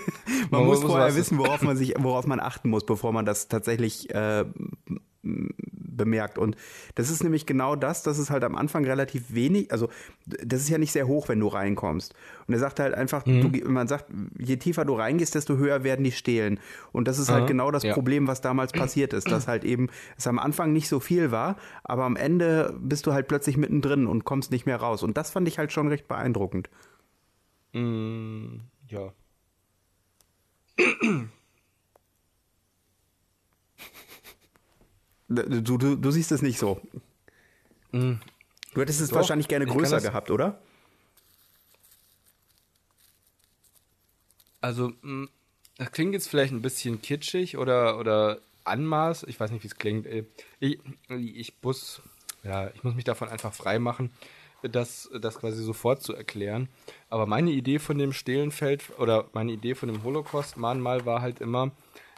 [0.50, 3.48] man muss vorher was- wissen, worauf man sich, worauf man achten muss, bevor man das
[3.48, 4.44] tatsächlich äh,
[5.22, 6.38] bemerkt.
[6.38, 6.56] Und
[6.94, 9.88] das ist nämlich genau das, das ist halt am Anfang relativ wenig, also
[10.26, 12.14] das ist ja nicht sehr hoch, wenn du reinkommst.
[12.46, 14.06] Und er sagt halt einfach, du, man sagt,
[14.38, 16.58] je tiefer du reingehst, desto höher werden die Stelen.
[16.92, 17.94] Und das ist halt Aha, genau das ja.
[17.94, 21.56] Problem, was damals passiert ist, dass halt eben es am Anfang nicht so viel war,
[21.84, 25.02] aber am Ende bist du halt plötzlich mittendrin und kommst nicht mehr raus.
[25.02, 26.68] Und das fand ich halt schon recht beeindruckend.
[27.72, 28.56] Mm,
[28.88, 29.12] ja.
[35.34, 36.80] Du, du, du siehst es nicht so.
[37.92, 40.58] Du hättest es Doch, wahrscheinlich gerne größer gehabt, oder?
[44.60, 45.28] Also, mh, mm,
[45.78, 49.24] das klingt jetzt vielleicht ein bisschen kitschig oder, oder Anmaß.
[49.24, 50.06] Ich weiß nicht, wie es klingt.
[50.06, 50.24] Äh,
[50.60, 50.78] ich,
[51.08, 52.00] ich muss,
[52.44, 54.10] ja, ich muss mich davon einfach frei machen,
[54.62, 56.68] das, das quasi sofort zu erklären.
[57.10, 61.72] Aber meine Idee von dem Stehlenfeld oder meine Idee von dem Holocaust-Mahnmal war halt immer,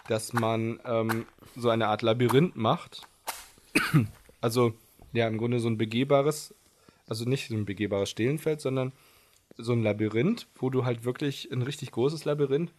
[0.08, 1.26] dass man ähm,
[1.56, 3.02] so eine Art Labyrinth macht.
[4.40, 4.74] also,
[5.12, 6.54] ja, im Grunde so ein begehbares,
[7.06, 8.92] also nicht so ein begehbares Stehlenfeld, sondern
[9.56, 12.72] so ein Labyrinth, wo du halt wirklich ein richtig großes Labyrinth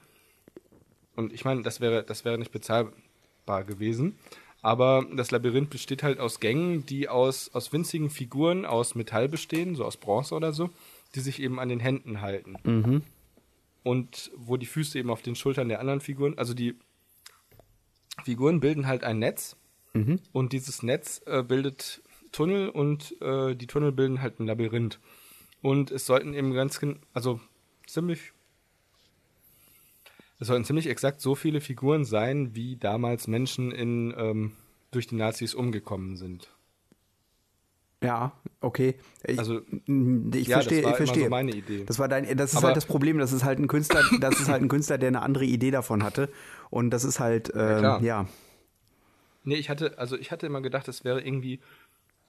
[1.16, 4.18] und ich meine, das wäre, das wäre nicht bezahlbar gewesen.
[4.62, 9.76] Aber das Labyrinth besteht halt aus Gängen, die aus, aus winzigen Figuren aus Metall bestehen,
[9.76, 10.70] so aus Bronze oder so,
[11.14, 12.56] die sich eben an den Händen halten.
[12.64, 13.04] Mhm.
[13.84, 16.76] Und wo die Füße eben auf den Schultern der anderen Figuren, also die
[18.24, 19.56] Figuren bilden halt ein Netz
[19.94, 20.20] mhm.
[20.32, 22.02] und dieses Netz äh, bildet
[22.32, 25.00] Tunnel und äh, die Tunnel bilden halt ein Labyrinth.
[25.62, 26.80] Und es sollten eben ganz,
[27.14, 27.40] also
[27.88, 28.34] ziemlich
[30.40, 34.52] es sollten ziemlich exakt so viele Figuren sein, wie damals Menschen in, ähm,
[34.92, 36.50] durch die Nazis umgekommen sind.
[38.04, 38.96] Ja, okay.
[39.24, 41.24] Ich, also ich ja, verstehe, das war ich verstehe.
[41.24, 41.86] So meine Idee.
[41.86, 43.18] Das war dein, das ist Aber halt das Problem.
[43.18, 46.04] Das ist halt ein Künstler, das ist halt ein Künstler, der eine andere Idee davon
[46.04, 46.30] hatte.
[46.76, 48.28] Und das ist halt, ähm, ja, ja.
[49.46, 51.62] Nee, ich hatte, also ich hatte immer gedacht, es wäre irgendwie,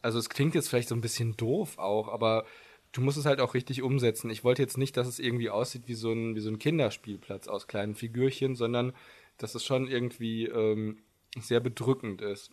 [0.02, 2.46] also es klingt jetzt vielleicht so ein bisschen doof auch, aber
[2.92, 4.30] du musst es halt auch richtig umsetzen.
[4.30, 7.48] Ich wollte jetzt nicht, dass es irgendwie aussieht wie so ein, wie so ein Kinderspielplatz
[7.48, 8.92] aus kleinen Figürchen, sondern
[9.36, 10.98] dass es schon irgendwie ähm,
[11.40, 12.52] sehr bedrückend ist.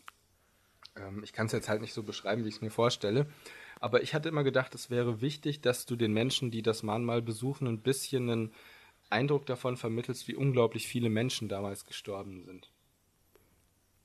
[0.95, 3.27] Ähm, ich kann es jetzt halt nicht so beschreiben, wie ich es mir vorstelle.
[3.79, 7.21] Aber ich hatte immer gedacht, es wäre wichtig, dass du den Menschen, die das Mahnmal
[7.21, 8.53] besuchen, ein bisschen einen
[9.13, 12.69] Eindruck davon vermittelst, wie unglaublich viele Menschen damals gestorben sind.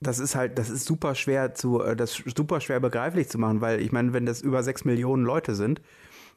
[0.01, 3.61] Das ist halt, das ist super schwer zu, äh, das super schwer begreiflich zu machen,
[3.61, 5.81] weil ich meine, wenn das über sechs Millionen Leute sind,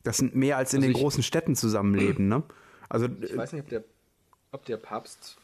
[0.04, 2.44] das sind mehr als in also den ich, großen Städten zusammenleben, ne?
[2.90, 3.84] Also, ich weiß nicht, ob der,
[4.52, 5.38] ob der Papst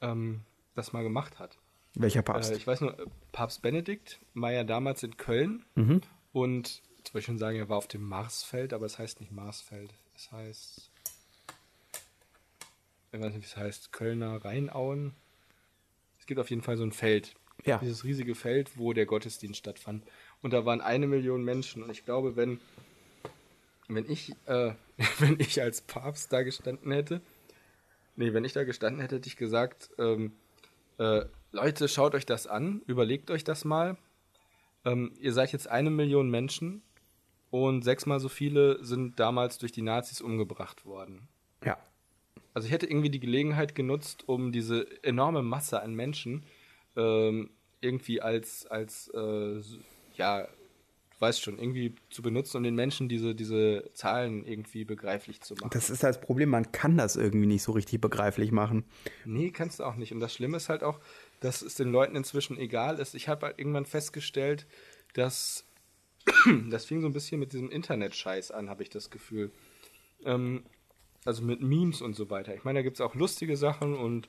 [0.00, 0.40] ähm,
[0.74, 1.58] das mal gemacht hat.
[1.94, 2.52] Welcher Papst?
[2.52, 6.00] Äh, ich weiß nur, äh, Papst Benedikt war ja damals in Köln mhm.
[6.32, 9.92] und jetzt ich schon sagen, er war auf dem Marsfeld, aber es heißt nicht Marsfeld.
[10.14, 10.90] Es heißt,
[13.12, 15.14] ich weiß nicht, wie es heißt, Kölner Rheinauen.
[16.18, 17.34] Es gibt auf jeden Fall so ein Feld.
[17.64, 17.78] Ja.
[17.78, 20.04] Dieses riesige Feld, wo der Gottesdienst stattfand.
[20.42, 21.82] Und da waren eine Million Menschen.
[21.82, 22.60] Und ich glaube, wenn
[23.88, 24.72] wenn ich, äh,
[25.18, 27.20] wenn ich als Papst da gestanden hätte,
[28.16, 30.32] nee, wenn ich da gestanden hätte, hätte ich gesagt, ähm,
[30.98, 33.96] äh, Leute, schaut euch das an, überlegt euch das mal.
[34.84, 36.82] Ähm, ihr seid jetzt eine Million Menschen
[37.50, 41.28] und sechsmal so viele sind damals durch die Nazis umgebracht worden.
[41.64, 41.78] Ja.
[42.58, 46.44] Also ich hätte irgendwie die Gelegenheit genutzt, um diese enorme Masse an Menschen
[46.96, 49.60] ähm, irgendwie als, als äh,
[50.16, 50.48] ja,
[51.20, 55.70] weißt schon, irgendwie zu benutzen, um den Menschen diese, diese Zahlen irgendwie begreiflich zu machen.
[55.72, 58.84] Das ist das Problem, man kann das irgendwie nicht so richtig begreiflich machen.
[59.24, 60.12] Nee, kannst du auch nicht.
[60.12, 60.98] Und das Schlimme ist halt auch,
[61.38, 63.14] dass es den Leuten inzwischen egal ist.
[63.14, 64.66] Ich habe halt irgendwann festgestellt,
[65.12, 65.64] dass
[66.70, 69.52] das fing so ein bisschen mit diesem Internet-Scheiß an, habe ich das Gefühl.
[70.24, 70.64] Ähm,
[71.24, 72.54] also mit Memes und so weiter.
[72.54, 74.28] Ich meine, da gibt es auch lustige Sachen und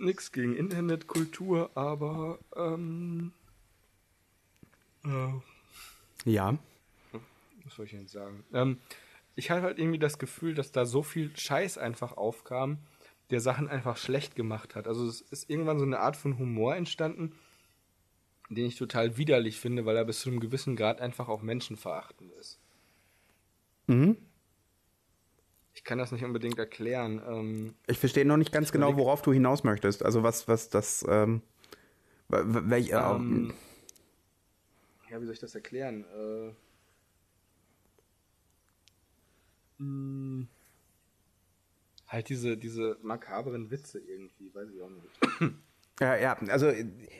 [0.00, 3.32] nichts gegen Internetkultur, aber ähm,
[5.04, 6.58] äh, ja.
[7.64, 8.44] Was soll ich denn sagen?
[8.52, 8.78] Ähm,
[9.34, 12.78] ich hatte halt irgendwie das Gefühl, dass da so viel Scheiß einfach aufkam,
[13.30, 14.86] der Sachen einfach schlecht gemacht hat.
[14.86, 17.32] Also es ist irgendwann so eine Art von Humor entstanden,
[18.48, 22.32] den ich total widerlich finde, weil er bis zu einem gewissen Grad einfach auch menschenverachtend
[22.32, 22.58] ist.
[23.86, 24.16] Mhm.
[25.78, 27.22] Ich kann das nicht unbedingt erklären.
[27.24, 30.04] Ähm, ich verstehe noch nicht ganz genau, worauf du hinaus möchtest.
[30.04, 31.40] Also was, was das, ähm,
[32.26, 33.54] welch, äh, ähm,
[35.08, 36.04] ja, wie soll ich das erklären?
[36.04, 36.48] Äh,
[39.78, 40.48] mh, hm,
[42.08, 45.54] halt diese, diese makaberen Witze irgendwie, weiß ich auch nicht.
[46.00, 46.70] Ja, ja, also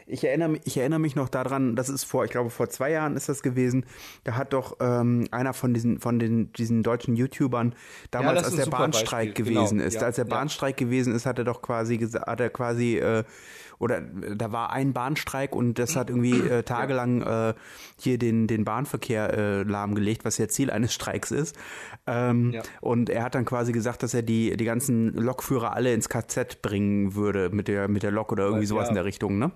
[0.06, 3.16] ich erinnere, ich erinnere mich noch daran, das ist vor, ich glaube vor zwei Jahren
[3.16, 3.84] ist das gewesen,
[4.24, 7.74] da hat doch ähm, einer von diesen, von den, diesen deutschen YouTubern
[8.10, 9.44] damals, ja, als der Bahnstreik Beispiel.
[9.54, 9.88] gewesen genau.
[9.88, 10.86] ist, ja, als der Bahnstreik ja.
[10.86, 13.24] gewesen ist, hat er doch quasi, hat er quasi äh,
[13.78, 17.54] oder da war ein Bahnstreik und das hat irgendwie äh, tagelang äh,
[17.98, 21.56] hier den, den Bahnverkehr äh, lahmgelegt, was ja Ziel eines Streiks ist.
[22.06, 22.62] Ähm, ja.
[22.80, 26.62] Und er hat dann quasi gesagt, dass er die, die ganzen Lokführer alle ins KZ
[26.62, 28.90] bringen würde mit der, mit der Lok oder irgendwie weil, sowas ja.
[28.90, 29.52] in der Richtung, ne?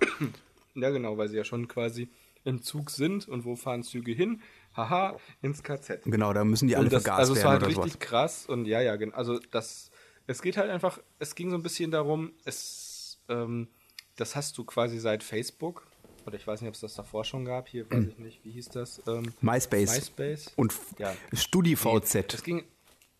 [0.74, 2.08] Ja, genau, weil sie ja schon quasi
[2.44, 4.40] im Zug sind und wo fahren Züge hin?
[4.74, 6.04] Haha, ins KZ.
[6.04, 7.46] Genau, da müssen die alle das, vergast also werden.
[7.46, 8.08] Also es war halt richtig sowas.
[8.08, 9.90] krass und ja, ja, also das,
[10.26, 13.68] es geht halt einfach, es ging so ein bisschen darum, es, ähm,
[14.16, 15.86] das hast du quasi seit Facebook.
[16.26, 17.68] Oder ich weiß nicht, ob es das davor schon gab.
[17.68, 19.02] Hier weiß ich nicht, wie hieß das?
[19.06, 19.94] Ähm, MySpace.
[19.94, 20.52] MySpace.
[20.56, 21.14] Und ja.
[21.32, 22.34] StudiVZ.
[22.34, 22.64] Es ging,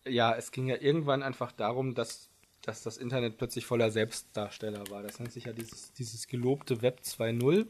[0.07, 2.29] ja, es ging ja irgendwann einfach darum, dass,
[2.61, 5.03] dass das Internet plötzlich voller Selbstdarsteller war.
[5.03, 7.67] Das nennt sich ja dieses, dieses gelobte Web 2.0.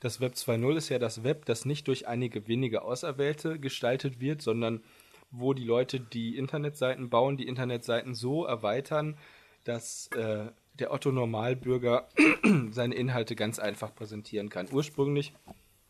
[0.00, 4.42] Das Web 2.0 ist ja das Web, das nicht durch einige wenige Auserwählte gestaltet wird,
[4.42, 4.82] sondern
[5.30, 9.16] wo die Leute, die Internetseiten bauen, die Internetseiten so erweitern,
[9.64, 10.46] dass äh,
[10.78, 12.08] der Otto Normalbürger
[12.70, 14.68] seine Inhalte ganz einfach präsentieren kann.
[14.72, 15.34] Ursprünglich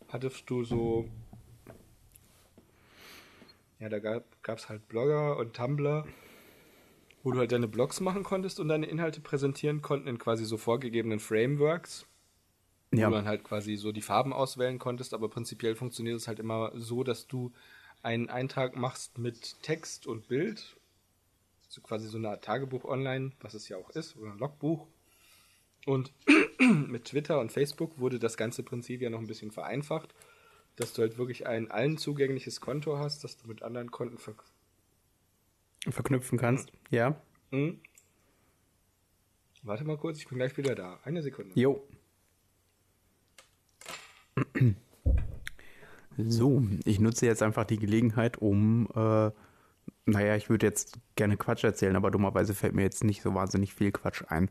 [0.09, 1.09] hattest du so
[3.83, 6.07] ja, da gab es halt Blogger und Tumblr,
[7.25, 10.57] wo du halt deine Blogs machen konntest und deine Inhalte präsentieren konnten in quasi so
[10.57, 12.07] vorgegebenen Frameworks.
[12.93, 13.07] Ja.
[13.07, 16.39] Wo du dann halt quasi so die Farben auswählen konntest, aber prinzipiell funktioniert es halt
[16.39, 17.51] immer so, dass du
[18.03, 20.77] einen Eintrag machst mit Text und Bild.
[21.73, 24.87] So quasi so eine Art Tagebuch online, was es ja auch ist, oder ein Logbuch.
[25.87, 26.13] Und
[26.87, 30.15] mit Twitter und Facebook wurde das ganze Prinzip ja noch ein bisschen vereinfacht
[30.77, 34.35] dass du halt wirklich ein allen zugängliches Konto hast, das du mit anderen Konten ver
[35.89, 36.73] verknüpfen kannst.
[36.91, 37.21] Ja.
[37.51, 37.81] Mhm.
[39.63, 41.01] Warte mal kurz, ich bin gleich wieder da.
[41.03, 41.59] Eine Sekunde.
[41.59, 41.87] Jo.
[46.17, 49.31] So, ich nutze jetzt einfach die Gelegenheit, um äh,
[50.05, 53.73] naja, ich würde jetzt gerne Quatsch erzählen, aber dummerweise fällt mir jetzt nicht so wahnsinnig
[53.73, 54.51] viel Quatsch ein.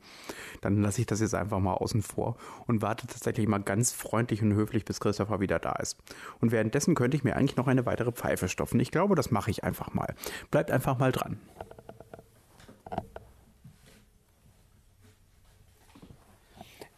[0.62, 2.38] Dann lasse ich das jetzt einfach mal außen vor
[2.68, 5.98] und warte tatsächlich mal ganz freundlich und höflich, bis Christopher wieder da ist.
[6.40, 8.80] Und währenddessen könnte ich mir eigentlich noch eine weitere Pfeife stopfen.
[8.80, 10.16] Ich glaube, das mache ich einfach mal.
[10.52, 11.38] Bleibt einfach mal dran.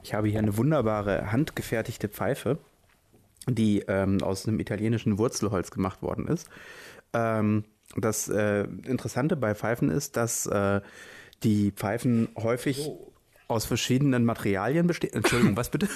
[0.03, 2.59] Ich habe hier eine wunderbare handgefertigte Pfeife,
[3.47, 6.49] die ähm, aus einem italienischen Wurzelholz gemacht worden ist.
[7.13, 7.63] Ähm,
[7.95, 10.82] das äh, Interessante bei Pfeifen ist, dass äh,
[11.44, 13.11] die Pfeifen häufig oh.
[13.48, 15.14] aus verschiedenen Materialien bestehen.
[15.14, 15.88] Entschuldigung, was bitte?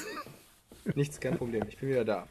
[0.95, 1.63] Nichts, kein Problem.
[1.67, 2.27] Ich bin wieder da.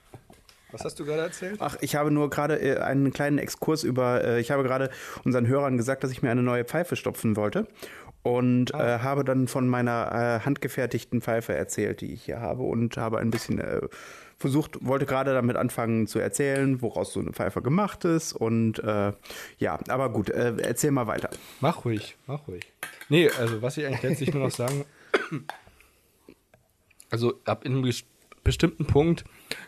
[0.73, 1.57] Was hast du gerade erzählt?
[1.61, 4.91] Ach, ich habe nur gerade äh, einen kleinen Exkurs über, äh, ich habe gerade
[5.25, 7.69] unseren Hörern gesagt, dass ich mir eine neue Pfeife stopfen wollte
[8.23, 8.97] und ah.
[8.97, 13.19] äh, habe dann von meiner äh, handgefertigten Pfeife erzählt, die ich hier habe und habe
[13.19, 13.81] ein bisschen äh,
[14.39, 19.13] versucht, wollte gerade damit anfangen zu erzählen, woraus so eine Pfeife gemacht ist und äh,
[19.59, 21.31] ja, aber gut, äh, erzähl mal weiter.
[21.61, 22.65] Mach ruhig, mach ruhig.
[23.09, 24.85] Nee, also was ich eigentlich letztlich nur noch sagen,
[27.11, 27.93] also ab in einem
[28.45, 29.25] bestimmten Punkt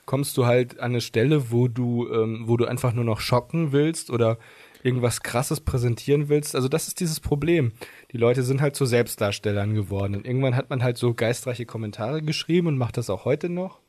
[0.06, 3.72] kommst du halt an eine Stelle, wo du, ähm, wo du einfach nur noch schocken
[3.72, 4.38] willst oder
[4.82, 6.54] irgendwas krasses präsentieren willst.
[6.54, 7.72] Also das ist dieses Problem.
[8.12, 10.14] Die Leute sind halt zu Selbstdarstellern geworden.
[10.14, 13.80] Und irgendwann hat man halt so geistreiche Kommentare geschrieben und macht das auch heute noch.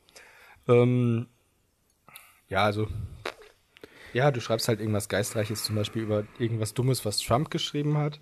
[0.68, 1.26] Ähm,
[2.48, 2.88] ja, also.
[4.12, 8.18] Ja, du schreibst halt irgendwas Geistreiches, zum Beispiel über irgendwas Dummes, was Trump geschrieben hat.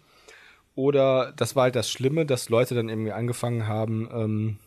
[0.74, 4.59] Oder das war halt das Schlimme, dass Leute dann irgendwie angefangen haben, ähm,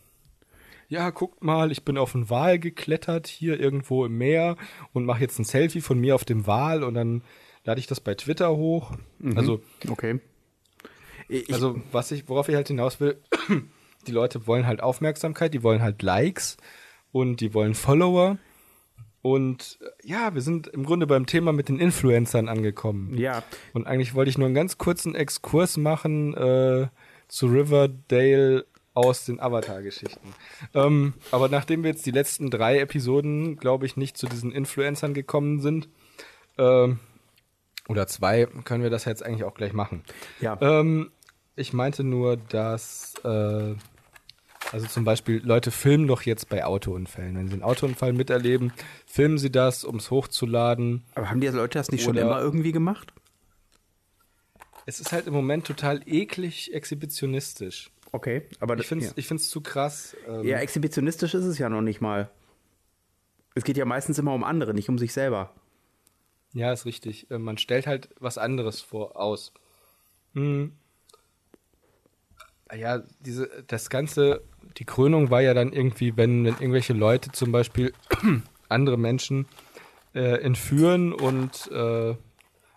[0.92, 4.56] ja, guckt mal, ich bin auf einen Wal geklettert, hier irgendwo im Meer
[4.92, 7.22] und mache jetzt ein Selfie von mir auf dem Wal und dann
[7.64, 8.92] lade ich das bei Twitter hoch.
[9.18, 9.38] Mhm.
[9.38, 10.20] Also, okay.
[11.28, 13.18] Ich, also, was ich, worauf ich halt hinaus will,
[14.06, 16.58] die Leute wollen halt Aufmerksamkeit, die wollen halt Likes
[17.12, 18.38] und die wollen Follower.
[19.22, 23.16] Und äh, ja, wir sind im Grunde beim Thema mit den Influencern angekommen.
[23.16, 23.44] Ja.
[23.72, 26.88] Und eigentlich wollte ich nur einen ganz kurzen Exkurs machen äh,
[27.28, 30.34] zu Riverdale aus den Avatar-Geschichten.
[30.74, 35.14] Ähm, aber nachdem wir jetzt die letzten drei Episoden, glaube ich, nicht zu diesen Influencern
[35.14, 35.88] gekommen sind,
[36.58, 36.88] äh,
[37.88, 40.04] oder zwei, können wir das jetzt eigentlich auch gleich machen.
[40.40, 40.58] Ja.
[40.60, 41.10] Ähm,
[41.56, 43.74] ich meinte nur, dass äh,
[44.72, 47.36] also zum Beispiel, Leute filmen doch jetzt bei Autounfällen.
[47.36, 48.72] Wenn sie einen Autounfall miterleben,
[49.06, 51.04] filmen sie das, um es hochzuladen.
[51.14, 53.12] Aber haben die Leute das nicht schon immer irgendwie gemacht?
[54.86, 57.90] Es ist halt im Moment total eklig exhibitionistisch.
[58.12, 59.36] Okay, aber ich finde es ja.
[59.36, 60.16] zu krass.
[60.26, 62.30] Ähm, ja, exhibitionistisch ist es ja noch nicht mal.
[63.54, 65.54] Es geht ja meistens immer um andere, nicht um sich selber.
[66.54, 67.30] Ja, ist richtig.
[67.30, 69.52] Äh, man stellt halt was anderes vor aus.
[70.34, 70.72] Hm.
[72.74, 74.42] Ja, diese, das Ganze
[74.78, 77.92] die Krönung war ja dann irgendwie, wenn, wenn irgendwelche Leute zum Beispiel
[78.68, 79.46] andere Menschen
[80.14, 82.14] äh, entführen und äh,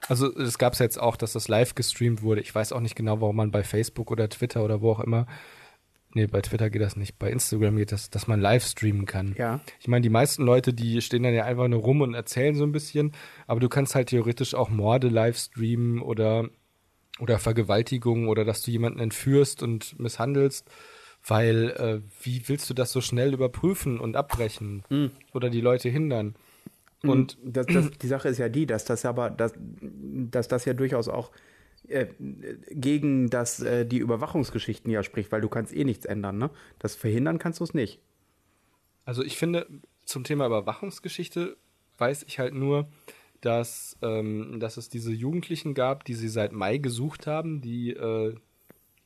[0.08, 2.42] also es gab es jetzt auch, dass das live gestreamt wurde.
[2.42, 5.26] Ich weiß auch nicht genau, warum man bei Facebook oder Twitter oder wo auch immer
[6.16, 7.20] Nee, bei Twitter geht das nicht.
[7.20, 9.36] Bei Instagram geht das, dass man live streamen kann.
[9.38, 9.60] Ja.
[9.82, 12.64] Ich meine, die meisten Leute, die stehen dann ja einfach nur rum und erzählen so
[12.64, 13.12] ein bisschen,
[13.48, 16.48] aber du kannst halt theoretisch auch Morde live streamen oder,
[17.20, 20.70] oder Vergewaltigungen oder dass du jemanden entführst und misshandelst.
[21.28, 25.12] Weil, äh, wie willst du das so schnell überprüfen und abbrechen mhm.
[25.34, 26.36] oder die Leute hindern?
[27.02, 27.10] Hm.
[27.10, 30.74] Und das, das, die Sache ist ja die, dass das aber, dass, dass das ja
[30.74, 31.32] durchaus auch
[31.88, 32.08] äh,
[32.72, 36.50] gegen das, äh, die Überwachungsgeschichten ja spricht, weil du kannst eh nichts ändern, ne?
[36.80, 38.00] Das verhindern kannst du es nicht.
[39.06, 39.68] Also ich finde,
[40.04, 41.58] zum Thema Überwachungsgeschichte
[41.98, 42.88] weiß ich halt nur,
[43.42, 48.36] dass, ähm, dass es diese Jugendlichen gab, die sie seit Mai gesucht haben, die, äh,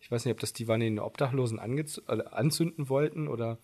[0.09, 3.59] ich weiß nicht, ob das die waren, die den Obdachlosen äh, anzünden wollten oder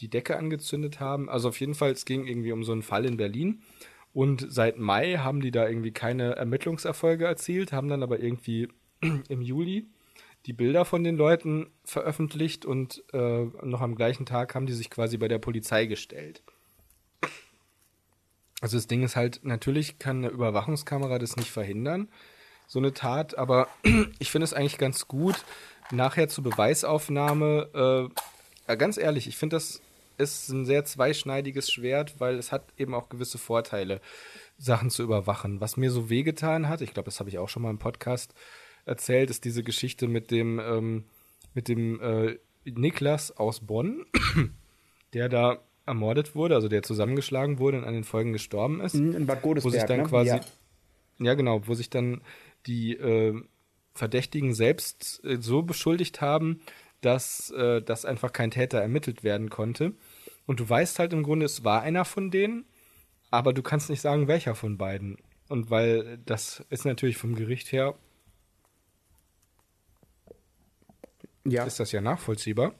[0.00, 1.30] die Decke angezündet haben.
[1.30, 3.62] Also auf jeden Fall, es ging irgendwie um so einen Fall in Berlin.
[4.12, 8.66] Und seit Mai haben die da irgendwie keine Ermittlungserfolge erzielt, haben dann aber irgendwie
[9.28, 9.86] im Juli
[10.46, 14.90] die Bilder von den Leuten veröffentlicht und äh, noch am gleichen Tag haben die sich
[14.90, 16.42] quasi bei der Polizei gestellt.
[18.60, 22.08] Also das Ding ist halt, natürlich kann eine Überwachungskamera das nicht verhindern,
[22.66, 23.68] so eine Tat, aber
[24.18, 25.44] ich finde es eigentlich ganz gut,
[25.94, 28.10] nachher zur Beweisaufnahme,
[28.66, 29.80] äh, ganz ehrlich, ich finde das
[30.16, 34.00] ist ein sehr zweischneidiges Schwert, weil es hat eben auch gewisse Vorteile,
[34.58, 35.60] Sachen zu überwachen.
[35.60, 38.34] Was mir so wehgetan hat, ich glaube, das habe ich auch schon mal im Podcast
[38.84, 41.04] erzählt, ist diese Geschichte mit dem, ähm,
[41.54, 44.04] mit dem äh, Niklas aus Bonn,
[45.12, 48.94] der da ermordet wurde, also der zusammengeschlagen wurde und an den Folgen gestorben ist.
[48.94, 50.04] Mhm, in Bad Godesberg, wo sich dann ne?
[50.04, 50.40] quasi, Ja.
[51.18, 51.34] ja.
[51.34, 52.22] genau, wo sich dann
[52.66, 53.42] die äh,
[53.94, 56.60] Verdächtigen selbst äh, so beschuldigt haben,
[57.00, 59.92] dass, äh, dass einfach kein Täter ermittelt werden konnte.
[60.46, 62.64] Und du weißt halt im Grunde, es war einer von denen,
[63.30, 65.18] aber du kannst nicht sagen, welcher von beiden.
[65.48, 67.94] Und weil das ist natürlich vom Gericht her,
[71.44, 71.64] Ja.
[71.64, 72.74] ist das ja nachvollziehbar.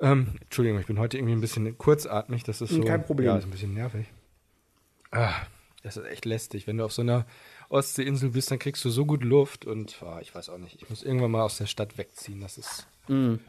[0.00, 2.42] Ähm, Entschuldigung, ich bin heute irgendwie ein bisschen kurzatmig.
[2.44, 2.82] Das ist so.
[2.82, 3.28] Kein Problem.
[3.28, 4.06] Ja, ist ein bisschen nervig.
[5.10, 5.32] Ah,
[5.82, 6.66] das ist echt lästig.
[6.66, 7.26] Wenn du auf so einer
[7.74, 10.80] Ostseeinsel bist, dann kriegst du so gut Luft und ah, ich weiß auch nicht.
[10.80, 12.40] Ich muss irgendwann mal aus der Stadt wegziehen.
[12.40, 12.86] Das ist.
[13.08, 13.40] Mhm.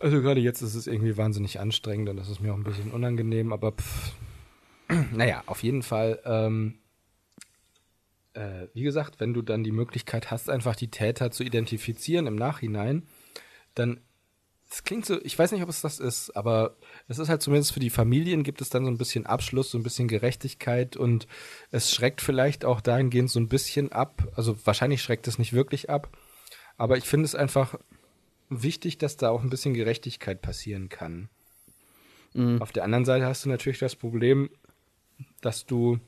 [0.00, 2.92] Also gerade jetzt ist es irgendwie wahnsinnig anstrengend und das ist mir auch ein bisschen
[2.92, 4.12] unangenehm, aber pff.
[5.12, 6.20] naja, auf jeden Fall.
[6.24, 6.78] Ähm,
[8.32, 12.36] äh, wie gesagt, wenn du dann die Möglichkeit hast, einfach die Täter zu identifizieren im
[12.36, 13.06] Nachhinein,
[13.74, 14.00] dann
[14.68, 16.76] das klingt so, ich weiß nicht, ob es das ist, aber
[17.08, 19.78] es ist halt zumindest für die Familien gibt es dann so ein bisschen Abschluss, so
[19.78, 21.26] ein bisschen Gerechtigkeit und
[21.70, 24.28] es schreckt vielleicht auch dahingehend so ein bisschen ab.
[24.36, 26.14] Also wahrscheinlich schreckt es nicht wirklich ab,
[26.76, 27.78] aber ich finde es einfach
[28.50, 31.30] wichtig, dass da auch ein bisschen Gerechtigkeit passieren kann.
[32.60, 34.50] Auf der anderen Seite hast du natürlich das Problem,
[35.40, 35.98] dass du,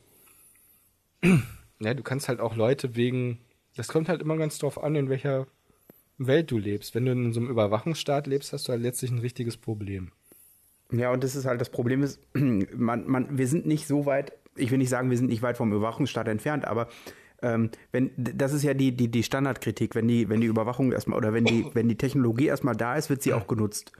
[1.81, 3.41] ja, du kannst halt auch Leute wegen,
[3.75, 5.47] das kommt halt immer ganz drauf an, in welcher
[6.27, 6.95] Welt du lebst.
[6.95, 10.13] Wenn du in so einem Überwachungsstaat lebst, hast du halt letztlich ein richtiges Problem.
[10.93, 14.33] Ja, und das ist halt das Problem ist, man, man, wir sind nicht so weit,
[14.57, 16.89] ich will nicht sagen, wir sind nicht weit vom Überwachungsstaat entfernt, aber
[17.43, 21.17] ähm, wenn, das ist ja die, die, die Standardkritik, wenn die, wenn die Überwachung erstmal
[21.17, 23.93] oder wenn die, wenn die Technologie erstmal da ist, wird sie auch genutzt.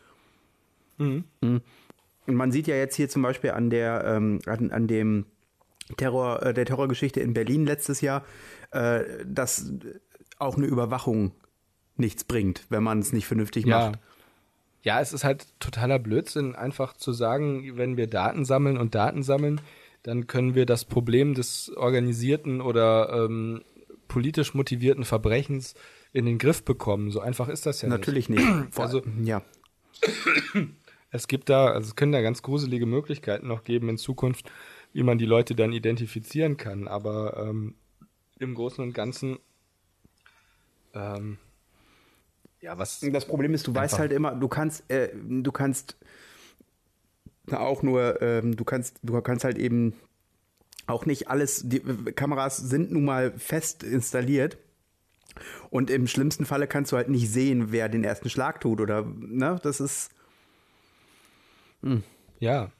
[0.99, 1.25] Mhm.
[1.41, 5.25] Und man sieht ja jetzt hier zum Beispiel an der, ähm, an, an dem
[5.97, 8.25] Terror, äh, der Terrorgeschichte in Berlin letztes Jahr,
[8.73, 9.73] äh, dass
[10.39, 11.33] auch eine Überwachung
[12.01, 13.91] nichts bringt, wenn man es nicht vernünftig Ja.
[13.91, 13.99] macht.
[14.83, 19.23] Ja, es ist halt totaler Blödsinn, einfach zu sagen, wenn wir Daten sammeln und Daten
[19.23, 19.61] sammeln,
[20.03, 23.61] dann können wir das Problem des organisierten oder ähm,
[24.09, 25.75] politisch motivierten Verbrechens
[26.15, 27.11] in den Griff bekommen.
[27.11, 28.43] So einfach ist das ja Natürlich nicht.
[28.71, 29.43] Vor- Also- ja.
[30.55, 30.69] nicht.
[31.13, 34.49] Es gibt da, also es können da ganz gruselige Möglichkeiten noch geben in Zukunft,
[34.93, 36.87] wie man die Leute dann identifizieren kann.
[36.87, 37.75] Aber ähm,
[38.39, 39.41] im Großen und Ganzen,
[40.95, 41.39] ähm,
[42.61, 45.97] ja, was Das Problem ist, du weißt halt immer, du kannst, äh, du kannst
[47.51, 49.95] auch nur, ähm, du kannst, du kannst halt eben
[50.87, 54.59] auch nicht alles, die äh, Kameras sind nun mal fest installiert.
[55.71, 59.05] Und im schlimmsten Falle kannst du halt nicht sehen, wer den ersten Schlag tut oder,
[59.05, 60.11] ne, das ist,
[62.41, 62.71] Ja.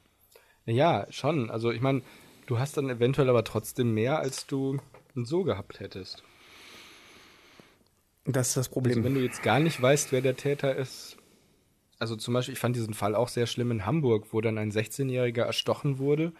[0.65, 1.49] Ja, schon.
[1.49, 2.01] Also ich meine,
[2.45, 4.79] du hast dann eventuell aber trotzdem mehr, als du
[5.15, 6.23] so gehabt hättest.
[8.25, 9.03] Das ist das Also Problem.
[9.03, 11.17] wenn du jetzt gar nicht weißt, wer der Täter ist.
[11.99, 14.71] Also zum Beispiel, ich fand diesen Fall auch sehr schlimm in Hamburg, wo dann ein
[14.71, 16.33] 16-Jähriger erstochen wurde.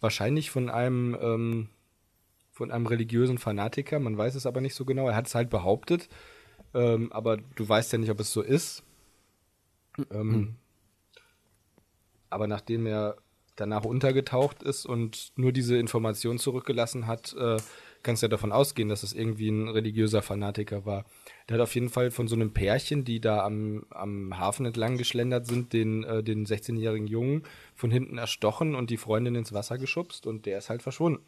[0.00, 1.68] Wahrscheinlich von einem, ähm,
[2.50, 3.98] von einem religiösen Fanatiker.
[4.00, 5.08] Man weiß es aber nicht so genau.
[5.08, 6.08] Er hat es halt behauptet.
[6.72, 8.82] Ähm, aber du weißt ja nicht, ob es so ist.
[10.10, 10.56] Ähm,
[12.30, 13.16] aber nachdem er
[13.56, 17.58] danach untergetaucht ist und nur diese Information zurückgelassen hat, äh,
[18.02, 21.04] kannst du ja davon ausgehen, dass es irgendwie ein religiöser Fanatiker war.
[21.48, 24.96] Der hat auf jeden Fall von so einem Pärchen, die da am, am Hafen entlang
[24.96, 27.42] geschlendert sind, den, äh, den 16-jährigen Jungen
[27.74, 31.22] von hinten erstochen und die Freundin ins Wasser geschubst und der ist halt verschwunden.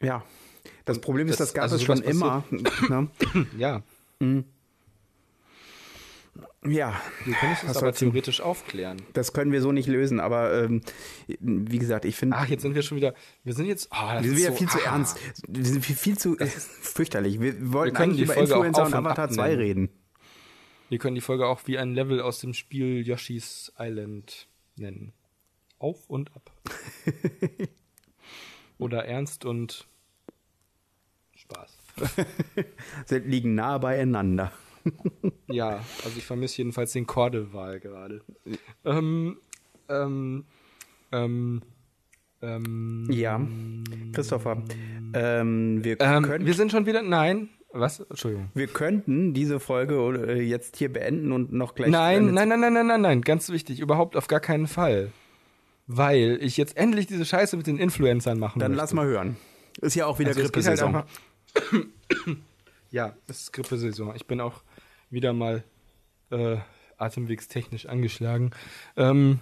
[0.00, 0.24] ja.
[0.84, 2.44] Das Problem ist, das- das gab also es schon immer.
[2.50, 3.08] ne?
[3.58, 3.82] Ja,
[6.64, 7.00] Ja.
[7.24, 9.02] wir können es aber theoretisch aufklären.
[9.14, 10.80] Das können wir so nicht lösen, aber ähm,
[11.40, 14.22] wie gesagt, ich finde, Ach, jetzt sind wir schon wieder, wir sind jetzt, oh, wir
[14.22, 14.92] sind ist wieder so, viel zu ah.
[14.92, 15.18] ernst.
[15.48, 17.40] Wir sind viel, viel zu fürchterlich.
[17.40, 19.60] Wir wollten können eigentlich die über Folge Influencer und Avatar ab 2 nennen.
[19.60, 19.88] reden.
[20.88, 25.12] Wir können die Folge auch wie ein Level aus dem Spiel Yoshi's Island nennen.
[25.78, 26.52] Auf und ab.
[28.78, 29.88] oder ernst und
[31.34, 31.76] Spaß.
[33.06, 34.52] Sie liegen nah beieinander.
[35.48, 38.22] Ja, also ich vermisse jedenfalls den Kordelwahl gerade.
[38.84, 39.36] Ähm,
[39.88, 40.44] ähm,
[41.12, 41.62] ähm,
[42.40, 43.40] ähm, ja,
[44.12, 44.62] Christopher,
[45.14, 46.46] ähm, wir ähm, können.
[46.46, 48.00] wir sind schon wieder, nein, was?
[48.00, 48.50] Entschuldigung.
[48.54, 49.94] Wir könnten diese Folge
[50.28, 51.90] äh, jetzt hier beenden und noch gleich.
[51.90, 55.12] Nein, nein, nein, nein, nein, nein, nein, ganz wichtig, überhaupt auf gar keinen Fall.
[55.86, 58.82] Weil ich jetzt endlich diese Scheiße mit den Influencern machen Dann möchte.
[58.82, 59.36] lass mal hören.
[59.80, 60.94] Ist ja auch wieder Also halt Grippesaison.
[60.96, 61.06] einfach-
[62.90, 64.14] ja, es ist Grippesaison.
[64.16, 64.62] Ich bin auch
[65.12, 65.62] wieder mal
[66.30, 66.56] äh,
[66.96, 68.50] atemwegstechnisch angeschlagen.
[68.96, 69.40] Ähm,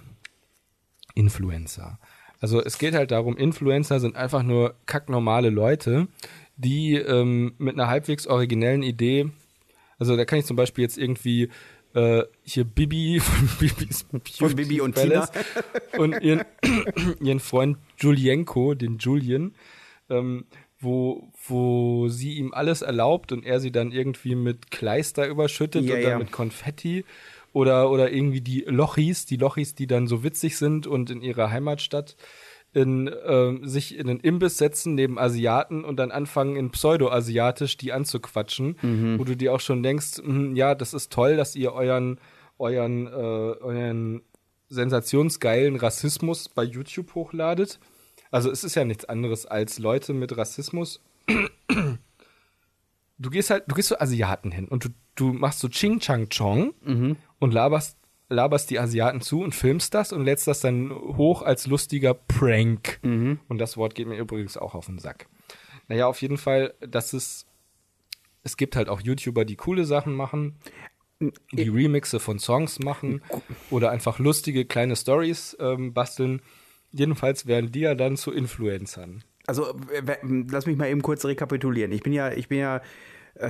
[1.15, 1.99] Influencer.
[2.39, 6.07] Also es geht halt darum, Influencer sind einfach nur kacknormale Leute,
[6.57, 9.31] die ähm, mit einer halbwegs originellen Idee,
[10.01, 11.49] also da kann ich zum Beispiel jetzt irgendwie
[11.93, 14.07] äh, hier Bibi von Bibis
[14.39, 15.29] Von Bibi und Palace
[15.95, 16.41] und ihren,
[17.21, 19.53] ihren Freund Julienko, den Julian,
[20.09, 20.45] ähm,
[20.81, 25.93] wo, wo sie ihm alles erlaubt und er sie dann irgendwie mit Kleister überschüttet Ja,
[25.95, 26.17] oder ja.
[26.19, 27.05] mit Konfetti
[27.53, 31.51] oder, oder irgendwie die Lochis, die Lochis, die dann so witzig sind und in ihrer
[31.51, 32.15] Heimatstadt
[32.73, 37.91] in, ähm, sich in einen Imbiss setzen neben Asiaten und dann anfangen in Pseudo-Asiatisch die
[37.91, 39.19] anzuquatschen, Mhm.
[39.19, 42.17] wo du dir auch schon denkst, hm, ja, das ist toll, dass ihr euren,
[42.57, 44.21] euren, äh, euren
[44.69, 47.79] sensationsgeilen Rassismus bei YouTube hochladet.
[48.31, 51.01] Also es ist ja nichts anderes als Leute mit Rassismus.
[53.17, 56.29] Du gehst halt, du gehst zu Asiaten hin und du, du machst so Ching Chang
[56.29, 56.73] Chong
[57.39, 57.97] und laberst,
[58.29, 62.99] laberst die Asiaten zu und filmst das und lädst das dann hoch als lustiger Prank.
[63.49, 65.27] Und das Wort geht mir übrigens auch auf den Sack.
[65.87, 67.45] Naja, auf jeden Fall, das ist,
[68.43, 70.55] es gibt halt auch YouTuber, die coole Sachen machen,
[71.19, 73.21] die Remixe von Songs machen
[73.69, 76.41] oder einfach lustige kleine Stories ähm, basteln.
[76.91, 79.23] Jedenfalls werden die ja dann zu Influencern.
[79.47, 80.17] Also äh,
[80.49, 81.91] lass mich mal eben kurz rekapitulieren.
[81.91, 82.81] Ich bin ja, ich bin ja
[83.35, 83.49] äh,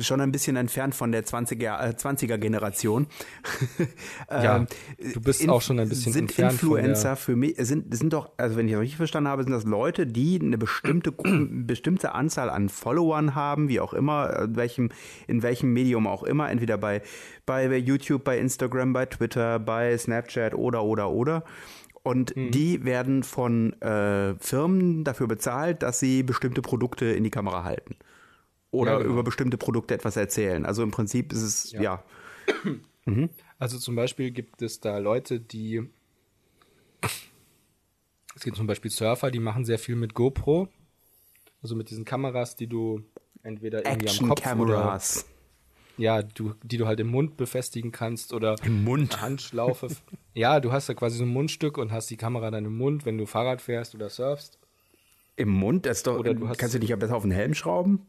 [0.00, 3.06] schon ein bisschen entfernt von der 20er, äh, 20er Generation.
[4.30, 4.66] Ja,
[5.14, 8.12] du bist auch schon ein bisschen sind entfernt von der- Influencer für mich sind sind
[8.12, 11.12] doch, also wenn ich das richtig verstanden habe, sind das Leute, die eine bestimmte
[11.50, 14.90] bestimmte Anzahl an Followern haben, wie auch immer, in welchem
[15.26, 17.02] in welchem Medium auch immer, entweder bei
[17.46, 21.44] bei YouTube, bei Instagram, bei Twitter, bei Snapchat oder oder oder.
[22.08, 22.50] Und Mhm.
[22.52, 27.96] die werden von äh, Firmen dafür bezahlt, dass sie bestimmte Produkte in die Kamera halten.
[28.70, 29.10] Oder Ja, genau.
[29.10, 30.64] über bestimmte Produkte etwas erzählen.
[30.64, 31.82] Also im Prinzip ist es, ja.
[31.82, 32.04] Ja.
[33.58, 35.82] Also zum Beispiel gibt es da Leute, die
[38.34, 40.68] es gibt zum Beispiel Surfer, die machen sehr viel mit GoPro,
[41.62, 43.02] also mit diesen Kameras, die du
[43.42, 45.26] entweder irgendwie am Kopf oder Action-Cameras.
[45.98, 49.20] Ja, du, die du halt im Mund befestigen kannst oder Im Mund.
[49.20, 49.88] Handschlaufe.
[50.34, 53.04] ja, du hast da quasi so ein Mundstück und hast die Kamera dann im Mund,
[53.04, 54.58] wenn du Fahrrad fährst oder surfst.
[55.36, 55.84] Im Mund?
[55.86, 58.06] Das ist doch, Oder du hast- kannst du dich ja besser auf den Helm schrauben?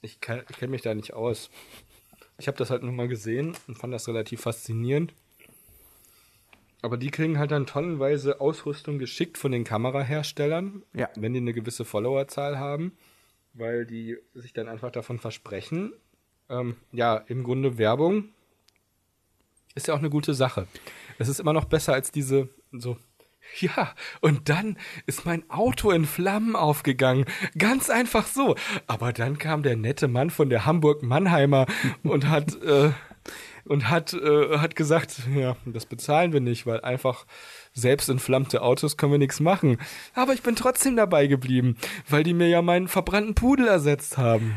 [0.00, 1.48] Ich kenne mich da nicht aus.
[2.38, 5.14] Ich habe das halt nur mal gesehen und fand das relativ faszinierend.
[6.82, 11.08] Aber die kriegen halt dann tonnenweise Ausrüstung geschickt von den Kameraherstellern, Ja.
[11.14, 12.92] wenn die eine gewisse Followerzahl haben,
[13.54, 15.92] weil die sich dann einfach davon versprechen.
[16.48, 18.30] Ähm, ja, im Grunde Werbung
[19.74, 20.66] ist ja auch eine gute Sache.
[21.18, 22.96] Es ist immer noch besser als diese so.
[23.58, 27.26] Ja, und dann ist mein Auto in Flammen aufgegangen.
[27.58, 28.56] Ganz einfach so.
[28.86, 31.66] Aber dann kam der nette Mann von der Hamburg Mannheimer
[32.02, 32.92] und hat äh,
[33.64, 37.26] und hat äh, hat gesagt, ja, das bezahlen wir nicht, weil einfach
[37.72, 39.78] selbst entflammte Autos können wir nichts machen.
[40.14, 41.76] Aber ich bin trotzdem dabei geblieben,
[42.08, 44.56] weil die mir ja meinen verbrannten Pudel ersetzt haben.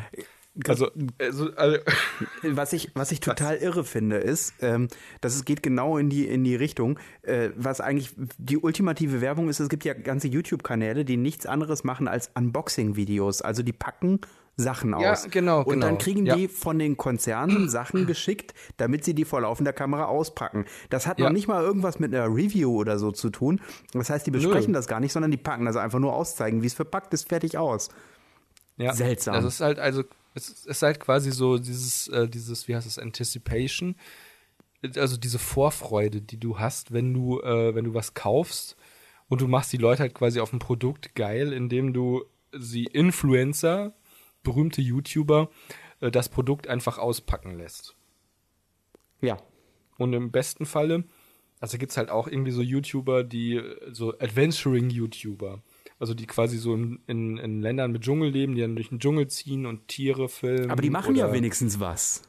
[0.68, 0.90] Also,
[1.20, 1.78] also, also
[2.44, 4.88] Was ich, was ich total irre finde, ist, ähm,
[5.20, 9.50] dass es geht genau in die, in die Richtung, äh, was eigentlich die ultimative Werbung
[9.50, 9.60] ist.
[9.60, 13.42] Es gibt ja ganze YouTube-Kanäle, die nichts anderes machen als Unboxing-Videos.
[13.42, 14.22] Also die packen
[14.58, 15.28] Sachen Ja, aus.
[15.30, 16.04] genau, Und dann genau.
[16.04, 16.36] kriegen Ja.
[16.36, 20.66] die von den Konzernen Sachen geschickt, damit sie die vor laufender Kamera auspacken.
[20.90, 21.34] Das hat noch Ja.
[21.34, 23.60] nicht mal irgendwas mit einer Review oder so zu tun.
[23.94, 26.68] Das heißt, die besprechen das gar nicht, sondern die packen das einfach nur auszeigen, wie
[26.68, 27.90] es verpackt ist, fertig aus.
[28.78, 29.34] Ja, Seltsam.
[29.36, 30.04] Das ist halt also,
[30.34, 33.96] es ist halt quasi so dieses, äh, dieses, wie heißt es, Anticipation,
[34.98, 38.76] also diese Vorfreude, die du hast, wenn du, äh, wenn du was kaufst
[39.30, 42.24] und du machst die Leute halt quasi auf ein Produkt geil, indem du
[42.54, 43.94] sie Influencer,
[44.46, 45.50] berühmte YouTuber,
[46.00, 47.96] äh, das Produkt einfach auspacken lässt.
[49.22, 49.38] Ja.
[49.98, 51.04] Und im besten Falle,
[51.60, 53.62] also gibt's halt auch irgendwie so YouTuber, die
[53.92, 55.62] so Adventuring-YouTuber.
[56.00, 59.00] Also die quasi so in, in, in Ländern mit Dschungel leben, die dann durch den
[59.00, 60.70] Dschungel ziehen und Tiere filmen.
[60.72, 62.24] Aber die machen ja wenigstens was.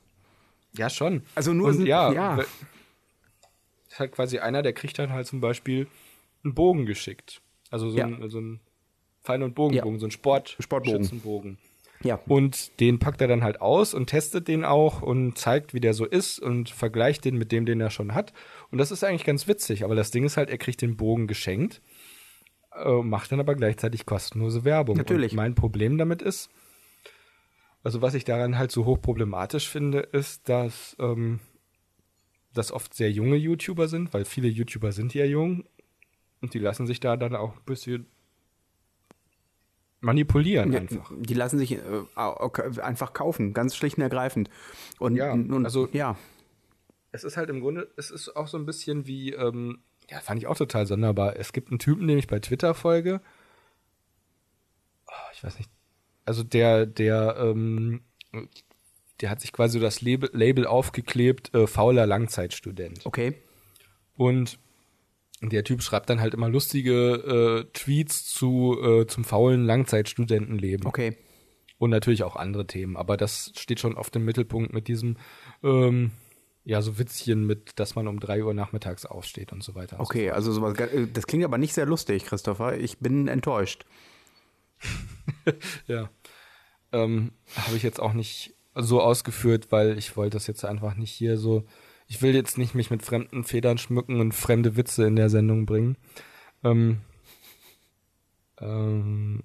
[0.77, 1.23] Ja, schon.
[1.35, 2.39] Also nur und sind- ja, ja.
[3.89, 5.89] ist halt quasi einer, der kriegt dann halt zum Beispiel
[6.45, 7.43] einen Bogen geschickt.
[7.71, 8.07] Also so, Ja.
[8.07, 8.61] ein, so ein
[9.25, 9.99] Pfeil- und Bogenbogen, Ja.
[10.01, 11.59] so ein Sport Sportbogen.
[12.03, 12.21] Ja.
[12.27, 15.95] Und den packt er dann halt aus und testet den auch und zeigt, wie der
[15.95, 18.33] so ist und vergleicht den mit dem, den er schon hat.
[18.71, 19.85] Und das ist eigentlich ganz witzig.
[19.85, 21.83] Aber das Ding ist halt, er kriegt den Bogen geschenkt,
[22.75, 24.97] äh, macht dann aber gleichzeitig kostenlose Werbung.
[24.97, 25.33] Natürlich.
[25.33, 26.51] Und mein Problem damit ist,
[27.83, 31.41] also was ich daran halt so hoch problematisch finde, ist, dass ähm,
[32.53, 35.65] das oft sehr junge YouTuber sind, weil viele YouTuber sind ja jung
[36.41, 38.07] und die lassen sich da dann auch ein bisschen
[40.01, 41.11] manipulieren Ja, einfach.
[41.17, 41.81] Die lassen sich äh,
[42.81, 44.51] einfach kaufen, ganz schlicht und ergreifend.
[44.99, 46.17] Und, Ja, und also- ja,
[47.13, 49.79] Es ist halt im Grunde, es ist auch so ein bisschen wie, ähm,
[50.11, 51.37] ja, fand ich auch total sonderbar.
[51.37, 53.21] Es gibt einen Typen, den ich bei Twitter folge.
[55.09, 55.71] Oh, ich weiß nicht.
[56.25, 58.03] Also der, der, ähm,
[59.21, 63.07] der hat sich quasi so das Label, Label aufgeklebt, äh, fauler Langzeitstudent.
[63.07, 63.35] okay.
[64.17, 64.59] Und
[65.49, 70.87] der Typ schreibt dann halt immer lustige äh, Tweets zu, äh, zum faulen Langzeitstudentenleben.
[70.87, 71.17] Okay.
[71.79, 75.19] Und natürlich auch andere Themen, aber das steht schon auf dem Mittelpunkt mit diesem,
[75.63, 76.13] ähm,
[76.65, 80.01] ja, so Witzchen mit, dass man um drei Uhr nachmittags aufsteht und so weiter.
[80.01, 82.79] Okay, also sowas, äh, das klingt aber nicht sehr lustig, Christopher.
[82.79, 83.85] Ich bin enttäuscht.
[85.87, 86.11] Ja.
[86.93, 91.13] Ähm, Habe ich jetzt auch nicht so ausgeführt, weil ich wollte das jetzt einfach nicht
[91.13, 91.65] hier so.
[92.09, 95.67] Ich will jetzt nicht mich mit fremden Federn schmücken und fremde Witze in der Sendung
[95.67, 95.97] bringen.
[96.65, 96.99] Ähm,
[98.61, 99.43] ähm,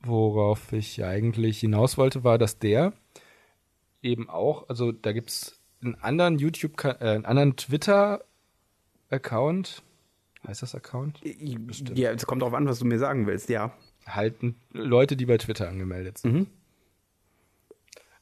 [0.00, 2.92] worauf ich eigentlich hinaus wollte, war, dass der
[4.02, 9.82] eben auch, also da gibt's einen anderen YouTube, äh, einen anderen Twitter-Account.
[10.46, 11.20] Heißt das Account?
[11.94, 13.72] Ja, es kommt darauf an, was du mir sagen willst, ja.
[14.06, 16.32] halt n- Leute, die bei Twitter angemeldet sind.
[16.32, 16.46] Mhm.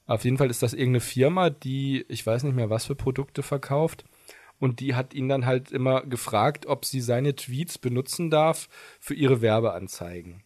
[0.07, 3.43] Auf jeden Fall ist das irgendeine Firma, die, ich weiß nicht mehr, was für Produkte
[3.43, 4.05] verkauft.
[4.61, 8.69] Und die hat ihn dann halt immer gefragt, ob sie seine Tweets benutzen darf
[9.01, 10.43] für ihre Werbeanzeigen.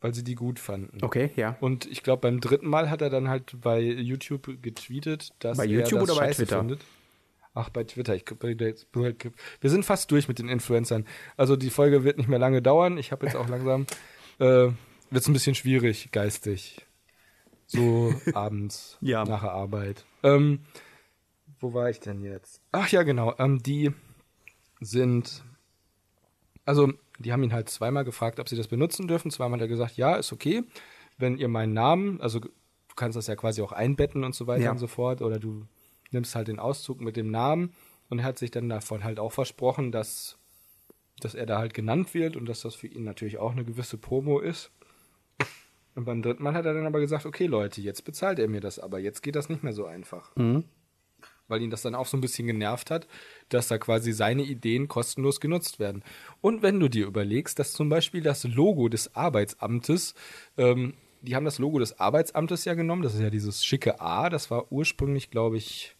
[0.00, 1.02] Weil sie die gut fanden.
[1.02, 1.56] Okay, ja.
[1.60, 5.64] Und ich glaube, beim dritten Mal hat er dann halt bei YouTube getweetet, dass Bei
[5.64, 6.58] er YouTube das oder bei Twitter?
[6.58, 6.80] Findet.
[7.54, 8.14] Ach, bei Twitter.
[8.14, 11.06] Ich, wir sind fast durch mit den Influencern.
[11.38, 12.98] Also die Folge wird nicht mehr lange dauern.
[12.98, 13.86] Ich habe jetzt auch langsam,
[14.38, 14.74] äh, wird
[15.10, 16.85] es ein bisschen schwierig, geistig.
[17.66, 19.24] So abends, Ja.
[19.24, 20.04] nach der Arbeit.
[20.22, 20.60] Ähm,
[21.60, 22.60] wo war ich denn jetzt?
[22.72, 23.34] Ach ja, genau.
[23.38, 23.92] Ähm, die
[24.80, 25.42] sind,
[26.64, 29.30] also die haben ihn halt zweimal gefragt, ob sie das benutzen dürfen.
[29.30, 30.64] Zweimal hat er gesagt, ja, ist okay.
[31.18, 32.48] Wenn ihr meinen Namen, also du
[32.94, 34.70] kannst das ja quasi auch einbetten und so weiter Ja.
[34.72, 35.66] und so fort, oder du
[36.10, 37.72] nimmst halt den Auszug mit dem Namen
[38.10, 40.38] und er hat sich dann davon halt auch versprochen, dass,
[41.20, 43.96] dass er da halt genannt wird und dass das für ihn natürlich auch eine gewisse
[43.98, 44.70] Promo ist.
[45.96, 48.60] Und beim dritten Mal hat er dann aber gesagt, okay Leute, jetzt bezahlt er mir
[48.60, 50.30] das, aber jetzt geht das nicht mehr so einfach.
[51.48, 53.08] Weil ihn das dann auch so ein bisschen genervt hat,
[53.48, 56.04] dass da quasi seine Ideen kostenlos genutzt werden.
[56.42, 60.14] Und wenn du dir überlegst, dass zum Beispiel das Logo des Arbeitsamtes,
[60.58, 64.28] ähm, die haben das Logo des Arbeitsamtes ja genommen, das ist ja dieses schicke A,
[64.28, 65.95] das war ursprünglich, glaube ich,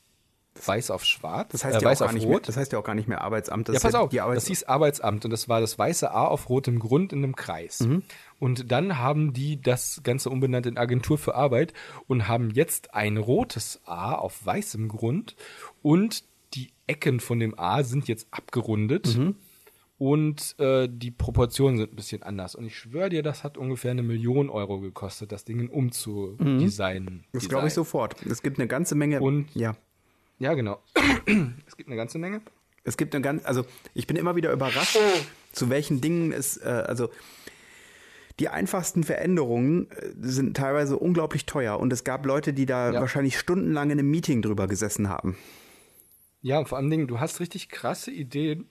[0.64, 1.50] weiß auf schwarz.
[1.52, 2.32] Das heißt äh, ja weiß auch gar auf nicht rot.
[2.32, 3.68] mehr, das heißt ja auch gar nicht mehr Arbeitsamt.
[3.68, 6.26] Das Ja, ist pass auf, Arbeits das hieß Arbeitsamt und das war das weiße A
[6.26, 7.80] auf rotem Grund in einem Kreis.
[7.80, 8.02] Mhm.
[8.38, 11.72] Und dann haben die das Ganze umbenannt in Agentur für Arbeit
[12.06, 15.36] und haben jetzt ein rotes A auf weißem Grund
[15.82, 16.24] und
[16.54, 19.34] die Ecken von dem A sind jetzt abgerundet Mhm.
[19.98, 22.54] und äh, die Proportionen sind ein bisschen anders.
[22.54, 27.14] Und ich schwöre dir, das hat ungefähr eine Million Euro gekostet, das Ding umzudesignen.
[27.14, 27.24] Mhm.
[27.32, 28.16] das glaube ich sofort.
[28.26, 29.20] Es gibt eine ganze Menge.
[29.20, 29.76] Und- ja.
[30.38, 30.80] Ja, genau.
[31.66, 32.40] es gibt eine ganze Menge.
[32.84, 33.64] Es gibt eine ganz, also
[33.94, 34.96] ich bin immer wieder überrascht,
[35.52, 37.10] zu welchen Dingen es, äh, also
[38.38, 43.00] die einfachsten Veränderungen äh, sind teilweise unglaublich teuer und es gab Leute, die da Ja.
[43.00, 45.36] wahrscheinlich stundenlang in einem Meeting drüber gesessen haben.
[46.42, 48.68] Ja, und vor allen Dingen, du hast richtig krasse Ideen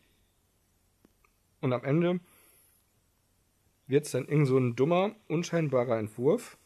[1.62, 2.20] und am Ende
[3.88, 6.58] wird es dann irgend so ein dummer, unscheinbarer Entwurf,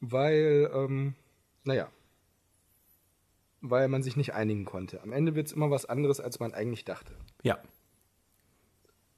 [0.00, 1.14] weil, ähm,
[1.64, 1.88] naja,
[3.64, 5.02] weil man sich nicht einigen konnte.
[5.02, 7.14] Am Ende wird es immer was anderes, als man eigentlich dachte.
[7.42, 7.58] Ja.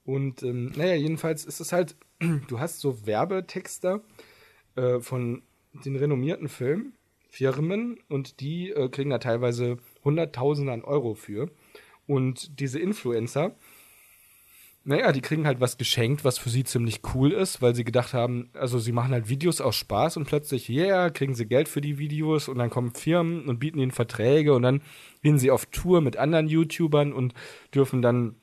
[0.05, 1.97] Und ähm, naja, jedenfalls ist es halt,
[2.49, 4.03] du hast so Werbetexter
[4.77, 5.43] äh, von
[5.85, 11.51] den renommierten Filmfirmen und die äh, kriegen da teilweise Hunderttausende an Euro für.
[12.07, 13.57] Und diese Influencer,
[14.87, 18.15] naja, die kriegen halt was geschenkt, was für sie ziemlich cool ist, weil sie gedacht
[18.15, 21.81] haben, also sie machen halt Videos aus Spaß und plötzlich, yeah, kriegen sie Geld für
[21.81, 24.83] die Videos und dann kommen Firmen und bieten ihnen Verträge und dann
[25.23, 27.35] gehen sie auf Tour mit anderen YouTubern und
[27.75, 28.37] dürfen dann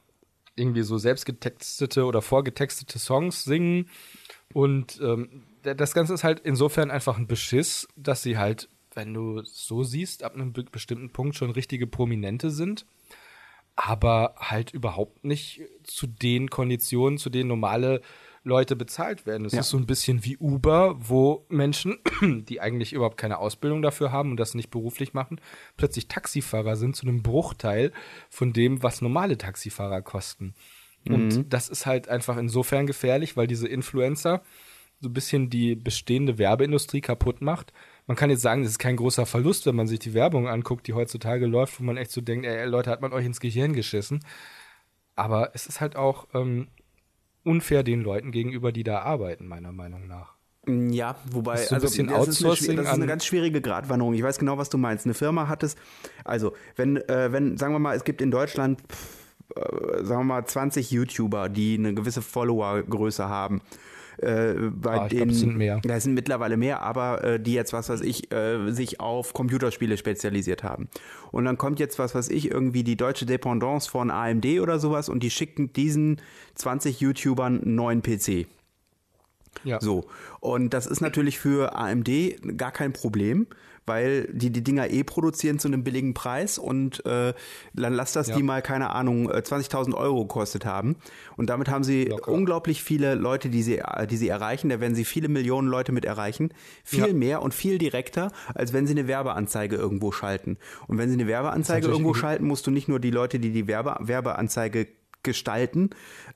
[0.56, 3.90] irgendwie so selbstgetextete oder vorgetextete Songs singen.
[4.54, 9.42] Und ähm, das Ganze ist halt insofern einfach ein Beschiss, dass sie halt, wenn du
[9.44, 12.86] so siehst, ab einem be- bestimmten Punkt schon richtige Prominente sind.
[13.76, 18.02] Aber halt überhaupt nicht zu den Konditionen, zu denen normale
[18.46, 19.46] Leute bezahlt werden.
[19.46, 19.62] Es Ja.
[19.62, 21.98] ist so ein bisschen wie Uber, wo Menschen,
[22.50, 25.40] die eigentlich überhaupt keine Ausbildung dafür haben und das nicht beruflich machen,
[25.78, 27.94] plötzlich Taxifahrer sind zu einem Bruchteil
[28.30, 30.54] von dem, was normale Taxifahrer kosten.
[31.10, 34.42] Und das ist halt einfach insofern gefährlich, weil diese Influencer
[35.02, 37.74] so ein bisschen die bestehende Werbeindustrie kaputt macht.
[38.06, 40.88] Man kann jetzt sagen, das ist kein großer Verlust, wenn man sich die Werbung anguckt,
[40.88, 43.74] die heutzutage läuft, wo man echt so denkt, ey, Leute, hat man euch ins Gehirn
[43.74, 44.20] geschissen.
[45.16, 46.68] Aber es ist halt auch ähm,
[47.44, 50.34] unfair den Leuten gegenüber, die da arbeiten, meiner Meinung nach.
[50.68, 54.14] Ja, wobei, so also bisschen das ist, eine, das ist eine an- ganz schwierige Gratwanderung.
[54.14, 55.06] Ich weiß genau, was du meinst.
[55.06, 55.76] Eine Firma hat es,
[56.24, 60.36] also wenn, äh, wenn, sagen wir mal, es gibt in Deutschland, pff, äh, sagen wir
[60.36, 63.62] mal, 20 YouTuber, die eine gewisse Followergröße haben.
[64.18, 65.82] Äh, bei Ah, glaub, denen, es sind mehr.
[65.88, 69.98] Es sind mittlerweile mehr, aber äh, die jetzt, was weiß ich, äh, sich auf Computerspiele
[69.98, 70.90] spezialisiert haben.
[71.32, 75.10] Und dann kommt jetzt, was weiß ich, irgendwie die deutsche Dependance von AMD oder sowas
[75.10, 76.22] und die schicken diesen
[76.56, 78.48] 20 YouTubern einen neuen PC.
[79.64, 79.80] Ja.
[79.80, 80.06] So.
[80.40, 83.48] Und das ist natürlich für AMD gar kein Problem,
[83.86, 87.34] weil die die Dinger eh produzieren zu einem billigen Preis und äh,
[87.74, 88.36] dann lass das Ja.
[88.36, 90.96] die mal, keine Ahnung, äh, 20.000 Euro gekostet haben.
[91.38, 92.32] Und damit haben sie Locker.
[92.32, 94.70] unglaublich viele Leute, die sie, äh, die sie erreichen.
[94.70, 96.54] Da werden sie viele Millionen Leute mit erreichen.
[96.84, 97.14] Viel Ja.
[97.14, 100.58] mehr und viel direkter, als wenn sie eine Werbeanzeige irgendwo schalten.
[100.88, 103.68] Und wenn sie eine Werbeanzeige irgendwo schalten, musst du nicht nur die Leute, die die
[103.68, 104.88] Werbe Werbeanzeige
[105.24, 105.90] gestalten,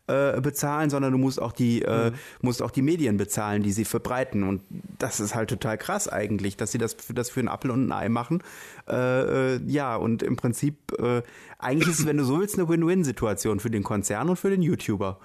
[0.07, 2.11] äh, bezahlen, sondern du musst auch die äh,
[2.41, 4.61] musst auch die Medien bezahlen, die sie verbreiten und
[4.99, 7.87] das ist halt total krass eigentlich, dass sie das für das für einen Apfel und
[7.87, 8.41] ein Ei machen.
[8.87, 11.21] Äh, äh, ja und im Prinzip äh,
[11.59, 14.61] eigentlich ist es, wenn du so willst, eine Win-Win-Situation für den Konzern und für den
[14.61, 15.19] YouTuber.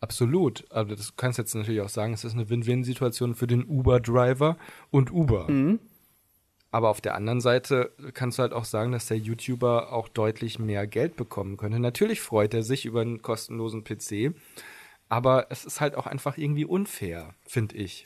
[0.00, 0.64] Absolut.
[0.70, 4.56] Aber das du kannst jetzt natürlich auch sagen, es ist eine Win-Win-Situation für den Uber-Driver
[4.90, 5.46] und Uber.
[6.76, 10.58] Aber auf der anderen Seite kannst du halt auch sagen, dass der YouTuber auch deutlich
[10.58, 11.80] mehr Geld bekommen könnte.
[11.80, 14.34] Natürlich freut er sich über einen kostenlosen PC,
[15.08, 18.04] aber es ist halt auch einfach irgendwie unfair, finde ich.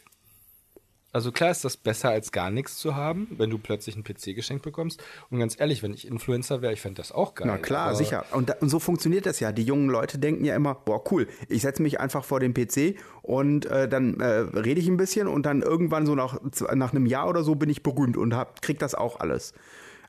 [1.13, 4.37] Also klar ist das besser als gar nichts zu haben, wenn du plötzlich einen PC
[4.37, 5.03] geschenkt bekommst.
[5.29, 7.49] Und ganz ehrlich, wenn ich Influencer wäre, ich fände das auch geil.
[7.49, 8.25] Na klar, aber sicher.
[8.33, 9.51] Und, da, und so funktioniert das ja.
[9.51, 12.95] Die jungen Leute denken ja immer, boah, cool, ich setze mich einfach vor den PC
[13.23, 16.39] und äh, dann äh, rede ich ein bisschen und dann irgendwann so nach,
[16.75, 19.53] nach einem Jahr oder so bin ich berühmt und hab, krieg das auch alles.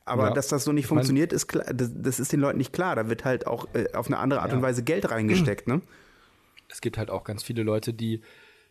[0.06, 0.34] Aber Ja.
[0.34, 2.95] dass das so nicht funktioniert, ist klar, das, das ist den Leuten nicht klar.
[2.95, 4.57] Da wird halt auch äh, auf eine andere Art Ja.
[4.57, 5.82] und Weise Geld reingesteckt, ne?
[6.69, 8.22] Es gibt halt auch ganz viele Leute, die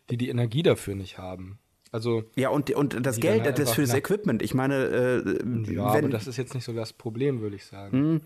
[0.09, 1.59] die, die Energie dafür nicht haben.
[1.91, 4.41] Also Ja, und, und das Geld, halt das fürs nach- Equipment.
[4.41, 7.65] Ich meine, äh, Ja, wenn, aber das ist jetzt nicht so das Problem, würde ich
[7.65, 8.21] sagen.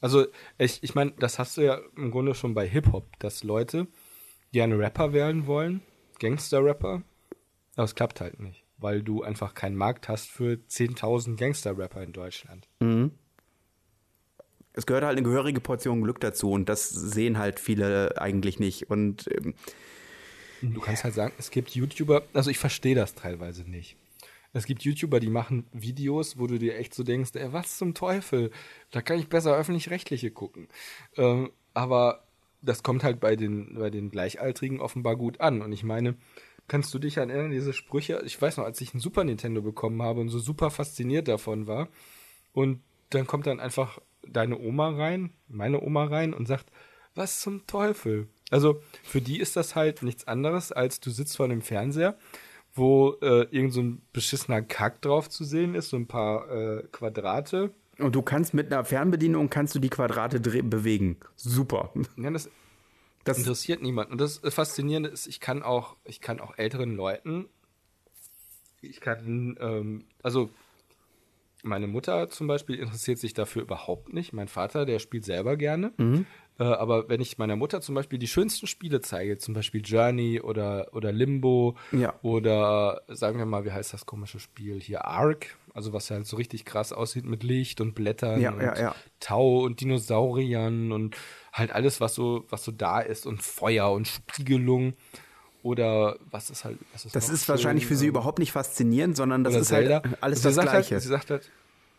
[0.00, 0.26] Also,
[0.58, 3.86] ich, ich meine, das hast du ja im Grunde schon bei Hip-Hop, dass Leute
[4.52, 5.80] gerne Rapper werden wollen,
[6.18, 7.02] Gangster-Rapper,
[7.76, 12.12] aber es klappt halt nicht, weil du einfach keinen Markt hast für 10.000 Gangster-Rapper in
[12.12, 12.66] Deutschland.
[14.74, 18.90] es gehört halt eine gehörige Portion Glück dazu und das sehen halt viele eigentlich nicht.
[18.90, 19.54] Und ähm,
[20.62, 23.96] Du kannst halt sagen, es gibt YouTuber, also ich verstehe das teilweise nicht.
[24.52, 27.94] Es gibt YouTuber, die machen Videos, wo du dir echt so denkst, ey, was zum
[27.94, 28.50] Teufel?
[28.90, 30.68] Da kann ich besser öffentlich-rechtliche gucken.
[31.16, 32.24] Ähm, aber
[32.60, 35.62] das kommt halt bei den, bei den Gleichaltrigen offenbar gut an.
[35.62, 36.16] Und ich meine,
[36.68, 38.22] kannst du dich an erinnern, diese Sprüche?
[38.24, 41.66] Ich weiß noch, als ich ein Super Nintendo bekommen habe und so super fasziniert davon
[41.66, 41.88] war.
[42.52, 46.70] Und dann kommt dann einfach deine Oma rein, meine Oma rein und sagt,
[47.14, 48.28] was zum Teufel?
[48.52, 52.16] Also für die ist das halt nichts anderes, als du sitzt vor einem Fernseher,
[52.74, 56.82] wo äh, irgend so ein beschissener Kack drauf zu sehen ist, so ein paar äh,
[56.92, 57.72] Quadrate.
[57.98, 61.16] Und du kannst mit einer Fernbedienung kannst du die Quadrate bewegen.
[61.36, 61.92] Super.
[62.16, 62.50] Ja, das
[63.24, 64.12] Das interessiert niemanden.
[64.12, 67.46] Und das Faszinierende ist, ich kann auch, ich kann auch älteren Leuten,
[68.80, 70.50] ich kann, ähm, also
[71.62, 74.32] meine Mutter zum Beispiel interessiert sich dafür überhaupt nicht.
[74.32, 75.92] Mein Vater, der spielt selber gerne.
[76.58, 80.40] Äh, aber wenn ich meiner Mutter zum Beispiel die schönsten Spiele zeige, zum Beispiel Journey
[80.40, 82.14] oder, oder Limbo Ja.
[82.22, 85.06] oder sagen wir mal, wie heißt das komische Spiel hier?
[85.06, 88.78] Ark, also was halt so richtig krass aussieht mit Licht und Blättern Ja, und ja,
[88.78, 88.94] ja.
[89.18, 91.16] Tau und Dinosauriern und
[91.52, 94.94] halt alles, was so, was so da ist und Feuer und Spiegelung
[95.62, 98.52] oder was ist halt, was ist Das ist wahrscheinlich schön, für sie ähm, überhaupt nicht
[98.52, 100.02] faszinierend, sondern das ist Zelda.
[100.04, 100.94] halt alles das sagt Gleiche.
[100.94, 101.50] Halt, sie sagt halt,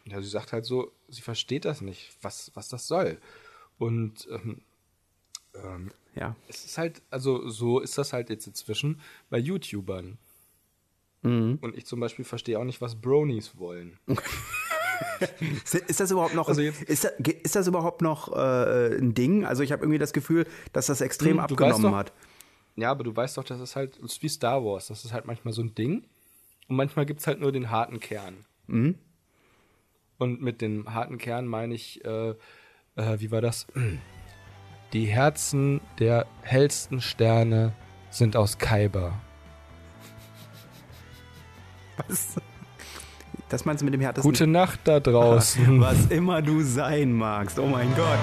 [0.05, 3.19] ja, sie sagt halt so, sie versteht das nicht, was, was das soll.
[3.83, 4.61] Und ähm,
[5.55, 6.35] ähm, ja.
[6.47, 8.99] es ist halt, also so ist das halt jetzt inzwischen
[9.29, 10.17] bei YouTubern.
[11.21, 11.57] Mhm.
[11.61, 13.97] Und ich zum Beispiel verstehe auch nicht, was Bronies wollen.
[15.87, 19.43] Ist, das überhaupt noch, Also jetzt- ist, das, ist das überhaupt noch äh, ein Ding?
[19.45, 22.13] Also ich habe irgendwie das Gefühl, dass das extrem Hm, du abgenommen doch- hat.
[22.75, 25.11] Ja, aber du weißt doch, das ist halt, das ist wie Star Wars, das ist
[25.13, 26.03] halt manchmal so ein Ding.
[26.67, 28.45] Und manchmal gibt es halt nur den harten Kern.
[28.67, 28.95] Mhm.
[30.17, 32.35] Und mit dem harten Kern meine ich, äh,
[32.95, 33.65] Äh, wie war das?
[34.93, 37.73] Die Herzen der hellsten Sterne
[38.11, 39.13] sind aus Kaiber.
[42.07, 42.35] Was?
[43.49, 44.31] Das meinst du mit dem härtesten?
[44.31, 45.79] Gute Nacht da draußen.
[45.81, 47.59] Was immer du sein magst.
[47.59, 48.19] Oh mein Gott.